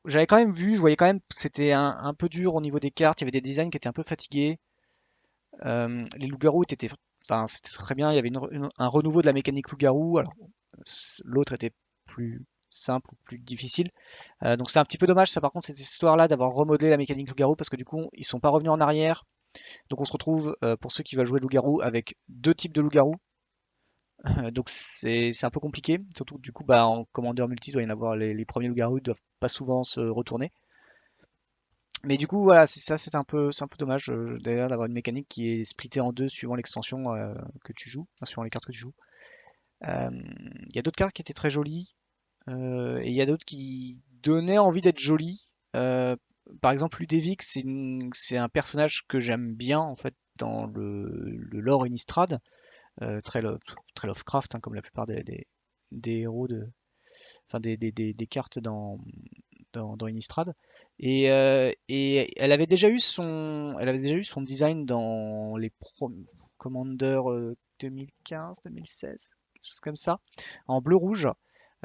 j'avais 0.06 0.26
quand 0.26 0.38
même 0.38 0.52
vu, 0.52 0.76
je 0.76 0.80
voyais 0.80 0.96
quand 0.96 1.06
même, 1.06 1.20
c'était 1.36 1.74
un, 1.74 2.14
peu 2.14 2.30
dur 2.30 2.56
au 2.56 2.62
niveau 2.62 2.80
des 2.80 2.92
cartes. 2.92 3.22
Il 3.22 3.24
y 3.24 3.26
avait 3.26 3.32
des 3.32 3.42
designs 3.42 3.70
qui 3.70 3.78
étaient 3.78 3.90
un 3.90 3.94
peu 3.94 4.04
fatigués. 4.04 4.60
Euh, 5.66 6.06
les 6.16 6.28
loups-garous 6.28 6.64
étaient, 6.64 6.90
enfin, 7.30 7.48
c'était 7.48 7.70
très 7.70 7.96
bien. 7.96 8.12
Il 8.12 8.16
y 8.16 8.20
avait 8.20 8.32
un 8.78 8.88
renouveau 8.88 9.22
de 9.22 9.28
la 9.28 9.34
mécanique 9.34 9.70
loup-garou. 9.70 10.18
Alors, 10.18 10.34
l'autre 11.26 11.54
était 11.54 11.72
plus 12.06 12.46
simple 12.70 13.10
ou 13.12 13.18
plus 13.26 13.40
difficile. 13.40 13.90
Euh, 14.44 14.56
donc 14.56 14.70
c'est 14.70 14.80
un 14.80 14.86
petit 14.86 14.98
peu 14.98 15.08
dommage, 15.08 15.30
ça 15.30 15.42
par 15.42 15.52
contre, 15.52 15.66
cette 15.68 15.80
histoire-là 15.80 16.28
d'avoir 16.28 16.52
remodelé 16.52 16.90
la 16.90 16.98
mécanique 16.98 17.30
loup-garou 17.30 17.56
parce 17.56 17.70
que 17.70 17.76
du 17.76 17.86
coup, 17.86 18.10
ils 18.14 18.26
sont 18.26 18.40
pas 18.40 18.50
revenus 18.50 18.72
en 18.72 18.80
arrière. 18.80 19.26
Donc 19.90 20.00
on 20.02 20.06
se 20.06 20.12
retrouve, 20.12 20.56
pour 20.80 20.92
ceux 20.92 21.04
qui 21.04 21.16
veulent 21.16 21.26
jouer 21.26 21.40
loup-garou, 21.40 21.82
avec 21.82 22.16
deux 22.30 22.54
types 22.54 22.74
de 22.74 22.82
loup-garou. 22.82 23.16
Euh, 24.26 24.52
donc 24.52 24.70
c'est 24.70 25.32
un 25.44 25.50
peu 25.50 25.60
compliqué, 25.60 26.00
surtout 26.16 26.38
du 26.40 26.52
coup 26.52 26.64
bah, 26.64 26.86
en 26.88 27.06
commandeur 27.06 27.48
multi, 27.48 27.70
il 27.70 27.74
doit 27.74 27.84
y 27.84 27.86
en 27.86 27.90
avoir 27.90 28.16
les, 28.16 28.46
premiers 28.46 28.68
loups-garous 28.68 29.00
doivent 29.00 29.22
pas 29.40 29.48
souvent 29.48 29.84
se 29.84 30.00
retourner. 30.00 30.52
Mais 32.04 32.18
du 32.18 32.28
coup 32.28 32.44
voilà, 32.44 32.68
c'est 32.68 32.80
ça 32.80 32.98
c'est 32.98 33.16
un 33.16 33.24
peu 33.24 33.50
un 33.60 33.68
peu 33.68 33.78
dommage 33.78 34.10
euh, 34.10 34.38
d'ailleurs 34.40 34.70
d'avoir 34.70 34.88
une 34.88 34.94
mécanique 34.94 35.28
qui 35.30 35.50
est 35.50 35.64
splittée 35.64 36.00
en 36.00 36.12
deux 36.12 36.30
suivant 36.30 36.56
l'extension 36.56 37.14
euh, 37.14 37.34
que 37.64 37.74
tu 37.74 37.90
joues, 37.90 38.08
suivant 38.24 38.44
les 38.44 38.50
cartes 38.50 38.66
que 38.66 38.72
tu 38.72 38.80
joues. 38.80 38.94
Il 39.84 40.76
y 40.76 40.80
a 40.80 40.82
d'autres 40.82 40.98
cartes 40.98 41.14
qui 41.14 41.22
étaient 41.22 41.34
très 41.34 41.50
jolies 41.50 41.94
et 42.48 43.10
il 43.10 43.14
y 43.14 43.22
a 43.22 43.26
d'autres 43.26 43.46
qui 43.46 44.02
donnaient 44.24 44.58
envie 44.58 44.82
d'être 44.82 45.00
jolies. 45.00 45.48
par 45.74 46.72
exemple 46.72 47.00
Ludevic 47.00 47.44
c'est 47.44 48.38
un 48.38 48.50
personnage 48.50 49.04
que 49.08 49.20
j'aime 49.20 49.54
bien 49.54 49.80
en 49.80 49.96
fait 49.96 50.16
dans 50.38 50.66
le, 50.66 51.10
le 51.10 51.60
lore 51.60 51.86
Innistrad. 51.86 52.40
Euh, 53.04 53.22
très, 53.22 53.42
très, 53.94 54.08
Lovecraft, 54.08 54.56
hein, 54.56 54.60
comme 54.60 54.74
la 54.74 54.82
plupart 54.82 55.06
des, 55.06 55.24
des, 55.92 56.12
héros 56.12 56.48
de, 56.48 56.68
enfin 57.48 57.60
des, 57.60 57.78
des, 57.78 57.92
des, 57.92 58.28
cartes 58.28 58.60
dans, 58.60 58.98
dans, 59.74 59.96
dans. 59.98 60.08
Et, 61.00 61.30
euh, 61.30 61.72
et, 61.90 62.34
elle 62.42 62.52
avait 62.52 62.66
déjà 62.66 62.90
eu 62.90 63.00
son, 63.00 63.78
elle 63.80 63.90
avait 63.90 64.00
déjà 64.00 64.16
eu 64.16 64.24
son 64.24 64.42
design 64.42 64.86
dans 64.86 65.58
les 65.58 65.72
Commander 66.58 67.22
2015, 67.80 68.62
2016, 68.64 69.36
chose 69.62 69.80
comme 69.80 69.96
ça, 69.96 70.20
en 70.68 70.82
bleu 70.82 70.96
rouge. 70.96 71.28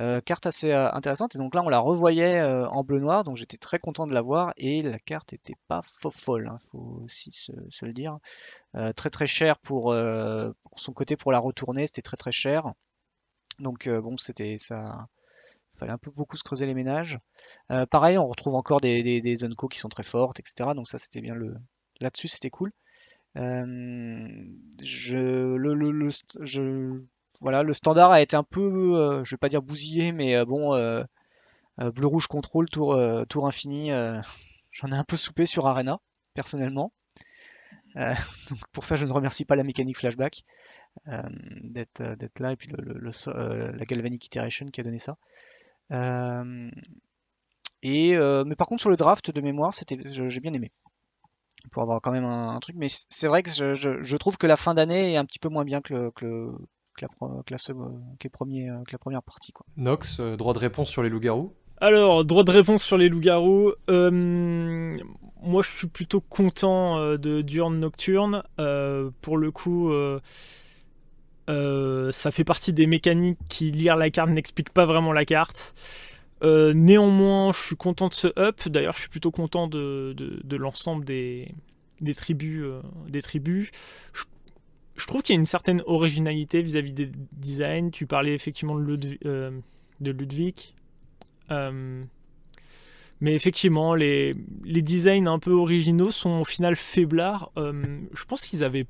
Euh, 0.00 0.22
carte 0.22 0.46
assez 0.46 0.70
euh, 0.72 0.90
intéressante. 0.92 1.34
Et 1.34 1.38
donc 1.38 1.54
là 1.54 1.62
on 1.62 1.68
la 1.68 1.78
revoyait 1.78 2.40
euh, 2.40 2.66
en 2.68 2.82
bleu 2.82 2.98
noir 2.98 3.24
donc 3.24 3.36
j'étais 3.36 3.58
très 3.58 3.78
content 3.78 4.06
de 4.06 4.14
la 4.14 4.22
voir. 4.22 4.52
Et 4.56 4.82
la 4.82 4.98
carte 4.98 5.32
était 5.34 5.56
pas 5.68 5.82
folle 5.82 6.48
hein, 6.48 6.58
faut 6.70 7.02
aussi 7.04 7.30
se, 7.32 7.52
le 7.84 7.92
dire. 7.92 8.18
Très 8.96 9.10
très 9.10 9.26
cher 9.26 9.58
pour, 9.58 9.94
son 10.76 10.92
côté 10.92 11.16
pour 11.16 11.32
la 11.32 11.38
retourner. 11.38 11.86
C'était 11.86 12.02
très 12.02 12.16
très 12.16 12.32
cher. 12.32 12.72
Donc 13.58 13.88
bon 13.88 14.16
c'était 14.16 14.56
ça 14.58 15.06
fallait 15.78 15.92
un 15.92 15.98
peu 15.98 16.10
beaucoup 16.10 16.36
se 16.36 16.44
creuser 16.44 16.66
les 16.66 16.74
ménages. 16.74 17.18
Pareil 17.90 18.18
on 18.18 18.26
retrouve 18.28 18.54
encore 18.54 18.80
des, 18.80 19.02
des, 19.02 19.20
des 19.20 19.36
qui 19.70 19.78
sont 19.78 19.88
très 19.88 20.02
fortes 20.02 20.40
etc 20.40 20.70
donc 20.74 20.88
ça 20.88 20.98
c'était 20.98 21.20
bien 21.20 21.34
le 21.34 21.54
là-dessus 22.00 22.28
c'était 22.28 22.50
cool. 22.50 22.72
Je, 23.34 25.16
le, 25.18 25.74
le, 25.74 26.08
je 26.40 27.02
voilà, 27.42 27.64
le 27.64 27.72
standard 27.72 28.12
a 28.12 28.22
été 28.22 28.36
un 28.36 28.44
peu, 28.44 28.96
euh, 28.96 29.24
je 29.24 29.34
vais 29.34 29.38
pas 29.38 29.48
dire 29.48 29.62
bousillé, 29.62 30.12
mais 30.12 30.36
euh, 30.36 30.44
bon, 30.44 30.74
euh, 30.74 31.02
bleu-rouge 31.78 32.28
contrôle, 32.28 32.70
tour, 32.70 32.94
infini, 33.46 33.90
j'en 34.70 34.88
ai 34.92 34.94
un 34.94 35.04
peu 35.04 35.16
soupé 35.16 35.44
sur 35.44 35.66
Arena, 35.66 35.98
personnellement. 36.34 36.92
donc 37.96 38.58
pour 38.72 38.84
ça, 38.84 38.96
je 38.96 39.04
ne 39.04 39.12
remercie 39.12 39.44
pas 39.44 39.56
la 39.56 39.64
mécanique 39.64 39.98
flashback 39.98 40.44
d'être 41.04 42.40
là, 42.40 42.52
et 42.52 42.56
puis 42.56 42.70
la 42.70 43.84
Galvanic 43.84 44.24
Iteration 44.24 44.66
qui 44.66 44.80
a 44.80 44.84
donné 44.84 44.98
ça. 44.98 45.16
mais 45.90 46.70
par 48.56 48.68
contre, 48.68 48.80
sur 48.80 48.90
le 48.90 48.96
draft 48.96 49.32
de 49.32 49.40
mémoire, 49.40 49.74
c'était, 49.74 49.98
j'ai 50.06 50.40
bien 50.40 50.52
aimé 50.52 50.70
pour 51.70 51.82
avoir 51.82 52.00
quand 52.00 52.12
même 52.12 52.24
un, 52.24 52.60
truc. 52.60 52.76
Mais 52.78 52.86
c'est 52.88 53.26
vrai 53.26 53.42
que 53.42 53.50
je, 53.50 54.16
trouve 54.16 54.36
que 54.36 54.46
la 54.46 54.56
fin 54.56 54.74
d'année 54.74 55.14
est 55.14 55.16
un 55.16 55.24
petit 55.24 55.38
peu 55.40 55.48
moins 55.48 55.64
bien 55.64 55.80
que 55.80 56.12
le, 56.20 56.52
la, 57.00 57.08
première 58.98 59.22
partie. 59.22 59.52
Quoi. 59.52 59.66
Nox, 59.76 60.20
euh, 60.20 60.36
droit 60.36 60.54
de 60.54 60.58
réponse 60.58 60.90
sur 60.90 61.02
les 61.02 61.08
loups-garous 61.08 61.54
Alors, 61.80 62.24
droit 62.24 62.44
de 62.44 62.50
réponse 62.50 62.82
sur 62.82 62.96
les 62.96 63.08
loups-garous. 63.08 63.72
Euh, 63.90 64.94
moi, 65.42 65.62
je 65.62 65.70
suis 65.76 65.88
plutôt 65.88 66.20
content 66.20 66.98
euh, 66.98 67.16
de 67.16 67.40
Diurne 67.40 67.78
Nocturne. 67.78 68.42
pour 69.20 69.36
le 69.36 69.50
coup, 69.50 69.92
ça 71.46 72.30
fait 72.30 72.44
partie 72.44 72.72
des 72.72 72.86
mécaniques 72.86 73.38
qui, 73.48 73.70
lire 73.70 73.96
la 73.96 74.10
carte, 74.10 74.30
n'explique 74.30 74.70
pas 74.70 74.86
vraiment 74.86 75.12
la 75.12 75.24
carte. 75.24 75.74
néanmoins, 76.42 77.52
je 77.52 77.60
suis 77.60 77.76
content 77.76 78.08
de 78.08 78.14
ce 78.14 78.28
up. 78.38 78.68
D'ailleurs, 78.68 78.94
je 78.94 79.00
suis 79.00 79.10
plutôt 79.10 79.30
content 79.30 79.66
de, 79.66 80.14
de, 80.16 80.56
l'ensemble 80.56 81.04
des, 81.04 81.54
des 82.00 82.14
tribus. 82.14 82.64
des 83.08 83.22
tribus. 83.22 83.70
Je 84.12 84.24
je 84.96 85.06
trouve 85.06 85.22
qu'il 85.22 85.34
y 85.34 85.38
a 85.38 85.40
une 85.40 85.46
certaine 85.46 85.82
originalité 85.86 86.62
vis-à-vis 86.62 86.92
des 86.92 87.10
designs. 87.32 87.90
Tu 87.90 88.06
parlais 88.06 88.34
effectivement 88.34 88.76
de, 88.76 89.18
euh, 89.24 89.50
Ludwig. 90.00 90.74
Euh, 91.50 92.04
mais 93.20 93.34
effectivement, 93.34 93.94
les, 93.94 94.34
designs 94.64 95.26
un 95.26 95.38
peu 95.38 95.52
originaux 95.52 96.10
sont 96.10 96.40
au 96.40 96.44
final 96.44 96.76
faiblards. 96.76 97.52
Euh, 97.56 98.00
je 98.12 98.24
pense 98.24 98.44
qu'ils 98.44 98.64
avaient 98.64 98.86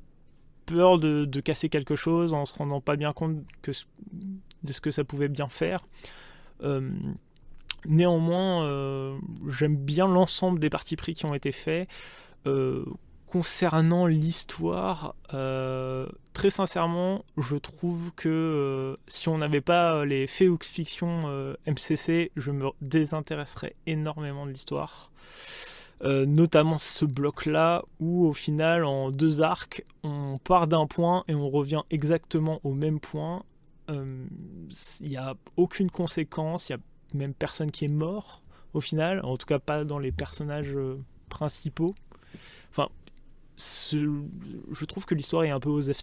peur 0.65 0.97
de, 0.99 1.39
casser 1.39 1.69
quelque 1.69 1.95
chose 1.95 2.33
en 2.33 2.45
se 2.45 2.55
rendant 2.55 2.81
pas 2.81 2.95
bien 2.95 3.13
compte 3.13 3.37
de 3.63 4.73
ce 4.73 4.81
que 4.81 4.91
ça 4.91 5.03
pouvait 5.03 5.29
bien 5.29 5.49
faire. 5.49 5.85
néanmoins, 7.85 9.19
j'aime 9.47 9.77
bien 9.77 10.07
l'ensemble 10.07 10.59
des 10.59 10.69
parties 10.69 10.95
pris 10.95 11.13
qui 11.13 11.25
ont 11.25 11.35
été 11.35 11.51
faits 11.51 11.87
concernant 13.33 14.05
l'histoire, 14.05 15.15
euh, 15.33 16.07
très 16.33 16.51
sincèrement, 16.51 17.25
je 17.35 17.55
trouve 17.55 18.11
que 18.13 18.29
euh, 18.29 18.95
si 19.07 19.27
on 19.27 19.39
n'avait 19.39 19.59
pas 19.59 20.05
les 20.05 20.27
faits 20.27 20.49
ou 20.49 20.59
fiction 20.61 21.21
euh, 21.25 21.55
MCC, 21.65 22.31
je 22.35 22.51
me 22.51 22.67
désintéresserais 22.81 23.75
énormément 23.87 24.45
de 24.45 24.51
l'histoire. 24.51 25.09
notamment 26.03 26.77
ce 26.77 27.05
bloc-là, 27.05 27.81
où 27.99 28.27
au 28.27 28.33
final, 28.33 28.85
en 28.85 29.09
deux 29.09 29.41
arcs, 29.41 29.83
on 30.03 30.37
part 30.37 30.67
d'un 30.67 30.85
point 30.85 31.23
et 31.27 31.33
on 31.33 31.49
revient 31.49 31.81
exactement 31.89 32.59
au 32.63 32.73
même 32.73 32.99
point. 32.99 33.41
il 33.89 35.07
n'y 35.09 35.17
a 35.17 35.33
aucune 35.57 35.89
conséquence, 35.89 36.69
il 36.69 36.73
n'y 36.73 36.81
a 36.81 37.17
même 37.17 37.33
personne 37.33 37.71
qui 37.71 37.85
est 37.85 37.95
mort 38.05 38.43
au 38.75 38.79
final, 38.79 39.21
en 39.23 39.37
tout 39.37 39.47
cas 39.47 39.57
pas 39.57 39.85
dans 39.85 39.97
les 39.97 40.11
personnages 40.11 40.77
principaux. 41.29 41.95
Enfin, 42.69 42.89
je 43.57 44.85
trouve 44.85 45.05
que 45.05 45.15
l'histoire 45.15 45.43
est 45.43 45.51
un 45.51 45.59
peu 45.59 45.69
aux 45.69 45.81
F 45.81 46.01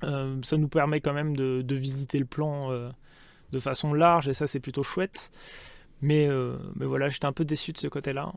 ça 0.00 0.56
nous 0.56 0.68
permet 0.68 1.00
quand 1.00 1.12
même 1.12 1.36
de, 1.36 1.74
visiter 1.74 2.18
le 2.18 2.26
plan 2.26 2.70
de 3.52 3.58
façon 3.58 3.92
large 3.92 4.28
et 4.28 4.34
ça 4.34 4.46
c'est 4.46 4.60
plutôt 4.60 4.82
chouette. 4.82 5.30
Mais, 6.00 6.28
mais 6.74 6.86
voilà, 6.86 7.08
j'étais 7.08 7.26
un 7.26 7.32
peu 7.32 7.44
déçu 7.44 7.72
de 7.72 7.78
ce 7.78 7.88
côté-là. 7.88 8.32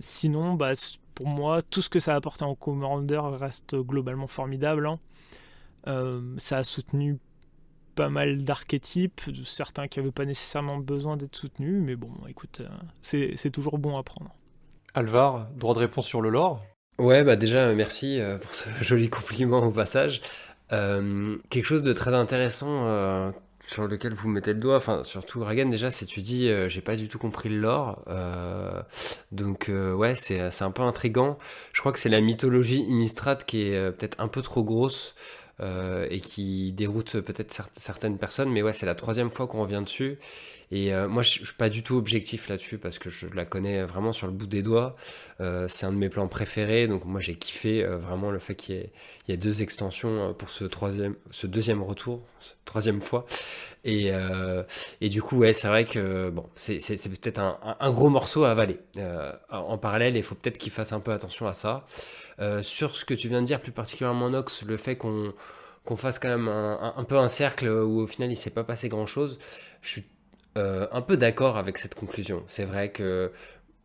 sinon, 0.00 0.54
bah, 0.54 0.72
pour 1.14 1.28
moi, 1.28 1.62
tout 1.62 1.82
ce 1.82 1.88
que 1.88 2.00
ça 2.00 2.14
a 2.14 2.16
apporté 2.16 2.44
en 2.44 2.54
Commander 2.54 3.20
reste 3.22 3.76
globalement 3.76 4.26
formidable. 4.26 4.86
Hein. 4.86 4.98
Euh, 5.86 6.34
ça 6.38 6.58
a 6.58 6.64
soutenu 6.64 7.18
pas 7.94 8.08
mal 8.08 8.42
d'archétypes, 8.42 9.20
certains 9.44 9.86
qui 9.86 10.00
n'avaient 10.00 10.10
pas 10.10 10.24
nécessairement 10.24 10.78
besoin 10.78 11.16
d'être 11.16 11.36
soutenus, 11.36 11.80
mais 11.80 11.94
bon, 11.94 12.10
écoute, 12.28 12.60
euh, 12.60 12.68
c'est 13.36 13.50
toujours 13.50 13.78
bon 13.78 13.96
à 13.96 14.02
prendre. 14.02 14.34
Alvar, 14.94 15.48
droit 15.52 15.74
de 15.74 15.80
réponse 15.80 16.06
sur 16.06 16.20
le 16.20 16.30
lore? 16.30 16.64
Ouais, 16.98 17.24
bah 17.24 17.36
déjà, 17.36 17.74
merci 17.74 18.20
euh, 18.20 18.38
pour 18.38 18.52
ce 18.52 18.68
joli 18.82 19.10
compliment 19.10 19.62
au 19.64 19.70
passage. 19.70 20.20
quelque 20.70 21.64
chose 21.64 21.82
de 21.82 21.92
très 21.92 22.14
intéressant 22.14 23.32
sur 23.66 23.86
lequel 23.86 24.14
vous 24.14 24.28
mettez 24.28 24.52
le 24.52 24.60
doigt, 24.60 24.76
enfin 24.76 25.02
surtout 25.02 25.42
Ragan 25.42 25.66
déjà, 25.66 25.90
c'est 25.90 26.06
tu 26.06 26.20
dis 26.20 26.48
euh, 26.48 26.68
j'ai 26.68 26.80
pas 26.80 26.96
du 26.96 27.08
tout 27.08 27.18
compris 27.18 27.48
le 27.48 27.58
lore, 27.58 28.02
euh, 28.08 28.82
donc 29.32 29.68
euh, 29.68 29.94
ouais 29.94 30.14
c'est 30.16 30.62
un 30.62 30.70
peu 30.70 30.82
intrigant. 30.82 31.38
Je 31.72 31.80
crois 31.80 31.92
que 31.92 31.98
c'est 31.98 32.08
la 32.08 32.20
mythologie 32.20 32.82
Innistrad 32.82 33.44
qui 33.44 33.62
est 33.62 33.92
peut-être 33.92 34.20
un 34.20 34.28
peu 34.28 34.42
trop 34.42 34.62
grosse 34.62 35.14
et 35.60 36.20
qui 36.20 36.72
déroute 36.72 37.20
peut-être 37.20 37.68
certaines 37.72 38.18
personnes, 38.18 38.50
mais 38.50 38.62
ouais 38.62 38.74
c'est 38.74 38.86
la 38.86 38.94
troisième 38.94 39.30
fois 39.30 39.46
qu'on 39.46 39.62
revient 39.62 39.82
dessus 39.84 40.18
et 40.70 40.94
euh, 40.94 41.08
moi, 41.08 41.22
je, 41.22 41.30
suis 41.30 41.52
pas 41.56 41.68
du 41.68 41.82
tout 41.82 41.96
objectif 41.96 42.48
là-dessus 42.48 42.78
parce 42.78 42.98
que 42.98 43.10
je, 43.10 43.26
la 43.34 43.44
connais 43.44 43.82
vraiment 43.84 44.12
sur 44.12 44.26
le 44.26 44.32
bout 44.32 44.46
des 44.46 44.62
doigts. 44.62 44.96
Euh, 45.40 45.66
c'est 45.68 45.86
un 45.86 45.90
de 45.90 45.96
mes 45.96 46.08
plans 46.08 46.28
préférés, 46.28 46.86
donc 46.88 47.04
moi 47.04 47.20
j'ai 47.20 47.34
kiffé 47.34 47.84
euh, 47.84 47.96
vraiment 47.96 48.30
le 48.30 48.38
fait 48.38 48.54
qu'il 48.54 48.90
y, 49.28 49.32
ait 49.32 49.36
deux 49.36 49.62
extensions 49.62 50.34
pour 50.34 50.50
ce 50.50 50.64
troisième, 50.64 51.14
ce 51.30 51.46
deuxième 51.46 51.82
retour, 51.82 52.22
troisième 52.64 53.00
fois. 53.02 53.26
Et, 53.84 54.10
et, 55.02 55.08
du 55.10 55.20
coup, 55.20 55.36
ouais, 55.38 55.52
c'est 55.52 55.68
vrai 55.68 55.84
que 55.84 56.30
bon, 56.30 56.46
c'est 56.56 56.78
peut-être 56.78 57.38
un, 57.38 57.90
gros 57.92 58.08
morceau 58.08 58.44
à 58.44 58.50
avaler. 58.50 58.78
en 59.50 59.76
parallèle, 59.76 60.16
il 60.16 60.22
faut 60.22 60.34
peut-être 60.34 60.56
qu'il 60.56 60.72
fasse 60.72 60.92
un 60.92 61.00
peu 61.00 61.12
attention 61.12 61.46
à 61.46 61.52
ça. 61.52 61.84
sur 62.62 62.96
ce 62.96 63.04
que 63.04 63.12
tu 63.12 63.28
viens 63.28 63.42
de 63.42 63.46
dire, 63.46 63.60
plus 63.60 63.72
particulièrement 63.72 64.30
Nox, 64.30 64.64
le 64.64 64.76
fait 64.78 64.96
qu'on 64.96 65.34
qu'on 65.84 65.96
fasse 65.96 66.18
quand 66.18 66.28
même 66.28 66.48
un, 66.48 66.94
un, 66.96 67.04
peu 67.04 67.18
un 67.18 67.28
cercle 67.28 67.68
où 67.68 68.00
au 68.00 68.06
final 68.06 68.32
il 68.32 68.36
s'est 68.38 68.48
pas 68.48 68.64
passé 68.64 68.88
grand 68.88 69.04
chose. 69.04 69.38
Je 69.82 69.90
suis 69.90 70.04
euh, 70.56 70.86
un 70.92 71.00
peu 71.00 71.16
d'accord 71.16 71.56
avec 71.56 71.78
cette 71.78 71.94
conclusion. 71.94 72.44
C'est 72.46 72.64
vrai 72.64 72.90
que 72.90 73.32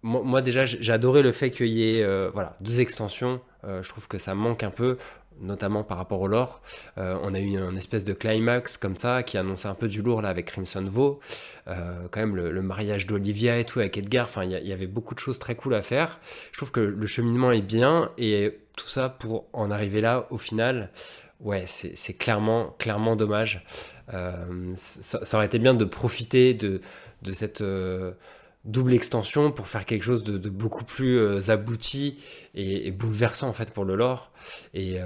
moi, 0.02 0.42
déjà 0.42 0.66
j'ai 0.66 0.94
adoré 0.94 1.22
le 1.22 1.32
fait 1.32 1.52
qu'il 1.52 1.68
y 1.68 1.98
ait 1.98 2.04
euh, 2.04 2.30
voilà 2.34 2.56
deux 2.62 2.80
extensions. 2.80 3.42
Euh, 3.66 3.84
je 3.84 3.90
trouve 3.90 4.08
que 4.08 4.18
ça 4.18 4.36
manque 4.36 4.64
un 4.64 4.70
peu 4.70 4.98
notamment 5.42 5.84
par 5.84 5.98
rapport 5.98 6.20
au 6.20 6.28
lore. 6.28 6.62
on 6.98 7.34
a 7.34 7.40
eu 7.40 7.58
une 7.58 7.78
espèce 7.78 8.04
de 8.04 8.12
climax 8.12 8.76
comme 8.76 8.98
ça 8.98 9.24
qui 9.24 9.38
annonçait 9.38 9.70
un 9.70 9.74
peu 9.74 9.88
du 9.88 10.02
lourd 10.02 10.22
là 10.22 10.28
avec 10.28 10.48
Crimson 10.48 10.84
Vow. 10.84 11.22
quand 11.66 12.20
même 12.20 12.36
le, 12.36 12.62
mariage 12.62 13.08
d'Olivia 13.08 13.58
et 13.58 13.64
tout 13.64 13.80
avec 13.80 13.98
Edgar. 13.98 14.26
Enfin, 14.26 14.44
il 14.44 14.52
y, 14.52 14.74
avait 14.74 14.86
beaucoup 14.86 15.16
de 15.16 15.20
choses 15.20 15.40
très 15.40 15.56
cool 15.56 15.76
à 15.76 15.82
faire. 15.82 16.20
Je 16.52 16.58
trouve 16.58 16.72
que 16.72 16.82
le 16.82 17.08
cheminement 17.08 17.54
est 17.54 17.62
bien 17.62 18.12
et 18.18 18.60
tout 18.76 18.90
ça 18.90 19.08
pour 19.08 19.46
en 19.54 19.72
arriver 19.72 20.02
là 20.02 20.28
au 20.30 20.38
final. 20.38 20.90
Ouais, 21.40 21.64
c'est 21.68 22.14
clairement, 22.16 22.76
clairement 22.78 23.16
dommage. 23.16 23.64
Euh, 24.14 24.74
ça, 24.76 25.38
aurait 25.38 25.46
été 25.46 25.60
bien 25.60 25.74
de 25.74 25.86
profiter 25.86 26.54
de, 26.54 26.82
cette 27.32 27.62
euh, 27.62 28.12
double 28.66 28.94
extension 28.94 29.52
pour 29.52 29.68
faire 29.68 29.86
quelque 29.86 30.04
chose 30.04 30.24
de, 30.24 30.50
beaucoup 30.50 30.84
plus 30.84 31.20
euh, 31.20 31.50
abouti 31.50 32.18
et, 32.56 32.92
bouleversant 32.92 33.48
en 33.48 33.54
fait 33.54 33.72
pour 33.72 33.86
le 33.86 33.96
lore. 33.96 34.32
Et 34.74 35.00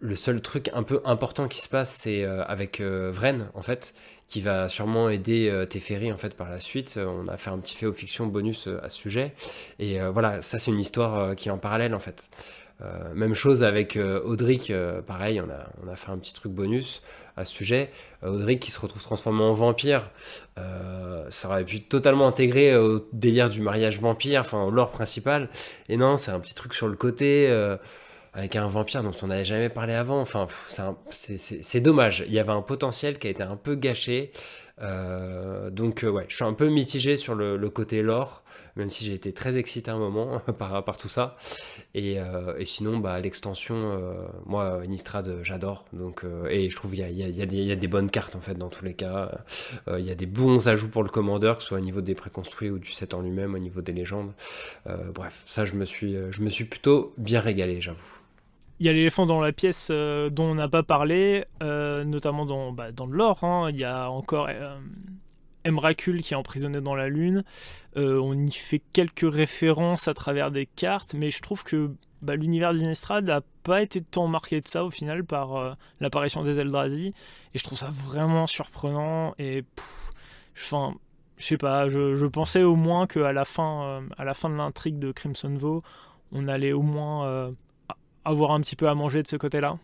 le 0.00 0.16
seul 0.16 0.40
truc 0.40 0.70
un 0.74 0.82
peu 0.82 1.00
important 1.04 1.48
qui 1.48 1.60
se 1.60 1.68
passe, 1.68 1.90
c'est 1.90 2.24
avec 2.24 2.80
Vren 2.80 3.48
en 3.54 3.62
fait, 3.62 3.94
qui 4.28 4.42
va 4.42 4.68
sûrement 4.68 5.08
aider 5.08 5.64
Teferi 5.70 6.12
en 6.12 6.18
fait 6.18 6.34
par 6.34 6.50
la 6.50 6.60
suite. 6.60 6.98
On 6.98 7.26
a 7.28 7.36
fait 7.38 7.50
un 7.50 7.58
petit 7.58 7.74
fait 7.74 7.86
aux 7.86 7.92
fiction 7.92 8.26
bonus 8.26 8.68
à 8.82 8.90
ce 8.90 8.98
sujet. 8.98 9.32
Et 9.78 9.98
voilà, 10.12 10.42
ça 10.42 10.58
c'est 10.58 10.70
une 10.70 10.78
histoire 10.78 11.34
qui 11.34 11.48
est 11.48 11.52
en 11.52 11.58
parallèle 11.58 11.94
en 11.94 12.00
fait. 12.00 12.28
Euh, 12.80 13.14
même 13.14 13.34
chose 13.34 13.62
avec 13.62 13.96
euh, 13.96 14.20
Audric, 14.24 14.70
euh, 14.70 15.00
pareil, 15.00 15.40
on 15.40 15.48
a, 15.48 15.70
on 15.84 15.88
a 15.88 15.96
fait 15.96 16.10
un 16.10 16.18
petit 16.18 16.34
truc 16.34 16.52
bonus 16.52 17.02
à 17.36 17.44
ce 17.44 17.52
sujet. 17.52 17.90
Audric 18.24 18.60
qui 18.60 18.70
se 18.70 18.80
retrouve 18.80 19.02
transformé 19.02 19.42
en 19.42 19.52
vampire, 19.52 20.10
ça 21.30 21.48
aurait 21.48 21.64
pu 21.64 21.82
totalement 21.82 22.28
intégrer 22.28 22.76
au 22.76 23.04
délire 23.12 23.50
du 23.50 23.60
mariage 23.60 23.98
vampire, 24.00 24.40
enfin 24.42 24.62
au 24.62 24.70
lore 24.70 24.90
principal. 24.90 25.48
Et 25.88 25.96
non, 25.96 26.16
c'est 26.16 26.30
un 26.30 26.38
petit 26.38 26.54
truc 26.54 26.74
sur 26.74 26.86
le 26.86 26.94
côté 26.94 27.50
avec 28.34 28.54
un 28.54 28.68
vampire 28.68 29.02
dont 29.02 29.10
on 29.22 29.26
n'avait 29.26 29.44
jamais 29.44 29.68
parlé 29.68 29.94
avant. 29.94 30.20
Enfin, 30.20 30.46
c'est 31.10 31.80
dommage. 31.80 32.22
Il 32.26 32.32
y 32.32 32.38
avait 32.38 32.52
un 32.52 32.62
potentiel 32.62 33.18
qui 33.18 33.26
a 33.26 33.30
été 33.30 33.42
un 33.42 33.56
peu 33.56 33.74
gâché. 33.74 34.30
Donc, 34.80 36.04
ouais, 36.08 36.26
je 36.28 36.34
suis 36.34 36.44
un 36.44 36.54
peu 36.54 36.68
mitigé 36.68 37.16
sur 37.16 37.34
le, 37.34 37.68
côté 37.68 38.02
lore 38.02 38.44
même 38.76 38.90
si 38.90 39.04
j'ai 39.04 39.14
été 39.14 39.32
très 39.32 39.56
excité 39.56 39.90
à 39.90 39.94
un 39.94 39.98
moment 39.98 40.40
par, 40.58 40.96
tout 40.96 41.08
ça. 41.08 41.36
Et, 41.94 42.18
euh, 42.18 42.64
sinon, 42.64 42.98
bah, 42.98 43.18
l'extension, 43.20 43.74
euh, 43.76 44.26
moi, 44.46 44.80
Innistrad, 44.84 45.40
j'adore. 45.42 45.84
Donc, 45.92 46.24
euh, 46.24 46.46
et 46.48 46.70
je 46.70 46.76
trouve 46.76 46.92
qu'il 46.92 47.08
y, 47.08 47.22
y, 47.22 47.66
y, 47.66 47.72
a 47.72 47.76
des 47.76 47.88
bonnes 47.88 48.10
cartes, 48.10 48.36
en 48.36 48.40
fait, 48.40 48.54
dans 48.54 48.68
tous 48.68 48.84
les 48.84 48.94
cas. 48.94 49.30
Il 49.88 50.04
y 50.04 50.10
a 50.10 50.14
des 50.14 50.26
bons 50.26 50.68
ajouts 50.68 50.88
pour 50.88 51.02
le 51.02 51.10
commandeur, 51.10 51.56
que 51.56 51.62
ce 51.62 51.68
soit 51.68 51.78
au 51.78 51.82
niveau 51.82 52.00
des 52.00 52.14
préconstruits 52.14 52.70
ou 52.70 52.78
du 52.78 52.92
set 52.92 53.14
en 53.14 53.20
lui-même, 53.20 53.54
au 53.54 53.58
niveau 53.58 53.80
des 53.80 53.92
légendes. 53.92 54.32
bref, 55.14 55.42
ça, 55.46 55.64
je 55.64 55.74
me, 55.74 55.84
suis, 55.84 56.16
je 56.30 56.42
me 56.42 56.50
suis 56.50 56.64
plutôt 56.64 57.12
bien 57.18 57.40
régalé, 57.40 57.80
j'avoue. 57.80 58.23
Il 58.80 58.86
y 58.86 58.88
a 58.88 58.92
l'éléphant 58.92 59.24
dans 59.24 59.40
la 59.40 59.52
pièce 59.52 59.90
dont 59.90 60.44
on 60.44 60.54
n'a 60.56 60.68
pas 60.68 60.82
parlé, 60.82 61.44
notamment 61.60 62.44
dans, 62.44 62.72
bah, 62.72 62.90
dans. 62.92 63.08
Hein. 63.42 63.70
Il 63.70 63.76
y 63.76 63.84
a 63.84 64.10
encore 64.10 64.48
Emrakul 65.64 66.22
qui 66.22 66.34
est 66.34 66.36
emprisonné 66.36 66.80
dans 66.80 66.94
la 66.94 67.08
Lune. 67.08 67.44
Euh, 67.96 68.20
on 68.22 68.34
y 68.34 68.52
fait 68.52 68.82
quelques 68.92 69.32
références 69.32 70.08
à 70.08 70.14
travers 70.14 70.50
des 70.50 70.66
cartes, 70.66 71.14
mais 71.14 71.30
je 71.30 71.40
trouve 71.42 71.64
que 71.64 71.90
bah, 72.22 72.36
l'univers 72.36 72.74
d'Innistrad 72.74 73.24
n'a 73.24 73.40
pas 73.62 73.82
été 73.82 74.02
tant 74.02 74.26
marqué 74.26 74.60
de 74.60 74.68
ça 74.68 74.84
au 74.84 74.90
final 74.90 75.24
par 75.24 75.56
euh, 75.56 75.72
l'apparition 76.00 76.42
des 76.42 76.58
Eldrazi. 76.58 77.14
Et 77.54 77.58
je 77.58 77.64
trouve 77.64 77.78
ça 77.78 77.88
vraiment 77.90 78.46
surprenant. 78.46 79.34
Et 79.38 79.64
enfin, 80.56 80.94
je 81.38 81.46
sais 81.46 81.56
pas, 81.56 81.88
je, 81.88 82.26
pensais 82.26 82.62
au 82.62 82.76
moins 82.76 83.06
qu'à 83.06 83.32
la 83.32 83.44
fin, 83.44 83.84
euh, 83.84 84.00
la 84.22 84.34
fin 84.34 84.50
de 84.50 84.54
l'intrigue 84.54 84.98
de 84.98 85.12
Crimson 85.12 85.54
Vow, 85.56 85.82
on 86.32 86.46
allait 86.48 86.72
au 86.72 86.82
moins 86.82 87.52
avoir 88.24 88.52
un 88.52 88.60
petit 88.60 88.76
peu 88.76 88.88
à 88.88 88.94
manger 88.94 89.22
de 89.22 89.28
ce 89.28 89.36
côté-là. 89.36 89.78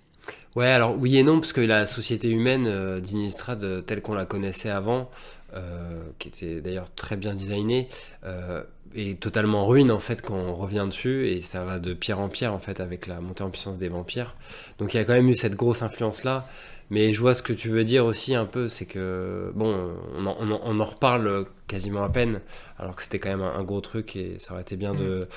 Ouais, 0.54 0.68
alors 0.68 0.96
oui 0.98 1.16
et 1.16 1.22
non, 1.22 1.40
parce 1.40 1.52
que 1.52 1.60
la 1.60 1.86
société 1.86 2.28
humaine 2.28 3.00
d'Innistrad, 3.00 3.84
telle 3.86 4.02
qu'on 4.02 4.14
la 4.14 4.26
connaissait 4.26 4.70
avant, 4.70 5.08
euh, 5.52 6.10
qui 6.20 6.28
était 6.28 6.60
d'ailleurs 6.60 6.94
très 6.94 7.16
bien 7.16 7.34
designé, 7.34 7.88
euh, 8.24 8.62
est 8.94 9.18
totalement 9.18 9.66
ruine 9.66 9.90
en 9.90 9.98
fait 9.98 10.22
quand 10.22 10.36
on 10.36 10.54
revient 10.54 10.86
dessus 10.88 11.26
et 11.26 11.40
ça 11.40 11.64
va 11.64 11.80
de 11.80 11.92
pierre 11.92 12.20
en 12.20 12.28
pierre 12.28 12.52
en 12.54 12.60
fait 12.60 12.78
avec 12.78 13.08
la 13.08 13.20
montée 13.20 13.42
en 13.42 13.50
puissance 13.50 13.76
des 13.80 13.88
vampires. 13.88 14.36
Donc 14.78 14.94
il 14.94 14.98
y 14.98 15.00
a 15.00 15.04
quand 15.04 15.12
même 15.12 15.28
eu 15.28 15.34
cette 15.34 15.56
grosse 15.56 15.82
influence 15.82 16.22
là. 16.22 16.46
Mais 16.90 17.12
je 17.12 17.20
vois 17.20 17.34
ce 17.34 17.42
que 17.42 17.52
tu 17.52 17.68
veux 17.68 17.84
dire 17.84 18.04
aussi 18.04 18.34
un 18.34 18.46
peu, 18.46 18.66
c'est 18.68 18.86
que 18.86 19.52
bon, 19.54 19.96
on 20.16 20.26
en, 20.26 20.84
reparle 20.84 21.46
quasiment 21.68 22.02
à 22.02 22.08
peine, 22.08 22.40
alors 22.78 22.96
que 22.96 23.02
c'était 23.02 23.20
quand 23.20 23.28
même 23.28 23.42
un, 23.42 23.62
gros 23.62 23.80
truc 23.80 24.16
et 24.16 24.38
ça 24.38 24.52
aurait 24.52 24.62
été 24.62 24.76
bien 24.76 24.92
de, 24.92 25.28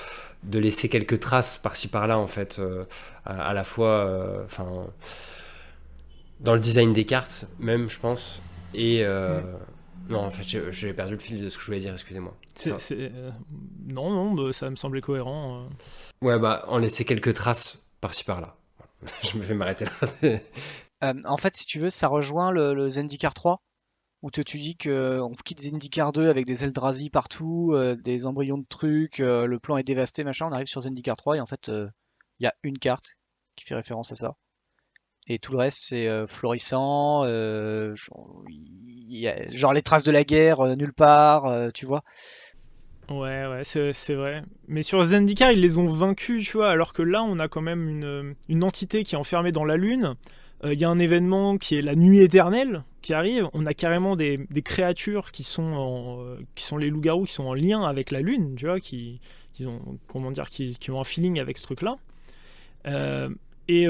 mm. 0.44 0.50
de 0.50 0.58
laisser 0.58 0.88
quelques 0.88 1.20
traces 1.20 1.56
par-ci 1.56 1.86
par-là 1.86 2.18
en 2.18 2.26
fait, 2.26 2.58
euh, 2.58 2.84
à, 3.24 3.54
la 3.54 3.62
fois, 3.62 4.42
enfin, 4.44 4.88
dans 6.40 6.54
le 6.54 6.60
design 6.60 6.92
des 6.92 7.04
cartes 7.04 7.46
même, 7.60 7.88
je 7.88 8.00
pense, 8.00 8.42
et 8.74 9.04
mm. 9.04 9.58
Non, 10.08 10.20
en 10.20 10.30
fait, 10.30 10.70
j'ai 10.70 10.92
perdu 10.92 11.14
le 11.14 11.18
fil 11.18 11.42
de 11.42 11.48
ce 11.48 11.56
que 11.56 11.62
je 11.62 11.66
voulais 11.66 11.80
dire, 11.80 11.94
excusez-moi. 11.94 12.36
Euh, 12.66 13.30
non, 13.86 14.10
non, 14.10 14.34
bah, 14.34 14.52
ça 14.52 14.68
me 14.68 14.76
semblait 14.76 15.00
cohérent. 15.00 15.62
Euh. 15.62 16.26
Ouais, 16.26 16.38
bah, 16.38 16.64
on 16.68 16.78
laissait 16.78 17.04
quelques 17.04 17.32
traces 17.32 17.78
par-ci 18.00 18.24
par-là. 18.24 18.56
je 19.22 19.38
me 19.38 19.42
vais 19.42 19.54
m'arrêter 19.54 19.86
là. 19.86 20.38
Euh, 21.04 21.14
en 21.24 21.36
fait, 21.36 21.56
si 21.56 21.66
tu 21.66 21.78
veux, 21.78 21.90
ça 21.90 22.08
rejoint 22.08 22.50
le, 22.50 22.88
Zendikar 22.88 23.34
3, 23.34 23.62
où 24.22 24.30
tu 24.30 24.58
dis 24.58 24.76
qu'on 24.76 25.32
quitte 25.44 25.60
Zendikar 25.60 26.12
2 26.12 26.28
avec 26.28 26.46
des 26.46 26.64
Eldrazi 26.64 27.10
partout, 27.10 27.76
des 28.02 28.26
embryons 28.26 28.58
de 28.58 28.66
trucs, 28.68 29.18
le 29.18 29.58
plan 29.58 29.76
est 29.76 29.84
dévasté, 29.84 30.24
machin. 30.24 30.46
On 30.48 30.52
arrive 30.52 30.66
sur 30.66 30.80
Zendikar 30.80 31.16
3 31.16 31.36
et 31.36 31.40
en 31.40 31.46
fait, 31.46 31.68
il 31.68 32.44
y 32.44 32.46
a 32.46 32.54
une 32.62 32.78
carte 32.78 33.16
qui 33.56 33.64
fait 33.64 33.74
référence 33.74 34.12
à 34.12 34.16
ça. 34.16 34.36
Et 35.26 35.38
tout 35.38 35.52
le 35.52 35.58
reste, 35.58 35.78
c'est 35.80 36.06
euh, 36.06 36.26
florissant. 36.26 37.24
Euh, 37.24 37.94
genre, 39.54 39.72
les 39.72 39.82
traces 39.82 40.04
de 40.04 40.12
la 40.12 40.24
guerre, 40.24 40.60
euh, 40.60 40.74
nulle 40.74 40.92
part, 40.92 41.72
tu 41.72 41.86
vois. 41.86 42.04
Ouais, 43.08 43.46
ouais, 43.46 43.62
c'est 43.64 44.14
vrai. 44.14 44.42
Mais 44.66 44.82
sur 44.82 45.02
Zendikar, 45.02 45.52
ils 45.52 45.60
les 45.60 45.78
ont 45.78 45.88
vaincus, 45.88 46.46
tu 46.46 46.56
vois, 46.56 46.70
alors 46.70 46.92
que 46.92 47.02
là, 47.02 47.22
on 47.22 47.38
a 47.38 47.48
quand 47.48 47.60
même 47.60 48.34
une 48.48 48.64
entité 48.64 49.04
qui 49.04 49.14
est 49.14 49.18
enfermée 49.18 49.52
dans 49.52 49.64
la 49.64 49.76
Lune. 49.76 50.14
Il 50.64 50.78
y 50.78 50.84
a 50.84 50.88
un 50.88 50.98
événement 50.98 51.58
qui 51.58 51.76
est 51.76 51.82
la 51.82 51.94
nuit 51.94 52.20
éternelle 52.20 52.84
qui 53.02 53.12
arrive. 53.12 53.48
On 53.52 53.66
a 53.66 53.74
carrément 53.74 54.16
des, 54.16 54.46
créatures 54.64 55.30
qui 55.30 55.42
sont, 55.42 56.38
qui 56.54 56.64
sont 56.64 56.78
les 56.78 56.88
loups-garous, 56.88 57.24
qui 57.24 57.32
sont 57.34 57.44
en 57.44 57.54
lien 57.54 57.82
avec 57.82 58.10
la 58.10 58.20
lune, 58.20 58.54
tu 58.56 58.64
vois, 58.64 58.80
qui, 58.80 59.20
ont, 59.66 59.98
comment 60.06 60.30
dire, 60.30 60.48
qui, 60.48 60.90
ont 60.90 61.00
un 61.00 61.04
feeling 61.04 61.38
avec 61.38 61.58
ce 61.58 61.64
truc-là. 61.64 61.96
et 63.68 63.88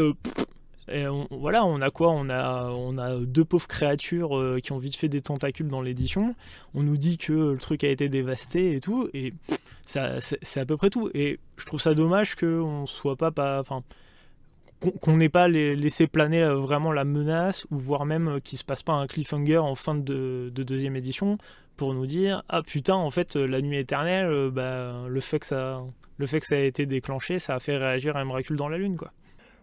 et 0.88 1.06
voilà, 1.30 1.64
on 1.64 1.80
a 1.80 1.90
quoi? 1.90 2.10
On 2.10 2.28
a, 2.28 2.68
on 2.70 2.98
a 2.98 3.16
deux 3.16 3.44
pauvres 3.44 3.66
créatures 3.66 4.36
euh, 4.36 4.60
qui 4.62 4.72
ont 4.72 4.78
vite 4.78 4.96
fait 4.96 5.08
des 5.08 5.22
tentacules 5.22 5.68
dans 5.68 5.80
l'édition. 5.80 6.34
On 6.74 6.82
nous 6.82 6.98
dit 6.98 7.16
que 7.16 7.32
le 7.32 7.58
truc 7.58 7.84
a 7.84 7.88
été 7.88 8.08
dévasté 8.08 8.74
et 8.76 8.80
tout. 8.80 9.08
Et 9.14 9.32
c'est 9.86 10.60
à 10.60 10.66
peu 10.66 10.76
près 10.76 10.90
tout. 10.90 11.10
Et 11.14 11.38
je 11.56 11.64
trouve 11.64 11.80
ça 11.80 11.94
dommage 11.94 12.34
qu'on 12.34 12.86
soit 12.86 13.16
pas. 13.16 13.30
pas 13.30 13.62
qu'on 14.92 15.16
n'ait 15.16 15.28
pas 15.28 15.48
laissé 15.48 16.06
planer 16.06 16.42
euh, 16.42 16.56
vraiment 16.56 16.92
la 16.92 17.04
menace, 17.04 17.66
ou 17.70 17.78
voire 17.78 18.04
même 18.04 18.28
euh, 18.28 18.40
qu'il 18.40 18.58
se 18.58 18.64
passe 18.64 18.82
pas 18.82 18.92
un 18.92 19.06
cliffhanger 19.06 19.58
en 19.58 19.74
fin 19.74 19.94
de, 19.94 20.50
deuxième 20.54 20.96
édition 20.96 21.38
pour 21.76 21.94
nous 21.94 22.06
dire 22.06 22.42
Ah 22.48 22.62
putain, 22.62 22.94
en 22.94 23.10
fait, 23.10 23.36
la 23.36 23.60
nuit 23.60 23.78
éternelle, 23.78 24.50
bah, 24.50 25.04
le, 25.08 25.20
fait 25.20 25.40
que 25.40 25.46
ça, 25.46 25.82
le 26.18 26.26
fait 26.26 26.42
a 26.52 26.58
été 26.60 26.86
déclenché, 26.86 27.38
ça 27.38 27.54
a 27.54 27.60
fait 27.60 27.76
réagir 27.76 28.16
un 28.16 28.24
miracle 28.24 28.56
dans 28.56 28.68
la 28.68 28.78
lune, 28.78 28.96
quoi. 28.96 29.12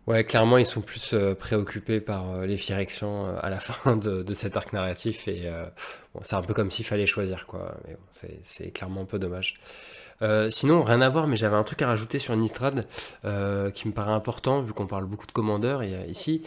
Ouais, 0.07 0.23
clairement, 0.23 0.57
ils 0.57 0.65
sont 0.65 0.81
plus 0.81 1.13
euh, 1.13 1.35
préoccupés 1.35 2.01
par 2.01 2.31
euh, 2.31 2.45
les 2.47 2.57
euh, 2.71 3.39
à 3.39 3.49
la 3.49 3.59
fin 3.59 3.95
de, 3.97 4.33
cet 4.33 4.57
arc 4.57 4.73
narratif. 4.73 5.27
Et 5.27 5.49
c'est 6.21 6.35
un 6.35 6.41
peu 6.41 6.53
comme 6.53 6.71
s'il 6.71 6.85
fallait 6.85 7.05
choisir, 7.05 7.45
quoi. 7.45 7.77
Mais 7.87 7.95
c'est 8.43 8.71
clairement 8.71 9.01
un 9.01 9.05
peu 9.05 9.19
dommage. 9.19 9.59
Sinon, 10.49 10.83
rien 10.83 11.01
à 11.01 11.09
voir, 11.09 11.27
mais 11.27 11.37
j'avais 11.37 11.55
un 11.55 11.63
truc 11.63 11.81
à 11.81 11.87
rajouter 11.87 12.19
sur 12.19 12.35
Nistrad 12.35 12.87
qui 13.23 13.87
me 13.87 13.91
paraît 13.93 14.11
important, 14.11 14.61
vu 14.61 14.73
qu'on 14.73 14.87
parle 14.87 15.05
beaucoup 15.05 15.27
de 15.27 15.31
commandeurs 15.31 15.83
ici. 15.83 16.43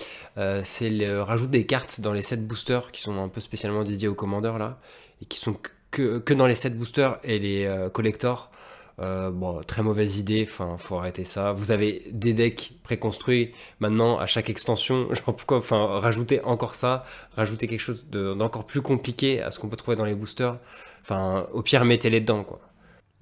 c'est 0.62 0.90
le 0.90 1.22
rajout 1.22 1.46
des 1.46 1.66
cartes 1.66 2.00
dans 2.00 2.12
les 2.12 2.22
sets 2.22 2.36
boosters 2.36 2.92
qui 2.92 3.00
sont 3.00 3.22
un 3.22 3.28
peu 3.28 3.40
spécialement 3.40 3.82
dédiés 3.82 4.08
aux 4.08 4.14
commandeurs, 4.14 4.58
là, 4.58 4.78
et 5.22 5.26
qui 5.26 5.38
sont 5.38 5.56
que, 5.90 6.32
dans 6.34 6.46
les 6.46 6.54
sets 6.54 6.70
boosters 6.70 7.18
et 7.24 7.38
les 7.38 7.88
collectors. 7.92 8.50
Euh, 9.00 9.30
bon, 9.30 9.60
très 9.62 9.82
mauvaise 9.82 10.18
idée, 10.18 10.46
enfin, 10.48 10.76
faut 10.78 10.96
arrêter 10.96 11.24
ça. 11.24 11.52
Vous 11.52 11.70
avez 11.70 12.02
des 12.12 12.32
decks 12.32 12.74
préconstruits 12.82 13.52
maintenant 13.80 14.18
à 14.18 14.26
chaque 14.26 14.50
extension. 14.50 15.08
Pourquoi, 15.24 15.58
enfin, 15.58 16.00
rajouter 16.00 16.42
encore 16.44 16.74
ça, 16.74 17.04
rajouter 17.36 17.66
quelque 17.66 17.80
chose 17.80 18.06
d'encore 18.08 18.66
plus 18.66 18.82
compliqué 18.82 19.42
à 19.42 19.50
ce 19.50 19.58
qu'on 19.58 19.68
peut 19.68 19.76
trouver 19.76 19.96
dans 19.96 20.04
les 20.04 20.14
boosters. 20.14 20.58
Enfin, 21.02 21.46
au 21.52 21.62
pire, 21.62 21.84
mettez-les 21.84 22.20
dedans, 22.20 22.44
quoi. 22.44 22.60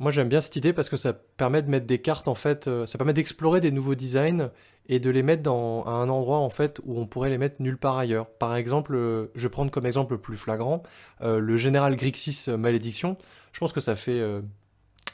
Moi, 0.03 0.11
j'aime 0.11 0.29
bien 0.29 0.41
cette 0.41 0.57
idée 0.57 0.73
parce 0.73 0.89
que 0.89 0.97
ça 0.97 1.13
permet 1.13 1.63
de 1.63 1.71
mettre 1.71 1.87
des 1.87 2.01
cartes, 2.01 2.29
en 2.29 2.35
fait, 2.35 2.67
euh, 2.67 2.87
ça 2.87 2.99
permet 2.99 3.13
d'explorer 3.13 3.61
des 3.61 3.71
nouveaux 3.71 3.95
designs 3.95 4.51
et 4.89 4.99
de 4.99 5.09
les 5.11 5.23
mettre 5.23 5.43
dans, 5.43 5.85
à 5.85 5.93
un 5.93 6.09
endroit, 6.09 6.39
en 6.39 6.51
fait, 6.51 6.81
où 6.85 7.01
on 7.01 7.07
pourrait 7.07 7.31
les 7.31 7.39
mettre 7.39 7.63
nulle 7.63 7.79
part 7.79 7.99
ailleurs. 7.99 8.29
Par 8.29 8.57
exemple, 8.57 8.95
euh, 8.95 9.31
je 9.35 9.43
vais 9.43 9.49
prendre 9.49 9.71
comme 9.71 9.87
exemple 9.87 10.15
le 10.15 10.21
plus 10.21 10.37
flagrant, 10.37 10.83
le 11.21 11.57
général 11.57 11.97
Grixis 11.97 12.47
Malédiction. 12.49 13.17
Je 13.53 13.61
pense 13.61 13.73
que 13.73 13.81
ça 13.81 13.97
fait 13.97 14.21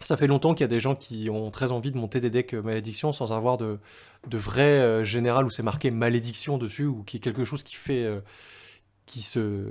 ça 0.03 0.16
fait 0.16 0.26
longtemps 0.26 0.55
qu'il 0.55 0.62
y 0.62 0.64
a 0.64 0.68
des 0.68 0.80
gens 0.80 0.95
qui 0.95 1.28
ont 1.30 1.51
très 1.51 1.72
envie 1.72 1.91
de 1.91 1.99
monter 1.99 2.20
des 2.20 2.30
decks 2.30 2.55
malédiction 2.55 3.12
sans 3.12 3.32
avoir 3.32 3.59
de, 3.59 3.78
de 4.26 4.39
vrai 4.39 4.62
euh, 4.62 5.05
général 5.05 5.45
où 5.45 5.51
c'est 5.51 5.62
marqué 5.62 5.91
malédiction 5.91 6.59
dessus 6.59 6.84
ou 6.84 7.03
qui 7.03 7.16
est 7.16 7.20
quelque 7.20 7.45
chose 7.45 7.62
qui 7.62 7.74
fait 7.74 8.05
euh, 8.05 8.20
qui 9.07 9.22
se 9.22 9.70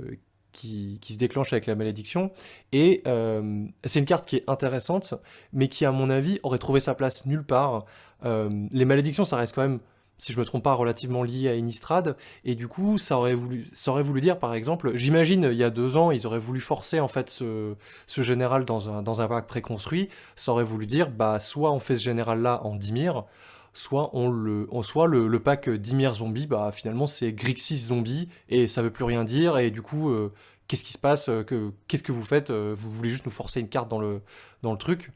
qui, 0.52 0.98
se 1.02 1.16
déclenche 1.16 1.52
avec 1.52 1.66
la 1.66 1.74
malédiction 1.74 2.30
et 2.72 3.02
euh, 3.06 3.64
c'est 3.84 3.98
une 3.98 4.04
carte 4.04 4.26
qui 4.26 4.36
est 4.36 4.48
intéressante 4.48 5.14
mais 5.52 5.68
qui 5.68 5.84
à 5.84 5.92
mon 5.92 6.10
avis 6.10 6.40
aurait 6.42 6.58
trouvé 6.58 6.80
sa 6.80 6.94
place 6.94 7.26
nulle 7.26 7.44
part 7.44 7.84
les 8.24 8.84
malédictions 8.84 9.24
ça 9.24 9.36
reste 9.36 9.54
quand 9.54 9.62
même 9.62 9.78
si 10.18 10.32
je 10.32 10.38
me 10.38 10.44
trompe 10.44 10.64
pas, 10.64 10.74
relativement 10.74 11.22
lié 11.22 11.48
à 11.48 11.54
Innistrad. 11.54 12.16
Et 12.44 12.54
du 12.54 12.68
coup, 12.68 12.98
ça 12.98 13.16
aurait 13.16 13.34
voulu, 13.34 13.66
ça 13.72 13.92
aurait 13.92 14.02
voulu 14.02 14.20
dire, 14.20 14.38
par 14.38 14.54
exemple, 14.54 14.92
j'imagine, 14.96 15.48
il 15.50 15.56
y 15.56 15.64
a 15.64 15.70
deux 15.70 15.96
ans, 15.96 16.10
ils 16.10 16.26
auraient 16.26 16.38
voulu 16.40 16.60
forcer 16.60 17.00
en 17.00 17.08
fait 17.08 17.30
ce, 17.30 17.74
ce 18.06 18.22
général 18.22 18.64
dans 18.64 18.90
un, 18.90 19.02
dans 19.02 19.20
un 19.20 19.28
pack 19.28 19.46
préconstruit. 19.46 20.08
Ça 20.36 20.52
aurait 20.52 20.64
voulu 20.64 20.86
dire, 20.86 21.10
bah, 21.10 21.38
soit 21.38 21.72
on 21.72 21.80
fait 21.80 21.94
ce 21.94 22.02
général-là 22.02 22.60
en 22.64 22.74
Dimir, 22.74 23.24
soit 23.72 24.10
on 24.14 24.30
le, 24.30 24.68
soit 24.82 25.06
le, 25.06 25.38
pack 25.40 25.68
Dimir 25.68 26.14
zombie, 26.14 26.46
bah, 26.46 26.70
finalement, 26.72 27.06
c'est 27.06 27.32
Grixis 27.32 27.76
zombie, 27.76 28.28
et 28.48 28.68
ça 28.68 28.82
veut 28.82 28.90
plus 28.90 29.04
rien 29.04 29.24
dire, 29.24 29.58
et 29.58 29.70
du 29.70 29.82
coup, 29.82 30.10
euh, 30.10 30.32
qu'est-ce 30.66 30.84
qui 30.84 30.92
se 30.92 30.98
passe, 30.98 31.28
euh, 31.28 31.42
que, 31.42 31.72
qu'est-ce 31.86 32.02
que 32.02 32.12
vous 32.12 32.24
faites, 32.24 32.50
euh, 32.50 32.74
vous 32.76 32.90
voulez 32.90 33.10
juste 33.10 33.26
nous 33.26 33.32
forcer 33.32 33.60
une 33.60 33.68
carte 33.68 33.88
dans 33.88 34.00
le, 34.00 34.22
dans 34.62 34.72
le 34.72 34.78
truc. 34.78 35.12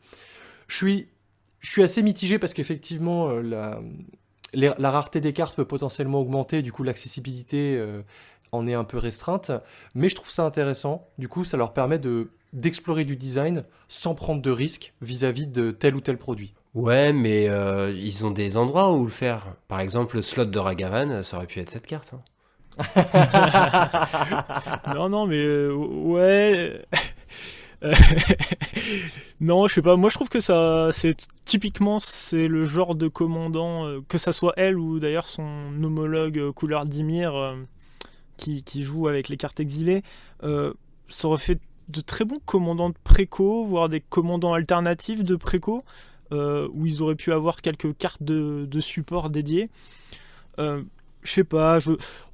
Je 0.68 0.76
suis, 0.76 1.08
je 1.60 1.70
suis 1.70 1.82
assez 1.82 2.02
mitigé 2.02 2.38
parce 2.38 2.54
qu'effectivement, 2.54 3.28
la, 3.28 3.80
la 4.54 4.90
rareté 4.90 5.20
des 5.20 5.32
cartes 5.32 5.56
peut 5.56 5.64
potentiellement 5.64 6.20
augmenter, 6.20 6.62
du 6.62 6.72
coup 6.72 6.82
l'accessibilité 6.82 7.82
en 8.52 8.66
est 8.66 8.74
un 8.74 8.84
peu 8.84 8.98
restreinte, 8.98 9.50
mais 9.94 10.08
je 10.08 10.14
trouve 10.14 10.30
ça 10.30 10.44
intéressant. 10.44 11.08
Du 11.18 11.28
coup, 11.28 11.44
ça 11.44 11.56
leur 11.56 11.72
permet 11.72 11.98
de 11.98 12.30
d'explorer 12.52 13.04
du 13.04 13.16
design 13.16 13.64
sans 13.88 14.14
prendre 14.14 14.42
de 14.42 14.50
risques 14.50 14.92
vis-à-vis 15.00 15.46
de 15.46 15.70
tel 15.70 15.96
ou 15.96 16.00
tel 16.00 16.18
produit. 16.18 16.54
Ouais, 16.74 17.12
mais 17.12 17.48
euh, 17.48 17.92
ils 17.92 18.24
ont 18.24 18.30
des 18.30 18.56
endroits 18.56 18.92
où 18.92 19.04
le 19.04 19.10
faire. 19.10 19.54
Par 19.68 19.80
exemple, 19.80 20.16
le 20.16 20.22
slot 20.22 20.46
de 20.46 20.58
Ragavan, 20.58 21.22
ça 21.22 21.36
aurait 21.36 21.46
pu 21.46 21.60
être 21.60 21.70
cette 21.70 21.86
carte. 21.86 22.14
Hein. 22.14 22.22
non, 24.94 25.10
non, 25.10 25.26
mais 25.26 25.42
euh, 25.42 25.74
ouais. 25.74 26.82
non, 29.40 29.66
je 29.66 29.74
sais 29.74 29.82
pas. 29.82 29.96
Moi, 29.96 30.10
je 30.10 30.14
trouve 30.14 30.28
que 30.28 30.40
ça, 30.40 30.90
c'est 30.92 31.26
typiquement, 31.44 32.00
c'est 32.00 32.48
le 32.48 32.64
genre 32.64 32.94
de 32.94 33.08
commandant, 33.08 33.86
euh, 33.86 34.00
que 34.08 34.18
ça 34.18 34.32
soit 34.32 34.54
elle 34.56 34.78
ou 34.78 35.00
d'ailleurs 35.00 35.26
son 35.26 35.72
homologue 35.82 36.38
euh, 36.38 36.52
couleur 36.52 36.84
Dimir 36.84 37.34
euh, 37.34 37.56
qui, 38.36 38.82
joue 38.82 39.08
avec 39.08 39.28
les 39.28 39.36
cartes 39.36 39.60
exilées, 39.60 40.02
ça 40.42 41.28
aurait 41.28 41.38
fait 41.38 41.60
de 41.88 42.00
très 42.00 42.24
bons 42.24 42.40
commandants 42.44 42.88
de 42.88 42.96
préco, 43.04 43.64
voire 43.64 43.88
des 43.88 44.00
commandants 44.00 44.54
alternatifs 44.54 45.22
de 45.22 45.36
préco, 45.36 45.84
où 46.32 46.86
ils 46.86 47.02
auraient 47.02 47.14
pu 47.14 47.32
avoir 47.32 47.60
quelques 47.60 47.96
cartes 47.96 48.22
de, 48.22 48.80
support 48.80 49.30
dédiées 49.30 49.70
je 51.22 51.30
sais 51.30 51.44
pas, 51.44 51.78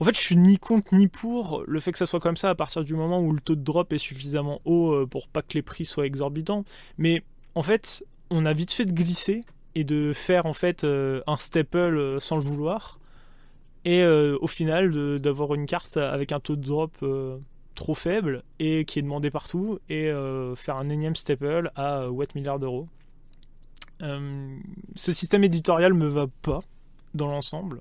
en 0.00 0.04
fait 0.04 0.14
je 0.14 0.20
suis 0.20 0.36
ni 0.36 0.58
contre 0.58 0.94
ni 0.94 1.08
pour 1.08 1.62
le 1.66 1.80
fait 1.80 1.92
que 1.92 1.98
ça 1.98 2.06
soit 2.06 2.20
comme 2.20 2.36
ça 2.36 2.50
à 2.50 2.54
partir 2.54 2.84
du 2.84 2.94
moment 2.94 3.20
où 3.20 3.32
le 3.32 3.40
taux 3.40 3.54
de 3.54 3.62
drop 3.62 3.92
est 3.92 3.98
suffisamment 3.98 4.60
haut 4.64 4.92
euh, 4.92 5.06
pour 5.06 5.28
pas 5.28 5.42
que 5.42 5.54
les 5.54 5.62
prix 5.62 5.84
soient 5.84 6.06
exorbitants. 6.06 6.64
Mais 6.96 7.22
en 7.54 7.62
fait, 7.62 8.04
on 8.30 8.46
a 8.46 8.52
vite 8.52 8.72
fait 8.72 8.86
de 8.86 8.92
glisser 8.92 9.44
et 9.74 9.84
de 9.84 10.12
faire 10.12 10.46
en 10.46 10.54
fait 10.54 10.84
euh, 10.84 11.20
un 11.26 11.36
staple 11.36 11.76
euh, 11.76 12.20
sans 12.20 12.36
le 12.36 12.42
vouloir. 12.42 12.98
Et 13.84 14.04
au 14.04 14.46
final 14.46 15.18
d'avoir 15.18 15.54
une 15.54 15.64
carte 15.64 15.96
avec 15.96 16.32
un 16.32 16.40
taux 16.40 16.56
de 16.56 16.62
drop 16.62 17.02
trop 17.74 17.94
faible 17.94 18.42
et 18.58 18.84
qui 18.84 18.98
est 18.98 19.02
demandé 19.02 19.30
partout 19.30 19.78
et 19.88 20.12
faire 20.56 20.76
un 20.76 20.90
énième 20.90 21.16
staple 21.16 21.70
à 21.74 22.06
8 22.06 22.34
milliards 22.34 22.58
d'euros. 22.58 22.86
Ce 24.00 25.12
système 25.12 25.44
éditorial 25.44 25.94
me 25.94 26.06
va 26.06 26.26
pas 26.42 26.60
dans 27.14 27.28
l'ensemble. 27.28 27.80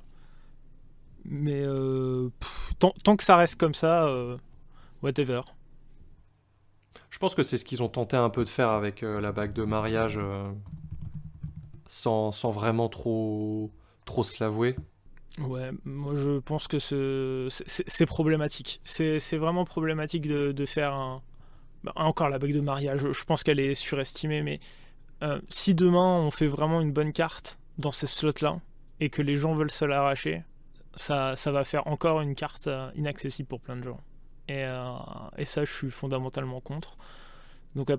Mais 1.26 1.62
euh, 1.62 2.30
tant, 2.80 3.18
que 3.18 3.24
ça 3.24 3.36
reste 3.36 3.60
comme 3.60 3.74
ça, 3.74 4.06
euh, 4.06 4.38
whatever. 5.04 5.42
Je 7.10 7.20
pense 7.20 7.36
que 7.36 7.44
c'est 7.44 7.58
ce 7.58 7.66
qu'ils 7.66 7.84
ont 7.84 7.90
tenté 7.90 8.16
un 8.16 8.30
peu 8.30 8.44
de 8.44 8.50
faire 8.50 8.70
avec 8.70 9.04
euh, 9.04 9.20
la 9.20 9.32
bague 9.32 9.52
de 9.54 9.64
mariage, 9.64 10.20
sans, 11.88 12.32
sans, 12.32 12.52
vraiment 12.52 12.88
trop, 12.88 13.72
trop 14.06 14.24
se 14.24 14.42
l'avouer. 14.42 14.76
Ouais, 15.40 15.72
moi 15.86 16.16
je 16.16 16.40
pense 16.40 16.68
que 16.68 16.80
c'est 16.80 18.06
problématique. 18.06 18.82
C'est 18.86 19.38
vraiment 19.38 19.66
problématique 19.66 20.28
de, 20.28 20.52
de 20.52 20.66
faire 20.66 20.94
un... 20.94 21.22
Bah, 21.84 21.92
encore 21.96 22.30
la 22.30 22.40
bague 22.40 22.54
de 22.54 22.62
mariage, 22.62 23.12
je 23.12 23.24
pense 23.24 23.44
qu'elle 23.44 23.60
est 23.60 23.76
surestimée, 23.76 24.42
mais 24.42 24.60
si 25.50 25.74
demain 25.76 26.20
on 26.20 26.32
fait 26.32 26.48
vraiment 26.48 26.82
une 26.82 26.92
bonne 26.92 27.14
carte 27.14 27.60
dans 27.78 27.92
ces 27.92 28.08
slots-là, 28.08 28.60
et 29.00 29.10
que 29.10 29.22
les 29.22 29.36
gens 29.36 29.54
veulent 29.54 29.72
se 29.72 29.86
l'arracher, 29.86 30.44
ça, 30.96 31.36
ça 31.36 31.52
va 31.52 31.64
faire 31.64 31.88
encore 31.88 32.22
une 32.22 32.36
carte 32.36 32.68
euh, 32.68 32.90
inaccessible 32.96 33.48
pour 33.48 33.62
plein 33.62 33.78
de 33.78 33.84
gens. 33.84 34.00
Et, 34.48 34.64
euh, 34.64 34.96
et 35.38 35.46
ça, 35.46 35.66
je 35.66 35.72
suis 35.72 35.90
fondamentalement 35.92 36.62
contre. 36.62 36.98
Donc 37.76 37.92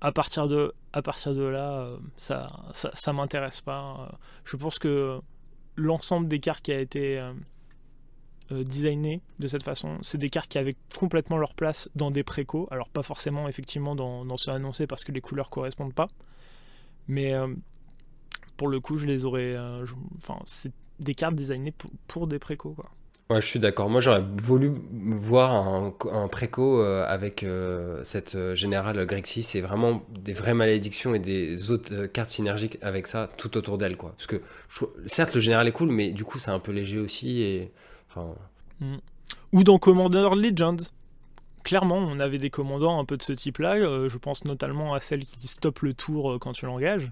à, 0.00 0.12
partir, 0.12 0.48
de, 0.48 0.74
à 0.92 1.02
partir 1.02 1.34
de 1.34 1.42
là, 1.42 1.80
euh, 1.80 1.98
ça, 2.16 2.48
ça, 2.72 2.90
ça 2.94 3.12
m'intéresse 3.12 3.60
pas. 3.60 4.18
Je 4.44 4.56
pense 4.56 4.78
que 4.78 5.20
l'ensemble 5.76 6.28
des 6.28 6.40
cartes 6.40 6.64
qui 6.64 6.72
a 6.72 6.80
été 6.80 7.22
designé 8.50 9.20
de 9.38 9.46
cette 9.46 9.62
façon, 9.62 9.98
c'est 10.02 10.18
des 10.18 10.30
cartes 10.30 10.50
qui 10.50 10.58
avaient 10.58 10.76
complètement 10.98 11.38
leur 11.38 11.54
place 11.54 11.88
dans 11.94 12.10
des 12.10 12.22
précos. 12.22 12.68
Alors 12.70 12.88
pas 12.88 13.02
forcément 13.02 13.48
effectivement 13.48 13.94
dans, 13.94 14.24
dans 14.24 14.36
ce 14.36 14.50
annoncé 14.50 14.86
parce 14.86 15.04
que 15.04 15.12
les 15.12 15.20
couleurs 15.20 15.50
correspondent 15.50 15.94
pas. 15.94 16.08
Mais 17.08 17.34
pour 18.56 18.68
le 18.68 18.80
coup, 18.80 18.98
je 18.98 19.06
les 19.06 19.24
aurais. 19.24 19.56
enfin, 20.18 20.40
c'est 20.44 20.72
des 21.00 21.14
cartes 21.14 21.34
designées 21.34 21.74
pour, 22.06 22.26
des 22.26 22.38
précos. 22.38 22.74
Quoi. 22.74 22.90
Ouais, 23.30 23.40
je 23.40 23.46
suis 23.46 23.60
d'accord. 23.60 23.88
Moi, 23.88 24.00
j'aurais 24.00 24.24
voulu 24.42 24.72
voir 24.92 25.66
un, 25.66 26.28
préco 26.28 26.82
euh, 26.82 27.04
avec 27.06 27.42
euh, 27.42 28.00
cette 28.04 28.34
euh, 28.34 28.54
générale 28.54 29.04
Grexis. 29.06 29.42
C'est 29.44 29.60
vraiment 29.60 30.02
des 30.10 30.32
vraies 30.32 30.54
malédictions 30.54 31.14
et 31.14 31.18
des 31.18 31.70
autres 31.70 32.06
cartes 32.06 32.30
synergiques 32.30 32.78
avec 32.82 33.06
ça 33.06 33.30
tout 33.36 33.56
autour 33.56 33.78
d'elle. 33.78 33.96
quoi. 33.96 34.14
Parce 34.16 34.26
que, 34.26 34.42
certes, 35.06 35.34
le 35.34 35.40
général 35.40 35.68
est 35.68 35.72
cool, 35.72 35.90
mais 35.90 36.10
du 36.10 36.24
coup, 36.24 36.38
c'est 36.38 36.50
un 36.50 36.58
peu 36.58 36.72
léger 36.72 36.98
aussi. 36.98 37.40
Et 37.42 37.72
Enfin, 38.10 38.34
Ou 39.52 39.64
dans 39.64 39.78
Commander 39.78 40.28
Legends. 40.36 40.76
Clairement, 41.62 41.96
on 41.98 42.18
avait 42.20 42.38
des 42.38 42.50
commandants 42.50 42.98
un 42.98 43.04
peu 43.04 43.16
de 43.16 43.22
ce 43.22 43.32
type-là. 43.32 43.74
euh, 43.74 44.08
je 44.08 44.18
pense 44.18 44.44
notamment 44.44 44.94
à 44.94 45.00
celle 45.00 45.24
qui 45.24 45.46
stoppe 45.46 45.80
le 45.80 45.94
tour 45.94 46.32
euh, 46.32 46.38
quand 46.38 46.52
tu 46.52 46.66
l'engages. 46.66 47.10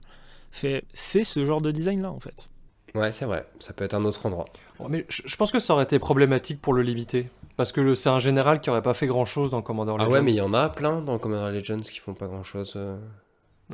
Fait, 0.51 0.85
c'est 0.95 1.23
ce 1.25 1.45
genre 1.45 1.61
de 1.61 1.71
design-là 1.71 2.11
en 2.11 2.19
fait. 2.21 2.49
ouais, 2.95 3.13
c'est 3.13 3.27
vrai. 3.27 3.47
Ça 3.59 3.75
peut 3.75 3.85
être 3.85 3.93
un 3.95 4.05
autre 4.07 4.25
endroit. 4.25 4.47
Oh, 4.79 4.87
Mais 4.89 5.05
je, 5.11 5.23
je 5.27 5.37
pense 5.37 5.53
que 5.53 5.59
ça 5.59 5.75
aurait 5.75 5.85
été 5.85 5.99
problématique 5.99 6.61
pour 6.63 6.73
le 6.73 6.81
limiter. 6.83 7.29
Parce 7.59 7.73
que 7.73 7.81
le- 7.83 7.95
c'est 7.95 8.09
un 8.09 8.21
général 8.21 8.61
qui 8.63 8.71
aurait 8.71 8.83
pas 8.83 8.95
fait 8.95 9.07
grand 9.07 9.27
chose 9.27 9.51
dans 9.51 9.61
Commander 9.61 9.93
Ah 9.97 10.05
Legends. 10.05 10.13
ouais, 10.13 10.23
mais 10.23 10.33
il 10.33 10.37
y 10.37 10.41
en 10.41 10.55
a 10.55 10.71
plein 10.71 11.01
dans 11.03 11.19
Commander 11.19 11.53
Legends 11.59 11.81
qui 11.81 11.99
font 11.99 12.15
pas 12.15 12.27
grand 12.27 12.43
chose. 12.45 12.79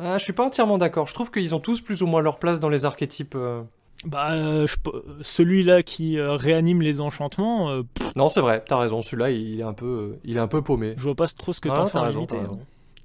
Ah, 0.00 0.18
je 0.18 0.24
suis 0.24 0.32
pas 0.32 0.44
entièrement 0.44 0.76
d'accord. 0.78 1.06
Je 1.06 1.14
trouve 1.14 1.30
qu'ils 1.30 1.54
ont 1.54 1.60
tous 1.60 1.80
plus 1.80 2.02
ou 2.02 2.06
moins 2.08 2.20
leur 2.20 2.38
place 2.40 2.58
dans 2.58 2.68
les 2.70 2.84
archétypes. 2.84 3.36
euh. 3.36 3.62
Bah, 4.04 4.32
euh, 4.32 4.66
je 4.66 4.76
celui-là 5.22 5.82
qui 5.82 6.18
euh, 6.18 6.32
réanime 6.36 6.82
les 6.82 7.00
enchantements, 7.00 7.70
euh, 7.70 7.82
pff, 7.94 8.14
Non, 8.16 8.28
c'est 8.28 8.40
vrai, 8.40 8.62
t'as 8.66 8.78
raison. 8.78 9.02
Celui-là, 9.02 9.30
il 9.30 9.60
est 9.60 9.64
un 9.64 9.72
peu, 9.72 10.16
il 10.24 10.36
est 10.36 10.40
un 10.40 10.48
peu 10.48 10.62
paumé. 10.62 10.94
je 10.96 11.02
vois 11.02 11.14
pas 11.14 11.26
trop 11.28 11.52
ce 11.52 11.60
que 11.60 11.68
t'en 11.68 11.86
fais 11.86 11.98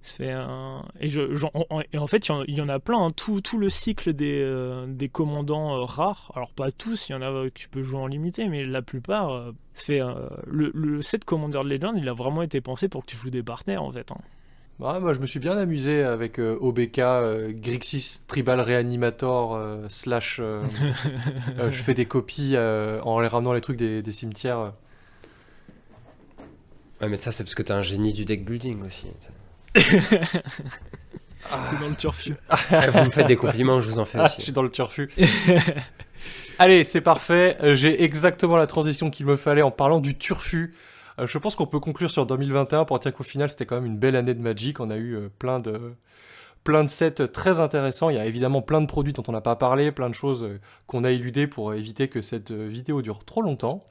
fait 0.01 0.31
un- 0.31 0.85
et, 1.01 1.09
je, 1.09 1.21
en, 1.53 1.81
et 1.91 1.97
en 1.97 2.07
fait, 2.07 2.29
il 2.47 2.53
y 2.55 2.61
en- 2.61 2.69
a 2.69 2.79
plein. 2.79 2.99
hein. 3.05 3.11
Tout, 3.11 3.41
tout 3.41 3.57
le 3.57 3.69
cycle 3.69 4.13
des, 4.13 4.41
euh, 4.41 4.85
des 4.87 5.09
commandants 5.09 5.75
euh, 5.75 5.83
rares, 5.83 6.31
alors 6.35 6.51
pas 6.51 6.71
tous, 6.71 7.09
il 7.09 7.11
y 7.11 7.15
en 7.15 7.21
a 7.21 7.49
que 7.49 7.53
tu 7.53 7.67
peux 7.67 7.83
jouer 7.83 7.99
en 7.99 8.07
limité, 8.07 8.47
mais 8.47 8.63
la 8.63 8.81
plupart, 8.81 9.29
euh, 9.33 9.51
fait, 9.73 9.99
le, 10.47 10.71
le 10.73 11.01
set 11.01 11.25
Commander 11.25 11.59
de 11.63 11.69
Legend, 11.69 11.95
il 11.97 12.07
a 12.07 12.13
vraiment 12.13 12.41
été 12.43 12.61
pensé 12.61 12.87
pour 12.87 13.01
que 13.05 13.11
tu 13.11 13.17
joues 13.17 13.29
des 13.29 13.43
partenaires 13.43 13.83
en 13.83 13.91
fait. 13.91 14.09
hein. 14.11 14.17
Ouais, 14.79 14.99
moi, 15.01 15.13
je 15.13 15.19
me 15.19 15.25
suis 15.25 15.39
bien 15.39 15.57
amusé 15.57 16.03
avec 16.03 16.39
euh, 16.39 16.57
OBK, 16.61 16.99
euh, 16.99 17.51
Grixis 17.53 18.21
Tribal 18.27 18.61
Reanimator, 18.61 19.53
euh, 19.55 19.85
slash. 19.89 20.37
euh, 20.39 20.63
euh, 21.59 21.69
je 21.69 21.81
fais 21.83 21.93
des 21.93 22.05
copies 22.05 22.53
euh, 22.55 23.01
en 23.01 23.19
les 23.19 23.27
ramenant 23.27 23.51
les 23.51 23.59
trucs 23.59 23.75
des, 23.75 24.01
des 24.01 24.11
cimetières. 24.13 24.71
Ouais, 27.01 27.09
mais 27.09 27.17
ça, 27.17 27.33
c'est 27.33 27.43
parce 27.43 27.55
que 27.55 27.63
t'es 27.63 27.73
un 27.73 27.81
génie 27.81 28.13
du 28.13 28.23
deck 28.23 28.45
building 28.45 28.81
aussi. 28.85 29.07
T'es 29.73 29.81
dans 31.81 31.89
le 31.89 31.95
turfu. 31.97 32.35
Ah, 32.71 32.89
vous 32.91 33.05
me 33.05 33.11
faites 33.11 33.27
des 33.27 33.35
compliments, 33.35 33.81
je 33.81 33.87
vous 33.87 33.99
en 33.99 34.05
fais 34.05 34.19
Ah, 34.19 34.27
je 34.27 34.33
aussi. 34.33 34.41
suis 34.43 34.51
dans 34.53 34.63
le 34.63 34.71
turfu. 34.71 35.09
Allez, 36.57 36.85
c'est 36.85 37.01
parfait. 37.01 37.57
J'ai 37.75 38.01
exactement 38.03 38.55
la 38.55 38.67
transition 38.67 39.09
qu'il 39.09 39.25
me 39.25 39.35
fallait 39.35 39.61
en 39.61 39.71
parlant 39.71 39.99
du 39.99 40.17
turfu. 40.17 40.73
Euh, 41.19 41.27
je 41.27 41.37
pense 41.37 41.55
qu'on 41.55 41.67
peut 41.67 41.79
conclure 41.79 42.09
sur 42.11 42.25
2021 42.25 42.85
pour 42.85 42.99
dire 42.99 43.13
qu'au 43.13 43.23
final, 43.23 43.49
c'était 43.49 43.65
quand 43.65 43.75
même 43.75 43.85
une 43.85 43.99
belle 43.99 44.15
année 44.15 44.33
de 44.33 44.41
Magic. 44.41 44.79
On 44.79 44.89
a 44.89 44.97
eu 44.97 45.15
euh, 45.15 45.29
plein 45.39 45.59
de 45.59 45.95
plein 46.63 46.87
sets 46.87 47.27
très 47.29 47.59
intéressants. 47.59 48.09
Il 48.09 48.15
y 48.15 48.19
a 48.19 48.25
évidemment 48.25 48.61
plein 48.61 48.81
de 48.81 48.85
produits 48.85 49.13
dont 49.13 49.23
on 49.27 49.31
n'a 49.31 49.41
pas 49.41 49.55
parlé, 49.55 49.91
plein 49.91 50.09
de 50.09 50.15
choses 50.15 50.43
euh, 50.43 50.59
qu'on 50.87 51.03
a 51.03 51.11
éludées 51.11 51.47
pour 51.47 51.71
euh, 51.71 51.75
éviter 51.75 52.09
que 52.09 52.21
cette 52.21 52.51
euh, 52.51 52.67
vidéo 52.67 53.01
dure 53.01 53.23
trop 53.25 53.41
longtemps. 53.41 53.83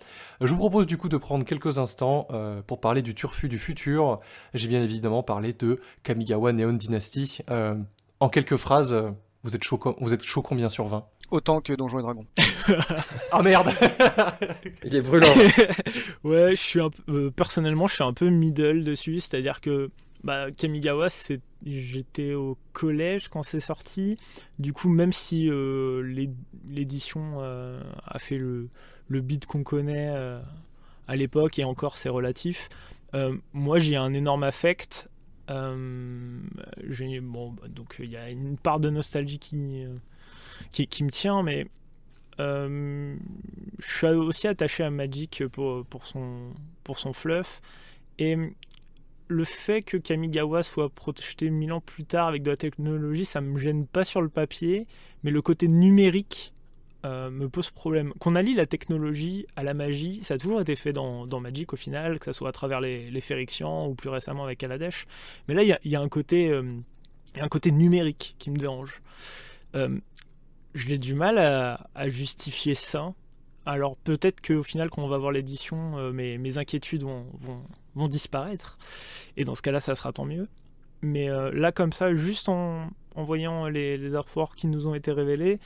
Euh, 0.42 0.46
Je 0.46 0.52
vous 0.52 0.58
propose 0.58 0.86
du 0.86 0.98
coup 0.98 1.08
de 1.08 1.16
prendre 1.16 1.44
quelques 1.44 1.78
instants 1.78 2.28
euh, 2.30 2.62
pour 2.66 2.80
parler 2.80 3.02
du 3.02 3.14
turfu 3.14 3.48
du 3.48 3.58
futur. 3.58 4.20
J'ai 4.54 4.68
bien 4.68 4.82
évidemment 4.82 5.22
parlé 5.22 5.52
de 5.52 5.80
Kamigawa 6.02 6.52
Neon 6.52 6.74
Dynasty. 6.74 7.38
Euh, 7.50 7.74
en 8.20 8.28
quelques 8.28 8.56
phrases, 8.56 8.92
euh, 8.92 9.10
vous 9.44 9.56
êtes 9.56 9.64
chaud, 9.64 9.80
vous 10.00 10.14
êtes 10.14 10.24
chaud 10.24 10.42
combien 10.42 10.68
sur 10.68 10.86
20 10.88 11.04
Autant 11.30 11.60
que 11.60 11.72
Donjons 11.74 11.98
et 11.98 12.02
Dragons. 12.02 12.26
Ah 13.32 13.42
merde 13.42 13.68
Il 14.84 14.94
est 14.94 15.02
brûlant. 15.02 15.26
Ouais, 16.24 16.56
je 16.56 16.60
suis 16.60 16.80
un 16.80 16.90
peu- 16.90 17.02
euh, 17.12 17.30
personnellement, 17.30 17.86
je 17.86 17.94
suis 17.94 18.04
un 18.04 18.12
peu 18.14 18.28
middle 18.30 18.82
dessus, 18.84 19.20
c'est-à-dire 19.20 19.60
que 19.60 19.90
bah, 20.24 20.50
Kamigawa, 20.50 21.08
c'est 21.08 21.40
j'étais 21.66 22.34
au 22.34 22.56
collège 22.72 23.28
quand 23.28 23.42
c'est 23.42 23.60
sorti. 23.60 24.16
Du 24.58 24.72
coup, 24.72 24.88
même 24.88 25.12
si 25.12 25.48
euh, 25.50 26.02
l'é- 26.02 26.30
l'édition 26.68 27.38
euh, 27.40 27.82
a 28.06 28.18
fait 28.18 28.38
le, 28.38 28.68
le 29.08 29.20
beat 29.20 29.44
qu'on 29.46 29.62
connaît 29.62 30.08
euh, 30.10 30.40
à 31.08 31.16
l'époque, 31.16 31.58
et 31.58 31.64
encore 31.64 31.96
c'est 31.98 32.08
relatif, 32.08 32.68
euh, 33.14 33.36
moi 33.52 33.78
j'ai 33.78 33.96
un 33.96 34.12
énorme 34.14 34.44
affect. 34.44 35.08
Euh, 35.50 36.38
j'ai- 36.88 37.20
bon, 37.20 37.52
bah, 37.52 37.68
donc 37.68 37.96
il 38.00 38.10
y 38.10 38.16
a 38.16 38.28
une 38.30 38.56
part 38.56 38.80
de 38.80 38.90
nostalgie 38.90 39.38
qui, 39.38 39.84
euh, 39.84 39.94
qui, 40.72 41.04
me 41.04 41.10
tient, 41.10 41.42
mais 41.42 41.66
euh, 42.40 43.16
je 43.78 43.96
suis 43.96 44.06
aussi 44.06 44.46
attaché 44.48 44.84
à 44.84 44.90
Magic 44.90 45.44
pour, 45.48 46.06
son, 46.06 46.52
pour 46.84 46.98
son 46.98 47.12
fluff. 47.12 47.60
Et 48.18 48.36
le 49.28 49.44
fait 49.44 49.82
que 49.82 49.96
Kamigawa 49.96 50.62
soit 50.62 50.88
projeté 50.88 51.50
mille 51.50 51.72
ans 51.72 51.80
plus 51.80 52.04
tard 52.04 52.28
avec 52.28 52.42
de 52.42 52.50
la 52.50 52.56
technologie, 52.56 53.24
ça 53.24 53.40
me 53.40 53.58
gêne 53.58 53.86
pas 53.86 54.04
sur 54.04 54.22
le 54.22 54.28
papier, 54.28 54.86
mais 55.22 55.30
le 55.30 55.42
côté 55.42 55.68
numérique 55.68 56.54
euh, 57.04 57.30
me 57.30 57.48
pose 57.48 57.70
problème. 57.70 58.12
Qu'on 58.18 58.34
allie 58.34 58.54
la 58.54 58.66
technologie 58.66 59.46
à 59.54 59.62
la 59.62 59.74
magie, 59.74 60.20
ça 60.24 60.34
a 60.34 60.38
toujours 60.38 60.60
été 60.60 60.74
fait 60.74 60.92
dans, 60.92 61.26
dans 61.26 61.40
Magic 61.40 61.72
au 61.72 61.76
final, 61.76 62.18
que 62.18 62.24
ça 62.24 62.32
soit 62.32 62.48
à 62.48 62.52
travers 62.52 62.80
les, 62.80 63.10
les 63.10 63.22
ou 63.62 63.94
plus 63.94 64.08
récemment 64.08 64.44
avec 64.44 64.58
Kaladesh. 64.58 65.06
Mais 65.46 65.54
là, 65.54 65.62
il 65.62 65.90
y 65.90 65.96
a, 65.96 66.00
un 66.00 66.08
côté, 66.08 66.50
euh, 66.50 66.62
un 67.38 67.48
côté 67.48 67.70
numérique 67.70 68.34
qui 68.38 68.50
me 68.50 68.56
dérange. 68.56 69.00
J'ai 70.78 70.98
du 70.98 71.14
mal 71.14 71.38
à, 71.38 71.86
à 71.94 72.08
justifier 72.08 72.74
ça. 72.74 73.12
Alors 73.66 73.96
peut-être 73.98 74.40
qu'au 74.40 74.62
final, 74.62 74.88
quand 74.90 75.02
on 75.02 75.08
va 75.08 75.18
voir 75.18 75.30
l'édition, 75.32 75.98
euh, 75.98 76.12
mes, 76.12 76.38
mes 76.38 76.56
inquiétudes 76.58 77.02
vont, 77.02 77.26
vont, 77.34 77.62
vont 77.94 78.08
disparaître. 78.08 78.78
Et 79.36 79.44
dans 79.44 79.54
ce 79.54 79.62
cas-là, 79.62 79.80
ça 79.80 79.94
sera 79.94 80.12
tant 80.12 80.24
mieux. 80.24 80.48
Mais 81.02 81.28
euh, 81.28 81.50
là, 81.52 81.70
comme 81.70 81.92
ça, 81.92 82.12
juste 82.14 82.48
en, 82.48 82.88
en 83.14 83.22
voyant 83.24 83.66
les, 83.68 83.96
les 83.98 84.14
artworks 84.14 84.54
qui 84.56 84.66
nous 84.68 84.86
ont 84.86 84.94
été 84.94 85.12
révélés, 85.12 85.58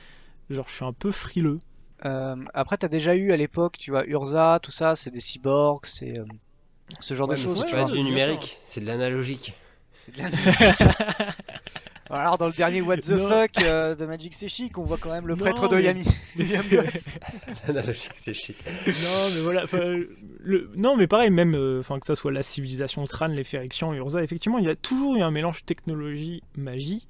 genre, 0.49 0.67
je 0.67 0.73
suis 0.75 0.85
un 0.85 0.93
peu 0.93 1.11
frileux. 1.11 1.59
Euh, 2.05 2.35
après, 2.53 2.77
t'as 2.77 2.89
déjà 2.89 3.15
eu 3.15 3.31
à 3.31 3.37
l'époque, 3.37 3.77
tu 3.77 3.91
vois, 3.91 4.05
Urza, 4.05 4.59
tout 4.61 4.71
ça, 4.71 4.95
c'est 4.95 5.09
des 5.11 5.21
cyborgs, 5.21 5.85
c'est 5.85 6.19
euh, 6.19 6.25
ce 6.99 7.13
genre 7.13 7.29
Ouais, 7.29 7.35
de 7.35 7.39
choses. 7.39 7.59
c'est 7.61 7.65
tu 7.67 7.75
pas 7.75 7.85
du 7.85 8.03
numérique, 8.03 8.59
c'est 8.65 8.81
de 8.81 8.85
l'analogique. 8.85 9.53
C'est 9.91 10.13
de 10.15 10.21
la- 10.21 10.29
Alors 12.09 12.37
dans 12.37 12.47
le 12.47 12.53
dernier 12.53 12.81
What 12.81 12.97
the 12.97 13.09
Non. 13.11 13.29
fuck 13.29 13.51
euh, 13.63 13.95
de 13.95 14.05
Magic 14.05 14.33
C'est 14.33 14.47
chic, 14.49 14.77
on 14.77 14.83
voit 14.83 14.97
quand 14.97 15.09
même 15.11 15.25
le 15.27 15.35
Non, 15.35 15.39
prêtre 15.39 15.67
de 15.69 15.75
mais- 15.77 15.83
Yami. 15.83 16.03
Watts. 16.37 17.17
L'analogique, 17.67 18.11
c'est 18.15 18.33
chic. 18.33 18.57
non, 18.87 19.35
mais 19.35 19.41
voilà. 19.41 19.63
le- 20.39 20.69
non, 20.75 20.97
mais 20.97 21.07
pareil, 21.07 21.29
même 21.29 21.55
euh, 21.55 21.79
enfin 21.79 21.99
que 21.99 22.05
ça 22.05 22.15
soit 22.15 22.31
la 22.31 22.43
civilisation 22.43 23.05
Sran, 23.05 23.27
les 23.27 23.43
Phyrexians, 23.43 23.93
Urza, 23.93 24.21
effectivement, 24.23 24.57
il 24.57 24.65
y 24.65 24.69
a 24.69 24.75
toujours 24.75 25.15
eu 25.15 25.21
un 25.21 25.31
mélange 25.31 25.63
technologie-magie. 25.65 27.07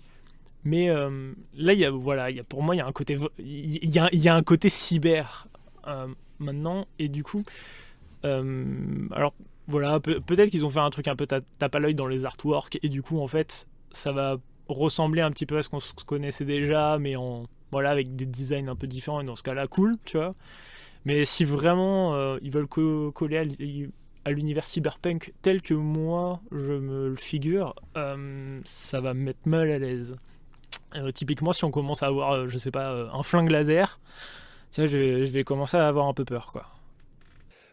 Mais 0.66 0.90
euh, 0.90 1.34
là, 1.56 1.74
il 1.74 1.80
y 1.80 1.86
a, 1.86 1.92
voilà, 1.92 2.30
il 2.30 2.38
y 2.38 2.40
a, 2.40 2.44
pour 2.44 2.64
moi, 2.64 2.74
il 2.76 2.78
y 2.78 2.82
a 2.82 2.86
un 2.88 2.92
côté, 2.94 3.18
il 3.40 3.90
y 3.90 4.00
a, 4.00 4.08
il 4.14 4.20
y 4.24 4.30
a 4.30 4.36
un 4.36 4.44
côté 4.44 4.70
cyber 4.70 5.48
euh, 5.88 6.08
maintenant, 6.40 6.86
et 7.00 7.10
du 7.10 7.24
coup, 7.24 7.44
euh, 8.24 8.64
alors 9.12 9.34
voilà, 9.68 10.00
peut- 10.00 10.22
peut-être 10.22 10.50
qu'ils 10.52 10.64
ont 10.64 10.70
fait 10.70 10.80
un 10.80 10.90
truc 10.90 11.08
un 11.10 11.16
peu 11.18 11.26
ta- 11.28 11.42
tape 11.60 11.76
à 11.76 11.80
l'œil 11.80 11.96
dans 11.96 12.08
les 12.08 12.26
artworks, 12.26 12.80
et 12.82 12.88
du 12.90 13.02
coup, 13.02 13.20
en 13.20 13.28
fait, 13.28 13.68
ça 13.92 14.14
va 14.14 14.38
ressembler 14.68 15.22
un 15.22 15.32
petit 15.32 15.46
peu 15.46 15.58
à 15.58 15.64
ce 15.64 15.70
qu'on 15.70 15.80
se 15.80 15.94
connaissait 16.06 16.46
déjà, 16.46 16.98
mais 17.00 17.16
en 17.16 17.46
voilà, 17.72 17.90
avec 17.92 18.16
des 18.16 18.26
designs 18.26 18.68
un 18.70 18.76
peu 18.76 18.88
différents, 18.88 19.22
et 19.22 19.26
dans 19.26 19.36
ce 19.36 19.44
cas-là, 19.44 19.68
cool, 19.68 19.98
tu 20.06 20.18
vois. 20.18 20.36
Mais 21.06 21.26
si 21.26 21.46
vraiment 21.46 22.16
euh, 22.16 22.38
ils 22.42 22.52
veulent 22.52 22.68
co- 22.68 23.12
coller 23.12 23.44
à 24.26 24.32
l'univers 24.32 24.66
cyberpunk 24.66 25.34
tel 25.42 25.62
que 25.62 25.74
moi 25.74 26.42
je 26.52 26.74
me 26.74 27.10
le 27.10 27.16
figure, 27.16 27.76
euh, 27.98 28.62
ça 28.66 29.02
va 29.02 29.14
me 29.14 29.22
mettre 29.24 29.48
mal 29.48 29.70
à 29.72 29.80
l'aise. 29.80 30.16
Euh, 30.96 31.12
typiquement, 31.12 31.54
si 31.54 31.66
on 31.66 31.72
commence 31.72 32.04
à 32.04 32.08
avoir, 32.08 32.48
je 32.48 32.58
sais 32.58 32.72
pas, 32.72 33.10
un 33.14 33.24
flingue 33.24 33.52
laser, 33.52 34.00
ça, 34.72 34.86
je, 34.88 35.26
je 35.26 35.32
vais 35.32 35.44
commencer 35.46 35.78
à 35.78 35.88
avoir 35.88 36.08
un 36.08 36.14
peu 36.14 36.26
peur, 36.26 36.52
quoi. 36.52 36.68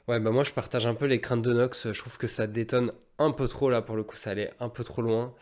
Ouais, 0.09 0.19
bah 0.21 0.31
moi 0.31 0.45
je 0.45 0.53
partage 0.53 0.87
un 0.87 0.95
peu 0.95 1.07
les 1.07 1.21
craintes 1.21 1.43
de 1.43 1.53
Nox. 1.53 1.93
Je 1.93 1.99
trouve 1.99 2.19
que 2.19 2.27
ça 2.27 2.47
détonne 2.47 2.93
un 3.19 3.31
peu 3.33 3.47
trop 3.49 3.71
là 3.71 3.83
pour 3.83 3.97
le 3.97 4.03
coup, 4.03 4.17
ça 4.17 4.31
allait 4.31 4.53
un 4.61 4.69
peu 4.69 4.83
trop 4.85 5.03
loin. 5.03 5.35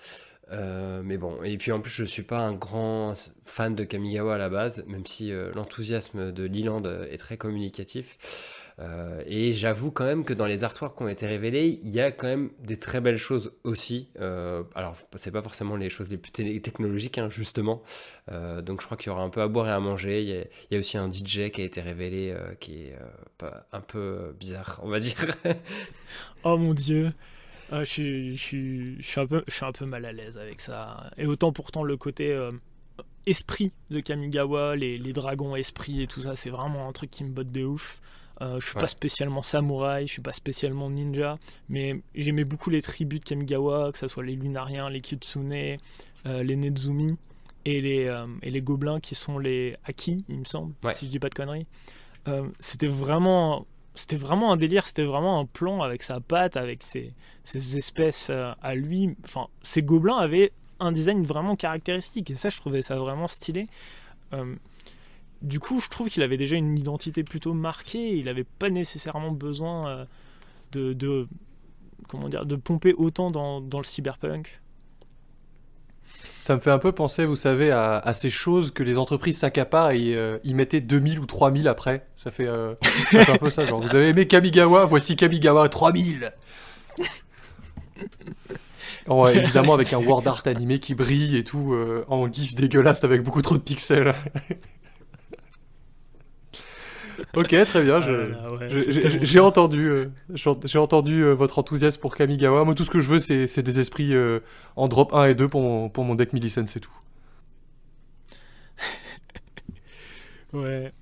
Euh, 0.50 1.02
mais 1.04 1.18
bon, 1.18 1.42
et 1.42 1.58
puis 1.58 1.72
en 1.72 1.80
plus 1.80 1.90
je 1.90 2.04
suis 2.04 2.22
pas 2.22 2.40
un 2.40 2.54
grand 2.54 3.12
fan 3.42 3.74
de 3.74 3.84
Kamigawa 3.84 4.36
à 4.36 4.38
la 4.38 4.48
base, 4.48 4.84
même 4.86 5.06
si 5.06 5.30
euh, 5.30 5.50
l'enthousiasme 5.54 6.32
de 6.32 6.44
Leland 6.44 6.82
est 7.10 7.18
très 7.18 7.36
communicatif. 7.36 8.64
Euh, 8.80 9.22
et 9.26 9.52
j'avoue 9.52 9.90
quand 9.90 10.04
même 10.04 10.24
que 10.24 10.32
dans 10.32 10.46
les 10.46 10.62
artworks 10.62 10.96
qui 10.96 11.02
ont 11.02 11.08
été 11.08 11.26
révélés, 11.26 11.80
il 11.82 11.90
y 11.90 12.00
a 12.00 12.12
quand 12.12 12.28
même 12.28 12.50
des 12.60 12.76
très 12.76 13.00
belles 13.00 13.18
choses 13.18 13.52
aussi. 13.64 14.08
Alors 14.74 14.96
c'est 15.16 15.32
pas 15.32 15.42
forcément 15.42 15.76
les 15.76 15.90
choses 15.90 16.08
les 16.08 16.16
plus 16.16 16.30
technologiques 16.30 17.18
hein, 17.18 17.28
justement. 17.28 17.82
Donc 18.30 18.80
je 18.80 18.86
crois 18.86 18.96
qu'il 18.96 19.08
y 19.08 19.10
aura 19.10 19.22
un 19.22 19.30
peu 19.30 19.42
à 19.42 19.48
boire 19.48 19.66
et 19.66 19.72
à 19.72 19.80
manger. 19.80 20.22
Il 20.22 20.74
y 20.74 20.76
a, 20.76 20.78
aussi 20.78 20.96
un 20.96 21.10
DJ 21.10 21.50
qui 21.50 21.60
a 21.60 21.64
été 21.64 21.80
révélé 21.80 22.34
qui 22.60 22.84
est 22.84 22.96
un 23.72 23.80
peu 23.80 24.32
bizarre, 24.38 24.80
on 24.82 24.88
va 24.88 25.00
dire. 25.00 25.34
Oh 26.44 26.56
mon 26.56 26.72
dieu. 26.72 27.10
Ah, 27.70 27.84
je, 27.84 27.90
suis, 27.90 28.36
je, 28.36 28.42
suis, 28.42 28.96
je, 29.02 29.06
suis 29.06 29.20
un 29.20 29.26
peu, 29.26 29.44
je 29.46 29.54
suis 29.54 29.64
un 29.64 29.72
peu 29.72 29.84
mal 29.84 30.04
à 30.04 30.12
l'aise 30.12 30.38
avec 30.38 30.60
ça. 30.60 31.10
Et 31.18 31.26
autant 31.26 31.52
pourtant 31.52 31.82
le 31.82 31.96
côté 31.96 32.32
euh, 32.32 32.50
esprit 33.26 33.72
de 33.90 34.00
Kamigawa, 34.00 34.74
les, 34.76 34.96
les 34.98 35.12
dragons 35.12 35.54
esprits 35.54 36.02
et 36.02 36.06
tout 36.06 36.22
ça, 36.22 36.34
c'est 36.36 36.50
vraiment 36.50 36.88
un 36.88 36.92
truc 36.92 37.10
qui 37.10 37.24
me 37.24 37.30
botte 37.30 37.52
de 37.52 37.64
ouf. 37.64 38.00
Euh, 38.40 38.60
je 38.60 38.66
suis 38.66 38.74
Ouais. 38.76 38.82
pas 38.82 38.86
spécialement 38.86 39.42
samouraï, 39.42 40.06
je 40.06 40.12
suis 40.12 40.22
pas 40.22 40.32
spécialement 40.32 40.88
ninja, 40.90 41.38
mais 41.68 42.00
j'aimais 42.14 42.44
beaucoup 42.44 42.70
les 42.70 42.80
tribus 42.80 43.18
de 43.20 43.24
Kamigawa, 43.24 43.90
que 43.92 43.98
ce 43.98 44.06
soit 44.06 44.22
les 44.24 44.36
lunariens, 44.36 44.88
les 44.88 45.00
kitsune, 45.00 45.52
euh, 46.24 46.42
les 46.44 46.56
nezumi 46.56 47.16
et 47.64 47.80
les, 47.80 48.06
euh, 48.06 48.26
et 48.42 48.50
les 48.50 48.62
gobelins 48.62 49.00
qui 49.00 49.14
sont 49.16 49.38
les 49.38 49.76
Aki, 49.84 50.24
il 50.28 50.38
me 50.38 50.44
semble, 50.44 50.72
Ouais. 50.84 50.94
si 50.94 51.06
je 51.06 51.10
dis 51.10 51.18
pas 51.18 51.28
de 51.28 51.34
conneries. 51.34 51.66
C'était 52.58 52.86
vraiment 52.86 53.66
c'était 53.98 54.16
vraiment 54.16 54.52
un 54.52 54.56
délire, 54.56 54.86
c'était 54.86 55.04
vraiment 55.04 55.40
un 55.40 55.44
plan 55.44 55.82
avec 55.82 56.04
sa 56.04 56.20
patte, 56.20 56.56
avec 56.56 56.84
ses, 56.84 57.12
espèces 57.44 58.28
euh, 58.30 58.52
à 58.62 58.76
lui. 58.76 59.16
Enfin, 59.24 59.48
ces 59.62 59.82
gobelins 59.82 60.18
avaient 60.18 60.52
un 60.78 60.92
design 60.92 61.24
vraiment 61.24 61.56
caractéristique 61.56 62.30
et 62.30 62.36
ça, 62.36 62.48
je 62.48 62.58
trouvais 62.58 62.80
ça 62.80 62.96
vraiment 62.96 63.26
stylé. 63.26 63.66
Euh, 64.34 64.54
du 65.42 65.58
coup, 65.58 65.80
je 65.80 65.88
trouve 65.88 66.08
qu'il 66.08 66.22
avait 66.22 66.36
déjà 66.36 66.54
une 66.54 66.78
identité 66.78 67.24
plutôt 67.24 67.54
marquée. 67.54 68.16
Il 68.16 68.26
n'avait 68.26 68.44
pas 68.44 68.70
nécessairement 68.70 69.32
besoin 69.32 69.88
euh, 69.88 70.94
de, 70.94 71.26
comment 72.06 72.28
dire, 72.28 72.46
de 72.46 72.54
pomper 72.54 72.94
autant 72.94 73.32
dans, 73.32 73.60
dans 73.60 73.78
le 73.78 73.84
cyberpunk. 73.84 74.60
Ça 76.40 76.54
me 76.54 76.60
fait 76.60 76.70
un 76.70 76.78
peu 76.78 76.92
penser, 76.92 77.26
vous 77.26 77.36
savez, 77.36 77.70
à, 77.70 78.12
ces 78.14 78.30
choses 78.30 78.70
que 78.70 78.82
les 78.82 78.96
entreprises 78.96 79.38
s'accaparent 79.38 79.90
et 79.90 80.14
euh, 80.14 80.38
y 80.44 80.54
mettaient 80.54 80.80
2000 80.80 81.18
ou 81.18 81.26
3000 81.26 81.68
après. 81.68 82.06
Ça 82.16 82.30
fait, 82.30 82.46
euh, 82.46 82.74
ça 82.82 83.24
fait 83.24 83.32
un 83.32 83.36
peu 83.36 83.50
ça, 83.50 83.66
genre, 83.66 83.82
vous 83.82 83.94
avez 83.94 84.08
aimé 84.08 84.26
Kamigawa, 84.26 84.86
voici 84.86 85.16
Kamigawa 85.16 85.68
3000 85.68 86.32
ouais, 89.08 89.36
Évidemment 89.36 89.74
avec 89.74 89.92
un 89.92 89.98
word 89.98 90.22
art 90.26 90.42
animé 90.46 90.78
qui 90.78 90.94
brille 90.94 91.36
et 91.36 91.44
tout, 91.44 91.72
euh, 91.72 92.04
en 92.08 92.30
gif 92.30 92.54
dégueulasse 92.54 93.04
avec 93.04 93.22
beaucoup 93.22 93.42
trop 93.42 93.56
de 93.56 93.62
pixels. 93.62 94.14
Ok, 97.36 97.48
très 97.48 97.82
bien. 97.82 98.00
j'ai 99.22 99.40
entendu, 99.40 99.88
euh, 99.88 100.06
j'ai 100.64 100.78
entendu 100.78 101.22
euh, 101.22 101.32
votre 101.32 101.58
enthousiasme 101.58 102.00
pour 102.00 102.16
Kamigawa. 102.16 102.64
Moi, 102.64 102.74
tout 102.74 102.84
ce 102.84 102.90
que 102.90 103.00
je 103.00 103.08
veux, 103.08 103.18
c'est 103.18 103.62
des 103.62 103.80
esprits 103.80 104.14
euh, 104.14 104.40
en 104.76 104.88
drop 104.88 105.12
1 105.14 105.26
et 105.26 105.34
2 105.34 105.48
pour 105.48 105.60
mon, 105.60 105.88
pour 105.88 106.04
mon 106.04 106.14
deck 106.14 106.32
Millicent, 106.32 106.66
c'est 106.66 106.80
tout. 106.80 106.92
ouais. 110.52 110.92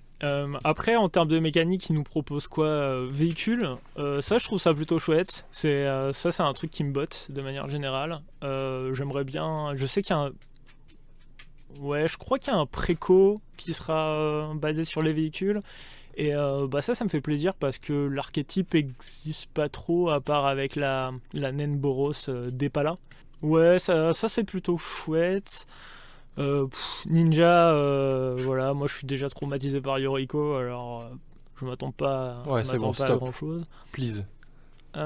après, 0.64 0.97
en 0.97 1.09
termes 1.09 1.29
de 1.29 1.39
mécanique, 1.39 1.89
il 1.91 1.95
nous 1.95 2.03
propose 2.03 2.47
quoi 2.47 3.07
Véhicule? 3.07 3.75
ça, 4.21 4.39
je 4.39 4.45
trouve 4.45 4.59
ça 4.59 4.73
plutôt 4.75 4.99
chouette. 4.99 5.47
C'est 5.51 5.87
ça, 6.12 6.31
c'est 6.31 6.43
un 6.43 6.53
truc 6.53 6.71
qui 6.71 6.85
me 6.85 6.93
botte 6.93 7.29
de 7.31 7.43
manière 7.43 7.69
générale. 7.69 8.21
J'aimerais 8.43 9.25
bien. 9.25 9.73
Je 9.75 9.87
sais 9.87 10.03
qu'il 10.03 10.17
y 10.17 10.19
a 10.19 10.23
un. 10.23 10.31
Ouais, 11.81 12.09
je 12.09 12.17
crois 12.17 12.39
qu'il 12.39 12.55
y 12.55 12.57
a 12.57 12.59
un 12.59 12.64
préco 12.64 13.39
qui 13.59 13.75
sera 13.75 14.51
basé 14.55 14.85
sur 14.85 15.03
les 15.03 15.12
véhicules. 15.12 15.61
Et 16.17 16.35
euh, 16.35 16.67
bah 16.67 16.81
ça, 16.81 16.95
ça 16.95 17.05
me 17.05 17.11
fait 17.11 17.21
plaisir 17.21 17.55
parce 17.55 17.79
que 17.79 17.93
l'archétype 17.93 18.73
n'existe 18.73 19.51
pas 19.53 19.69
trop 19.69 20.09
à 20.09 20.23
part 20.23 20.47
avec 20.47 20.75
la, 20.75 21.12
la 21.35 21.53
naine 21.53 21.77
Boros 21.77 22.12
euh, 22.29 22.51
d'Epala. 22.51 22.97
Ouais, 23.43 23.79
ça, 23.79 24.14
ça 24.14 24.29
c'est 24.29 24.45
plutôt 24.45 24.79
chouette. 24.79 25.67
Euh, 26.39 26.67
ninja, 27.05 27.71
voilà, 28.39 28.73
moi 28.73 28.87
je 28.87 28.95
suis 28.95 29.07
déjà 29.07 29.29
traumatisé 29.29 29.83
par 29.83 29.99
Yoriko, 29.99 30.55
alors 30.55 31.11
je 31.61 31.67
m'attends 31.67 31.93
pas, 31.93 32.43
ouais, 32.47 32.64
c'est 32.64 32.79
bon, 32.79 32.93
pas 32.93 33.11
à 33.11 33.17
grand 33.17 33.33
chose. 33.33 33.67
Please. 33.93 34.25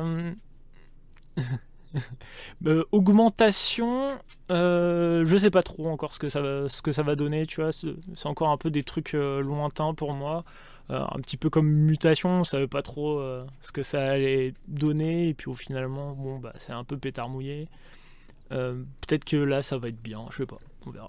augmentation, 2.92 4.16
je 4.48 5.38
sais 5.40 5.50
pas 5.50 5.62
trop 5.64 5.88
encore 5.88 6.14
ce 6.14 6.20
que 6.20 6.28
ça 6.28 6.40
va, 6.40 6.68
ce 6.68 6.82
que 6.82 6.92
ça 6.92 7.02
va 7.02 7.16
donner, 7.16 7.46
tu 7.46 7.60
vois. 7.62 7.72
C'est 7.72 8.26
encore 8.26 8.50
un 8.50 8.56
peu 8.56 8.70
des 8.70 8.84
trucs 8.84 9.12
lointains 9.12 9.94
pour 9.94 10.14
moi. 10.14 10.44
Euh, 10.90 11.04
un 11.12 11.20
petit 11.20 11.36
peu 11.36 11.50
comme 11.50 11.68
mutation, 11.68 12.40
on 12.40 12.44
savait 12.44 12.66
pas 12.66 12.82
trop 12.82 13.20
euh, 13.20 13.46
ce 13.60 13.70
que 13.70 13.84
ça 13.84 14.04
allait 14.10 14.54
donner, 14.66 15.28
et 15.28 15.34
puis 15.34 15.48
au 15.48 15.54
finalement, 15.54 16.12
bon, 16.14 16.38
bah, 16.38 16.52
c'est 16.58 16.72
un 16.72 16.82
peu 16.82 16.98
pétard 16.98 17.28
mouillé. 17.28 17.68
Euh, 18.50 18.82
peut-être 19.06 19.24
que 19.24 19.36
là, 19.36 19.62
ça 19.62 19.78
va 19.78 19.88
être 19.88 20.02
bien, 20.02 20.26
je 20.30 20.38
sais 20.38 20.46
pas, 20.46 20.58
on 20.86 20.90
verra. 20.90 21.06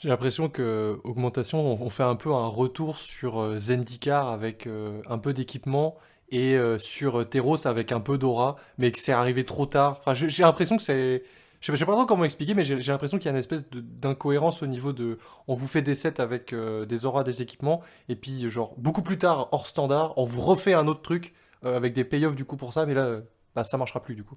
J'ai 0.00 0.08
l'impression 0.08 0.48
que 0.48 1.00
augmentation, 1.02 1.80
on 1.80 1.90
fait 1.90 2.02
un 2.02 2.16
peu 2.16 2.32
un 2.32 2.46
retour 2.46 2.98
sur 2.98 3.56
Zendikar 3.56 4.28
avec 4.28 4.66
un 4.66 5.18
peu 5.18 5.32
d'équipement 5.32 5.96
et 6.28 6.58
sur 6.78 7.28
Teros 7.28 7.68
avec 7.68 7.92
un 7.92 8.00
peu 8.00 8.18
d'aura, 8.18 8.56
mais 8.78 8.90
que 8.90 8.98
c'est 8.98 9.12
arrivé 9.12 9.44
trop 9.44 9.64
tard. 9.64 9.98
Enfin, 10.00 10.14
j'ai 10.14 10.42
l'impression 10.42 10.76
que 10.76 10.82
c'est 10.82 11.22
je 11.62 11.76
sais, 11.76 11.86
pas 11.86 11.92
trop 11.92 12.06
comment 12.06 12.24
expliquer, 12.24 12.54
mais 12.54 12.64
j'ai 12.64 12.76
l'impression 12.76 13.18
qu'il 13.18 13.26
y 13.26 13.28
a 13.28 13.32
une 13.32 13.38
espèce 13.38 13.64
d'incohérence 13.70 14.62
au 14.62 14.66
niveau 14.66 14.92
de. 14.92 15.18
On 15.46 15.54
vous 15.54 15.68
fait 15.68 15.82
des 15.82 15.94
sets 15.94 16.20
avec 16.20 16.52
euh, 16.52 16.84
des 16.84 17.06
auras, 17.06 17.22
des 17.22 17.40
équipements, 17.40 17.82
et 18.08 18.16
puis, 18.16 18.50
genre, 18.50 18.74
beaucoup 18.78 19.02
plus 19.02 19.16
tard, 19.16 19.48
hors 19.52 19.66
standard, 19.66 20.12
on 20.18 20.24
vous 20.24 20.40
refait 20.40 20.74
un 20.74 20.88
autre 20.88 21.02
truc 21.02 21.34
euh, 21.64 21.76
avec 21.76 21.92
des 21.92 22.04
payoffs 22.04 22.34
du 22.34 22.44
coup 22.44 22.56
pour 22.56 22.72
ça, 22.72 22.84
mais 22.84 22.94
là, 22.94 23.20
bah, 23.54 23.62
ça 23.62 23.78
marchera 23.78 24.02
plus 24.02 24.16
du 24.16 24.24
coup. 24.24 24.36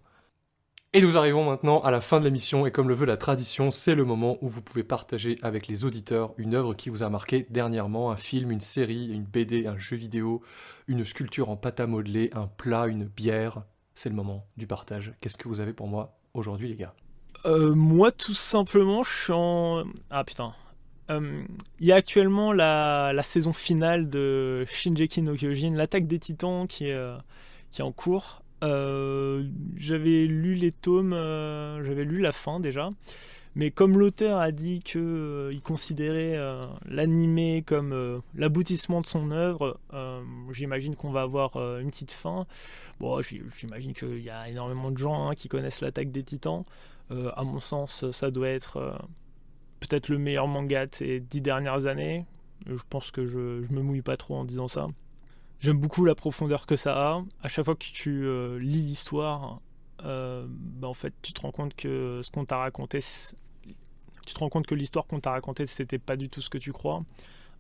Et 0.94 1.02
nous 1.02 1.18
arrivons 1.18 1.44
maintenant 1.44 1.82
à 1.82 1.92
la 1.92 2.00
fin 2.00 2.20
de 2.20 2.26
l'émission, 2.26 2.66
et 2.66 2.72
comme 2.72 2.88
le 2.88 2.94
veut 2.94 3.06
la 3.06 3.18
tradition, 3.18 3.70
c'est 3.70 3.96
le 3.96 4.06
moment 4.06 4.38
où 4.42 4.48
vous 4.48 4.62
pouvez 4.62 4.84
partager 4.84 5.38
avec 5.42 5.68
les 5.68 5.84
auditeurs 5.84 6.34
une 6.38 6.56
œuvre 6.56 6.74
qui 6.74 6.90
vous 6.90 7.04
a 7.04 7.10
marqué 7.10 7.46
dernièrement, 7.50 8.12
un 8.12 8.16
film, 8.16 8.52
une 8.52 8.62
série, 8.62 9.08
une 9.08 9.26
BD, 9.26 9.68
un 9.68 9.78
jeu 9.78 9.98
vidéo, 9.98 10.42
une 10.88 11.04
sculpture 11.04 11.50
en 11.50 11.58
pâte 11.58 11.82
à 11.82 11.88
modeler, 11.88 12.30
un 12.34 12.48
plat, 12.48 12.88
une 12.88 13.04
bière. 13.04 13.64
C'est 13.94 14.10
le 14.10 14.16
moment 14.16 14.46
du 14.56 14.68
partage. 14.68 15.14
Qu'est-ce 15.20 15.38
que 15.38 15.50
vous 15.50 15.60
avez 15.60 15.74
pour 15.74 15.88
moi 15.88 16.18
aujourd'hui, 16.34 16.70
les 16.70 16.76
gars? 16.78 16.94
Euh, 17.46 17.76
moi, 17.76 18.12
tout 18.12 18.34
simplement, 18.34 19.04
je 19.04 19.10
suis 19.10 19.34
en. 19.34 19.84
Ah 20.10 20.24
putain. 20.24 20.54
Euh, 21.12 21.44
il 21.80 21.86
y 21.86 21.92
a 21.92 21.96
actuellement 21.96 22.52
la, 22.52 23.14
saison 23.24 23.54
finale 23.54 24.10
de 24.10 24.66
Shinjeki 24.66 25.22
no 25.22 25.36
Kyojin, 25.36 25.76
l'attaque 25.76 26.08
des 26.08 26.18
titans, 26.18 26.68
qui 26.68 26.88
est, 26.88 26.94
euh, 26.94 27.18
qui 27.72 27.82
est 27.82 27.84
en 27.84 27.92
cours. 27.92 28.42
j'avais 28.62 30.26
lu 30.26 30.56
les 30.56 30.72
tomes, 30.72 31.12
j'avais 31.14 32.04
lu 32.04 32.20
la 32.20 32.32
fin 32.32 32.60
déjà. 32.60 32.90
Mais 33.58 33.72
comme 33.72 33.98
l'auteur 33.98 34.40
a 34.40 34.52
dit 34.52 34.80
qu'il 34.80 35.62
considérait 35.64 36.38
l'animé 36.86 37.64
comme 37.66 38.22
l'aboutissement 38.34 39.02
de 39.02 39.06
son 39.06 39.30
œuvre, 39.30 39.80
j'imagine 40.52 40.96
qu'on 40.96 41.12
va 41.12 41.22
avoir 41.22 41.56
une 41.80 41.92
petite 41.92 42.12
fin. 42.12 42.48
Bon, 43.00 43.22
j'imagine 43.22 43.94
qu'il 43.94 44.24
y 44.24 44.32
a 44.32 44.50
énormément 44.50 44.90
de 44.90 44.98
gens 44.98 45.30
hein, 45.30 45.36
qui 45.36 45.48
connaissent 45.48 45.82
l'attaque 45.82 46.12
des 46.12 46.24
titans. 46.24 46.66
Euh, 47.12 47.32
à 47.36 47.44
mon 47.44 47.60
sens, 47.60 48.10
ça 48.12 48.32
doit 48.32 48.50
être 48.50 48.78
euh, 48.78 48.98
peut-être 49.80 50.10
le 50.10 50.18
meilleur 50.18 50.48
manga 50.48 50.88
de 50.88 50.96
ces 50.96 51.20
dix 51.20 51.42
dernières 51.42 51.86
années. 51.86 52.26
Je 52.66 52.82
pense 52.90 53.12
que 53.12 53.26
je, 53.26 53.72
me 53.72 53.82
mouille 53.82 54.02
pas 54.02 54.18
trop 54.18 54.36
en 54.36 54.46
disant 54.46 54.68
ça. 54.68 54.88
J'aime 55.60 55.78
beaucoup 55.78 56.06
la 56.06 56.16
profondeur 56.16 56.66
que 56.66 56.76
ça 56.76 57.14
a. 57.14 57.24
À 57.42 57.48
chaque 57.48 57.66
fois 57.66 57.76
que 57.76 57.86
tu 57.86 58.26
euh, 58.26 58.60
lis 58.60 58.82
l'histoire, 58.82 59.62
bah, 60.04 60.88
en 60.88 60.94
fait, 60.94 61.14
tu 61.24 61.34
te 61.34 61.42
rends 61.42 61.52
compte 61.52 61.76
que 61.76 62.22
ce 62.24 62.30
qu'on 62.30 62.46
t'a 62.46 62.58
raconté, 62.58 63.00
l'histoire 64.72 65.08
qu'on 65.08 65.20
t'a 65.20 65.32
racontée, 65.32 65.66
c'était 65.66 65.98
pas 65.98 66.16
du 66.16 66.30
tout 66.30 66.42
ce 66.42 66.50
que 66.50 66.60
tu 66.60 66.72
crois. 66.72 67.04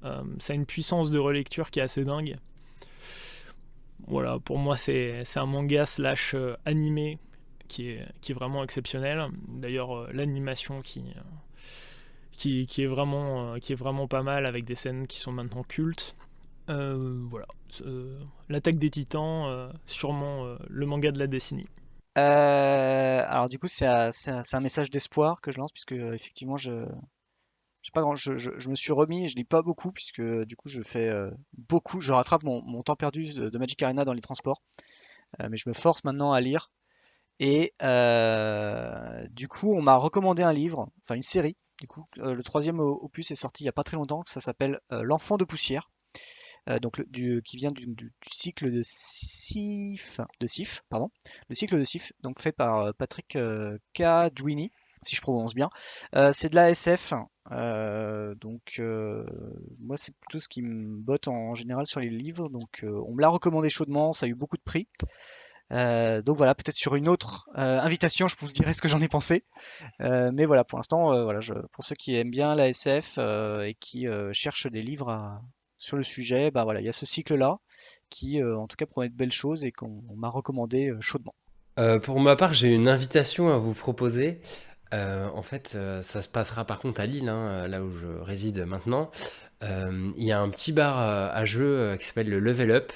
ça 0.03 0.53
a 0.53 0.55
une 0.55 0.67
puissance 0.67 1.09
de 1.09 1.17
relecture 1.17 1.71
qui 1.71 1.79
est 1.79 1.83
assez 1.83 2.03
dingue. 2.03 2.37
Voilà, 4.07 4.37
pour 4.37 4.59
moi, 4.59 4.77
c'est 4.77 5.23
un 5.37 5.45
manga 5.47 5.87
slash 5.87 6.35
animé 6.65 7.17
qui 7.67 7.89
est, 7.89 8.05
qui 8.21 8.31
est 8.31 8.35
vraiment 8.35 8.63
exceptionnel. 8.63 9.27
D'ailleurs, 9.47 9.95
euh, 9.95 10.09
l'animation 10.11 10.81
qui, 10.81 10.99
euh, 10.99 11.21
qui, 12.31 12.65
qui, 12.67 12.83
est 12.83 12.87
vraiment, 12.87 13.53
euh, 13.53 13.57
qui 13.59 13.73
est 13.73 13.75
vraiment 13.75 14.07
pas 14.07 14.23
mal 14.23 14.45
avec 14.45 14.65
des 14.65 14.75
scènes 14.75 15.07
qui 15.07 15.19
sont 15.19 15.31
maintenant 15.31 15.63
cultes. 15.63 16.15
voilà. 16.67 17.47
L'attaque 18.49 18.77
des 18.77 18.89
titans, 18.89 19.71
sûrement 19.85 20.57
le 20.69 20.85
manga 20.85 21.11
de 21.11 21.19
la 21.19 21.27
décennie. 21.27 21.67
alors 22.15 23.49
du 23.49 23.59
coup, 23.59 23.67
c'est 23.67 23.85
un, 23.85 24.11
un, 24.27 24.59
message 24.61 24.89
d'espoir 24.89 25.41
que 25.41 25.51
je 25.51 25.57
lance, 25.57 25.71
puisque 25.73 25.91
effectivement, 25.91 26.55
je, 26.55 26.85
je, 27.81 27.91
pas 27.91 28.01
je, 28.15 28.37
je, 28.37 28.69
me 28.69 28.75
suis 28.75 28.93
remis 28.93 29.27
je 29.27 29.35
lis 29.35 29.43
pas 29.43 29.61
beaucoup, 29.61 29.91
puisque 29.91 30.21
du 30.21 30.55
coup, 30.55 30.69
je 30.69 30.81
fais 30.81 31.11
beaucoup, 31.57 31.99
je 31.99 32.13
rattrape 32.13 32.43
mon, 32.43 32.61
mon 32.61 32.81
temps 32.81 32.95
perdu 32.95 33.33
de, 33.33 33.57
Magic 33.57 33.81
Arena 33.83 34.05
dans 34.05 34.13
les 34.13 34.21
transports. 34.21 34.61
mais 35.39 35.57
je 35.57 35.67
me 35.67 35.73
force 35.73 36.03
maintenant 36.05 36.31
à 36.31 36.39
lire. 36.39 36.71
Et 37.39 37.73
euh, 37.81 39.27
du 39.31 39.47
coup, 39.47 39.75
on 39.75 39.81
m'a 39.81 39.95
recommandé 39.95 40.43
un 40.43 40.53
livre, 40.53 40.89
enfin 41.03 41.15
une 41.15 41.23
série. 41.23 41.57
Du 41.81 41.87
coup, 41.87 42.05
euh, 42.19 42.33
le 42.33 42.43
troisième 42.43 42.79
opus 42.79 43.31
est 43.31 43.35
sorti 43.35 43.63
il 43.63 43.65
n'y 43.65 43.69
a 43.69 43.73
pas 43.73 43.83
très 43.83 43.97
longtemps. 43.97 44.23
Ça 44.25 44.39
s'appelle 44.39 44.79
euh, 44.91 45.01
L'enfant 45.03 45.37
de 45.37 45.43
poussière. 45.43 45.91
donc 46.81 47.03
qui 47.43 47.57
vient 47.57 47.71
du, 47.71 48.13
cycle 48.31 48.71
de 48.71 48.81
Sif, 48.83 50.21
de 50.39 50.47
Sif, 50.47 50.81
pardon, 50.89 51.09
le 51.49 51.55
cycle 51.55 51.77
de 51.77 51.83
Sif, 51.83 52.13
donc 52.21 52.39
fait 52.39 52.53
par 52.53 52.93
Patrick 52.95 53.37
Kadwini, 53.93 54.71
si 55.03 55.15
je 55.15 55.21
prononce 55.21 55.53
bien. 55.53 55.69
c'est 56.31 56.49
de 56.49 56.55
la 56.55 56.71
SF, 56.71 57.13
donc 57.51 58.81
moi 59.79 59.97
c'est 59.97 60.15
plutôt 60.15 60.39
ce 60.39 60.47
qui 60.47 60.63
me 60.63 60.97
botte 60.97 61.27
en, 61.27 61.49
en, 61.49 61.55
général 61.55 61.85
sur 61.85 61.99
les 61.99 62.09
livres. 62.09 62.49
Donc 62.49 62.83
on 62.83 63.13
me 63.13 63.21
l'a 63.21 63.29
recommandé 63.29 63.69
chaudement, 63.69 64.11
ça 64.11 64.25
a 64.25 64.29
eu 64.29 64.35
beaucoup 64.35 64.57
de 64.57 64.63
prix. 64.63 64.87
Euh, 65.71 66.21
donc 66.21 66.37
voilà, 66.37 66.53
peut-être 66.53 66.75
sur 66.75 66.95
une 66.95 67.09
autre 67.09 67.49
euh, 67.57 67.79
invitation, 67.79 68.27
je 68.27 68.35
vous 68.39 68.51
dirai 68.51 68.73
ce 68.73 68.81
que 68.81 68.87
j'en 68.87 69.01
ai 69.01 69.07
pensé. 69.07 69.43
Euh, 70.01 70.31
mais 70.33 70.45
voilà, 70.45 70.63
pour 70.63 70.77
l'instant, 70.77 71.23
voilà, 71.23 71.39
pour 71.71 71.83
ceux 71.83 71.95
qui 71.95 72.15
aiment 72.15 72.31
bien 72.31 72.55
la 72.55 72.69
SF 72.69 73.17
et 73.17 73.75
qui 73.79 74.07
cherchent 74.31 74.67
des 74.67 74.81
livres 74.81 75.41
sur 75.77 75.97
le 75.97 76.03
sujet, 76.03 76.51
bah 76.51 76.63
voilà, 76.63 76.81
il 76.81 76.85
y 76.85 76.89
a 76.89 76.93
ce 76.93 77.05
cycle-là 77.05 77.57
qui, 78.09 78.41
en 78.43 78.67
tout 78.67 78.77
cas, 78.77 78.85
promet 78.85 79.09
de 79.09 79.15
belles 79.15 79.31
choses 79.31 79.65
et 79.65 79.71
qu'on 79.71 80.01
m'a 80.15 80.29
recommandé 80.29 80.93
chaudement. 80.99 81.35
pour 82.03 82.19
ma 82.19 82.35
part, 82.35 82.53
j'ai 82.53 82.73
une 82.73 82.87
invitation 82.87 83.49
à 83.53 83.57
vous 83.57 83.73
proposer. 83.73 84.41
en 84.91 85.43
fait, 85.43 85.77
ça 86.01 86.21
se 86.21 86.29
passera 86.29 86.65
par 86.65 86.79
contre 86.79 87.01
à 87.01 87.05
Lille, 87.05 87.29
hein, 87.29 87.67
là 87.67 87.83
où 87.83 87.91
je 87.91 88.07
réside 88.07 88.65
maintenant. 88.65 89.09
Il 89.61 90.23
y 90.23 90.31
a 90.31 90.39
un 90.39 90.49
petit 90.49 90.71
bar 90.71 90.99
à 90.99 91.45
jeu 91.45 91.95
qui 91.99 92.05
s'appelle 92.05 92.29
le 92.29 92.39
Level 92.39 92.71
Up. 92.71 92.91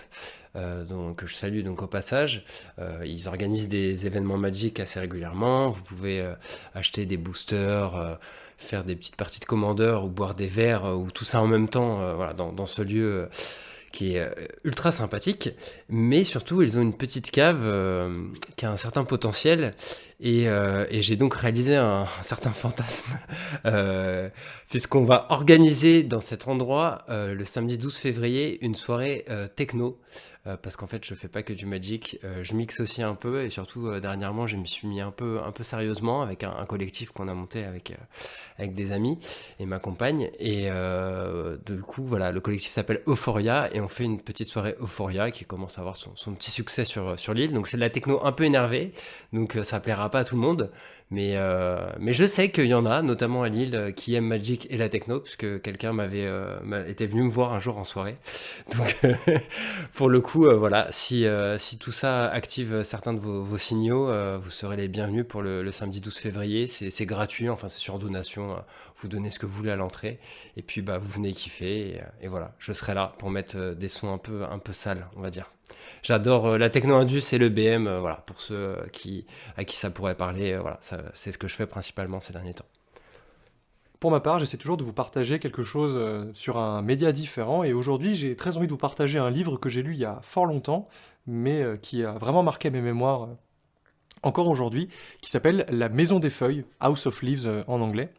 Euh, 0.56 0.84
donc, 0.84 1.18
que 1.18 1.28
je 1.28 1.36
salue 1.36 1.62
donc 1.62 1.82
au 1.82 1.88
passage. 1.88 2.44
Euh, 2.80 3.04
ils 3.06 3.28
organisent 3.28 3.68
des 3.68 4.08
événements 4.08 4.38
magiques 4.38 4.80
assez 4.80 5.00
régulièrement. 5.00 5.70
Vous 5.70 5.84
pouvez 5.84 6.22
euh, 6.22 6.34
acheter 6.74 7.06
des 7.06 7.18
boosters, 7.18 8.20
faire 8.58 8.84
des 8.84 8.96
petites 8.96 9.16
parties 9.16 9.40
de 9.40 9.46
commandeur 9.46 10.06
ou 10.06 10.10
boire 10.10 10.34
des 10.34 10.48
verres 10.48 10.98
ou 10.98 11.12
tout 11.12 11.26
ça 11.26 11.42
en 11.42 11.48
même 11.48 11.70
temps 11.70 12.16
voilà, 12.16 12.34
dans, 12.34 12.66
ce 12.66 12.82
lieu 12.82 13.30
qui 13.92 14.16
est 14.16 14.30
ultra 14.64 14.92
sympathique, 14.92 15.50
mais 15.88 16.24
surtout 16.24 16.62
ils 16.62 16.78
ont 16.78 16.82
une 16.82 16.96
petite 16.96 17.32
cave 17.32 17.62
qui 18.56 18.66
a 18.66 18.72
un 18.72 18.78
certain 18.78 19.04
potentiel 19.06 19.74
et, 20.20 20.48
j'ai 20.92 21.16
donc 21.16 21.36
réalisé 21.36 21.76
un 21.78 22.06
certain 22.22 22.52
fantasme 22.52 23.12
puisqu'on 24.70 25.06
va 25.06 25.28
organiser 25.30 26.04
dans 26.04 26.22
cet 26.22 26.48
endroit 26.48 27.06
le 27.08 27.46
samedi 27.46 27.78
12 27.78 27.96
février 27.96 28.64
une 28.64 28.76
soirée 28.76 29.26
techno 29.56 29.98
euh, 30.50 30.58
parce 30.58 30.76
qu'en 30.76 30.88
fait 30.88 31.06
je 31.06 31.14
fais 31.16 31.28
pas 31.28 31.44
que 31.44 31.54
du 31.54 31.66
Magic, 31.66 32.20
euh, 32.24 32.44
je 32.44 32.54
mixe 32.54 32.80
aussi 32.80 33.02
un 33.04 33.16
peu 33.16 33.44
et 33.44 33.50
surtout 33.50 33.88
euh, 33.88 34.00
dernièrement 34.00 34.48
je 34.48 34.58
me 34.58 34.66
suis 34.66 34.88
mis 34.88 35.02
un 35.02 35.12
peu, 35.12 35.40
un 35.44 35.52
peu 35.52 35.64
sérieusement 35.64 36.22
avec 36.22 36.44
un, 36.44 36.66
collectif 36.66 37.12
qu'on 37.12 37.28
a 37.28 37.34
monté 37.34 37.64
avec, 37.64 37.94
avec 38.58 38.74
des 38.74 38.92
amis 38.92 39.18
et 39.60 39.66
ma 39.66 39.80
compagne. 39.80 40.30
Et 40.40 40.70
du 41.66 41.82
coup 41.82 42.04
voilà 42.04 42.32
le 42.32 42.40
collectif 42.42 42.72
s'appelle 42.72 43.02
Euphoria 43.08 43.70
et 43.74 43.82
on 43.82 43.88
fait 43.88 44.04
une 44.04 44.22
petite 44.22 44.48
soirée 44.48 44.76
Euphoria 44.80 45.32
qui 45.32 45.46
commence 45.46 45.78
à 45.78 45.82
avoir 45.82 45.96
son, 45.96 46.34
petit 46.34 46.52
succès 46.52 46.86
sur, 46.86 47.20
sur 47.20 47.34
l'île. 47.34 47.54
Donc 47.54 47.68
c'est 47.68 47.78
de 47.78 47.82
la 47.82 47.90
techno 47.90 48.24
un 48.24 48.32
peu 48.32 48.44
énervée. 48.44 48.92
Donc 49.34 49.58
ça 49.64 49.80
plaira 49.80 50.10
pas 50.12 50.20
à 50.20 50.24
tout 50.24 50.36
le 50.36 50.42
monde 50.42 50.72
mais, 51.12 51.38
mais 52.00 52.14
je 52.14 52.26
sais 52.26 52.50
qu'il 52.52 52.66
y 52.66 52.74
en 52.74 52.86
a 52.86 53.02
notamment 53.02 53.44
à 53.44 53.50
Lille 53.50 53.94
qui 53.96 54.16
aiment 54.16 54.28
Magic 54.28 54.68
et 54.70 54.78
la 54.78 54.90
techno 54.90 55.20
puisque 55.20 55.62
quelqu'un 55.62 55.94
m'avait 55.94 56.28
était 56.88 57.08
venu 57.08 57.24
me 57.24 57.30
voir 57.30 57.54
un 57.54 57.60
jour 57.60 57.78
en 57.78 57.84
soirée 57.84 58.18
donc 58.78 59.00
pour 59.94 60.10
le 60.10 60.22
coup 60.22 60.40
euh, 60.46 60.56
voilà, 60.56 60.88
si, 60.90 61.26
euh, 61.26 61.58
si 61.58 61.78
tout 61.78 61.92
ça 61.92 62.30
active 62.30 62.84
certains 62.84 63.14
de 63.14 63.20
vos, 63.20 63.58
signaux, 63.58 64.10
euh, 64.10 64.40
vous 64.42 64.50
serez 64.50 64.76
les 64.76 64.88
bienvenus 64.88 65.26
pour 65.28 65.42
le, 65.42 65.72
samedi 65.72 66.02
12 66.02 66.18
février. 66.18 66.68
C'est 66.68 67.06
gratuit, 67.06 67.50
enfin 67.50 67.68
c'est 67.68 67.80
sur 67.80 68.00
donation. 68.00 68.56
vous 68.98 69.08
donnez 69.08 69.30
ce 69.30 69.40
que 69.40 69.46
vous 69.46 69.54
voulez 69.54 69.72
à 69.72 69.76
l'entrée. 69.76 70.20
Et 70.58 70.62
puis 70.62 70.82
bah, 70.82 70.98
vous 70.98 71.08
venez 71.10 71.34
kiffer. 71.34 72.02
Et, 72.22 72.28
voilà, 72.28 72.56
je 72.60 72.74
serai 72.74 72.94
là 72.94 73.14
pour 73.18 73.30
mettre 73.30 73.74
des 73.76 73.90
sons 73.90 74.14
un 74.14 74.18
peu, 74.18 74.44
un 74.44 74.60
peu 74.60 74.74
sales, 74.74 75.08
on 75.16 75.22
va 75.22 75.30
dire. 75.30 75.52
J'adore 76.04 76.58
la 76.58 76.70
techno-indus 76.70 77.34
et 77.34 77.38
le 77.38 77.50
BM, 77.50 77.90
voilà, 78.00 78.24
pour 78.26 78.40
ceux 78.40 78.78
qui, 78.92 79.26
à 79.58 79.64
qui 79.64 79.76
ça 79.76 79.90
pourrait 79.90 80.16
parler. 80.16 80.58
voilà, 80.58 80.80
c'est 81.14 81.32
ce 81.32 81.38
que 81.38 81.48
je 81.48 81.56
fais 81.56 81.66
principalement 81.68 82.20
ces 82.20 82.34
derniers 82.34 82.54
temps. 82.54 82.66
Pour 84.00 84.12
ma 84.12 84.22
part, 84.22 84.40
j'essaie 84.40 84.56
toujours 84.56 84.78
de 84.78 84.84
vous 84.84 84.94
partager 84.94 85.40
quelque 85.40 85.62
chose 85.62 85.96
euh, 85.98 86.32
sur 86.34 86.58
un 86.58 86.82
média 86.82 87.12
différent, 87.12 87.64
et 87.64 87.74
aujourd'hui 87.74 88.16
j'ai 88.16 88.38
très 88.38 88.56
envie 88.56 88.66
de 88.66 88.72
vous 88.72 88.78
partager 88.78 89.20
un 89.20 89.30
livre 89.30 89.58
que 89.58 89.68
j'ai 89.68 89.84
lu 89.84 89.94
il 89.94 90.00
y 90.00 90.06
a 90.06 90.20
fort 90.22 90.46
longtemps, 90.46 90.88
mais 91.28 91.62
euh, 91.62 91.76
qui 91.76 92.06
a 92.06 92.14
vraiment 92.14 92.42
marqué 92.42 92.70
mes 92.70 92.80
mémoires 92.80 93.24
euh, 93.24 93.36
encore 94.24 94.48
aujourd'hui, 94.48 94.88
qui 95.22 95.30
s'appelle 95.30 95.66
La 95.68 95.90
Maison 95.90 96.20
des 96.20 96.30
Feuilles, 96.30 96.64
House 96.80 97.08
of 97.08 97.22
Leaves 97.22 97.66
en 97.68 97.82
anglais, 97.82 98.14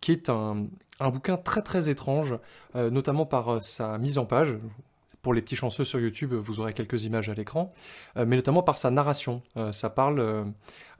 qui 0.00 0.10
est 0.10 0.30
un, 0.30 0.66
un 0.98 1.10
bouquin 1.10 1.36
très 1.36 1.62
très 1.62 1.88
étrange, 1.88 2.38
notamment 2.74 3.26
par 3.26 3.60
sa 3.60 3.98
mise 3.98 4.16
en 4.16 4.26
page. 4.26 4.56
Pour 5.22 5.34
les 5.34 5.42
petits 5.42 5.56
chanceux 5.56 5.84
sur 5.84 6.00
YouTube, 6.00 6.32
vous 6.32 6.60
aurez 6.60 6.72
quelques 6.72 7.04
images 7.04 7.28
à 7.28 7.34
l'écran, 7.34 7.72
mais 8.16 8.36
notamment 8.36 8.62
par 8.62 8.78
sa 8.78 8.90
narration. 8.90 9.42
ça 9.72 9.90
parle 9.90 10.52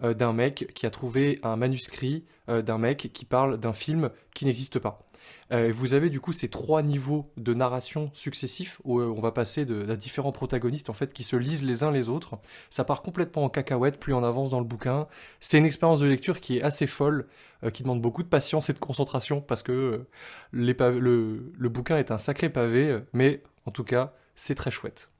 euh, 0.02 0.14
d'un 0.14 0.32
mec 0.32 0.72
qui 0.74 0.86
a 0.86 0.90
trouvé 0.90 1.38
un 1.42 1.56
manuscrit 1.56 2.24
euh, 2.48 2.62
d'un 2.62 2.78
mec 2.78 3.10
qui 3.12 3.24
parle 3.24 3.58
d'un 3.58 3.74
film 3.74 4.10
qui 4.34 4.46
n'existe 4.46 4.78
pas. 4.78 5.06
Euh, 5.52 5.70
vous 5.74 5.94
avez 5.94 6.08
du 6.08 6.20
coup 6.20 6.32
ces 6.32 6.48
trois 6.48 6.82
niveaux 6.82 7.26
de 7.36 7.52
narration 7.52 8.10
successifs 8.14 8.80
où 8.84 9.02
on 9.02 9.20
va 9.20 9.32
passer 9.32 9.66
de, 9.66 9.94
différents 9.96 10.32
protagonistes 10.32 10.88
en 10.88 10.94
fait 10.94 11.12
qui 11.12 11.22
se 11.22 11.36
lisent 11.36 11.64
les 11.64 11.82
uns 11.82 11.90
les 11.90 12.08
autres. 12.08 12.38
Ça 12.70 12.84
part 12.84 13.02
complètement 13.02 13.44
en 13.44 13.50
cacahuète 13.50 13.98
plus 13.98 14.14
on 14.14 14.24
avance 14.24 14.48
dans 14.48 14.60
le 14.60 14.64
bouquin. 14.64 15.06
C'est 15.38 15.58
une 15.58 15.66
expérience 15.66 16.00
de 16.00 16.06
lecture 16.06 16.40
qui 16.40 16.58
est 16.58 16.62
assez 16.62 16.86
folle, 16.86 17.26
qui 17.72 17.82
demande 17.82 18.00
beaucoup 18.00 18.22
de 18.22 18.28
patience 18.28 18.70
et 18.70 18.72
de 18.72 18.78
concentration 18.78 19.40
parce 19.42 19.62
que 19.62 20.06
le 20.52 21.68
bouquin 21.68 21.98
est 21.98 22.10
un 22.10 22.18
sacré 22.18 22.48
pavé, 22.48 23.00
mais 23.12 23.42
en 23.66 23.70
tout 23.70 23.84
cas 23.84 24.14
c'est 24.34 24.54
très 24.54 24.70
chouette. 24.70 25.10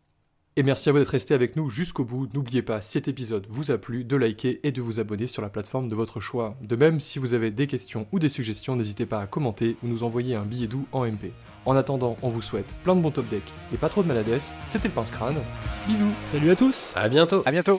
Et 0.57 0.63
merci 0.63 0.89
à 0.89 0.93
vous 0.93 0.99
d'être 0.99 1.09
resté 1.09 1.33
avec 1.33 1.55
nous 1.57 1.71
jusqu'au 1.71 2.05
bout. 2.05 2.29
N'oubliez 2.35 2.63
pas, 2.63 2.81
si 2.81 2.93
cet 2.93 3.07
épisode 3.07 3.47
vous 3.49 3.71
a 3.71 3.79
plu, 3.79 4.05
de 4.05 4.17
liker 4.17 4.61
et 4.67 4.73
de 4.73 4.83
vous 4.83 4.99
abonner 4.99 5.29
sur 5.29 5.43
la 5.43 5.49
plateforme 5.49 5.89
de 5.89 5.95
votre 5.95 6.21
choix. 6.21 6.57
De 6.61 6.75
même, 6.75 6.99
si 6.99 7.19
vous 7.19 7.35
avez 7.35 7.51
des 7.51 7.67
questions 7.67 8.09
ou 8.11 8.19
des 8.19 8.29
suggestions, 8.29 8.75
n'hésitez 8.75 9.07
pas 9.07 9.21
à 9.21 9.27
commenter 9.27 9.77
ou 9.83 9.87
nous 9.87 10.03
envoyer 10.03 10.35
un 10.35 10.45
billet 10.45 10.67
doux 10.67 10.87
en 10.93 11.07
MP. 11.07 11.33
En 11.67 11.77
attendant, 11.77 12.17
on 12.23 12.31
vous 12.31 12.43
souhaite 12.43 12.75
plein 12.83 12.97
de 12.97 13.01
bons 13.01 13.13
top 13.13 13.29
decks 13.29 13.53
et 13.73 13.79
pas 13.79 13.89
trop 13.89 14.03
de 14.03 14.09
maladesses. 14.09 14.55
C'était 14.67 14.89
le 14.89 14.95
Pince 14.95 15.13
Crâne. 15.13 15.37
Bisous 15.87 16.13
Salut 16.27 16.51
à 16.51 16.57
tous 16.57 16.93
À 16.97 17.09
bientôt 17.09 17.43
À 17.47 17.53
bientôt 17.53 17.79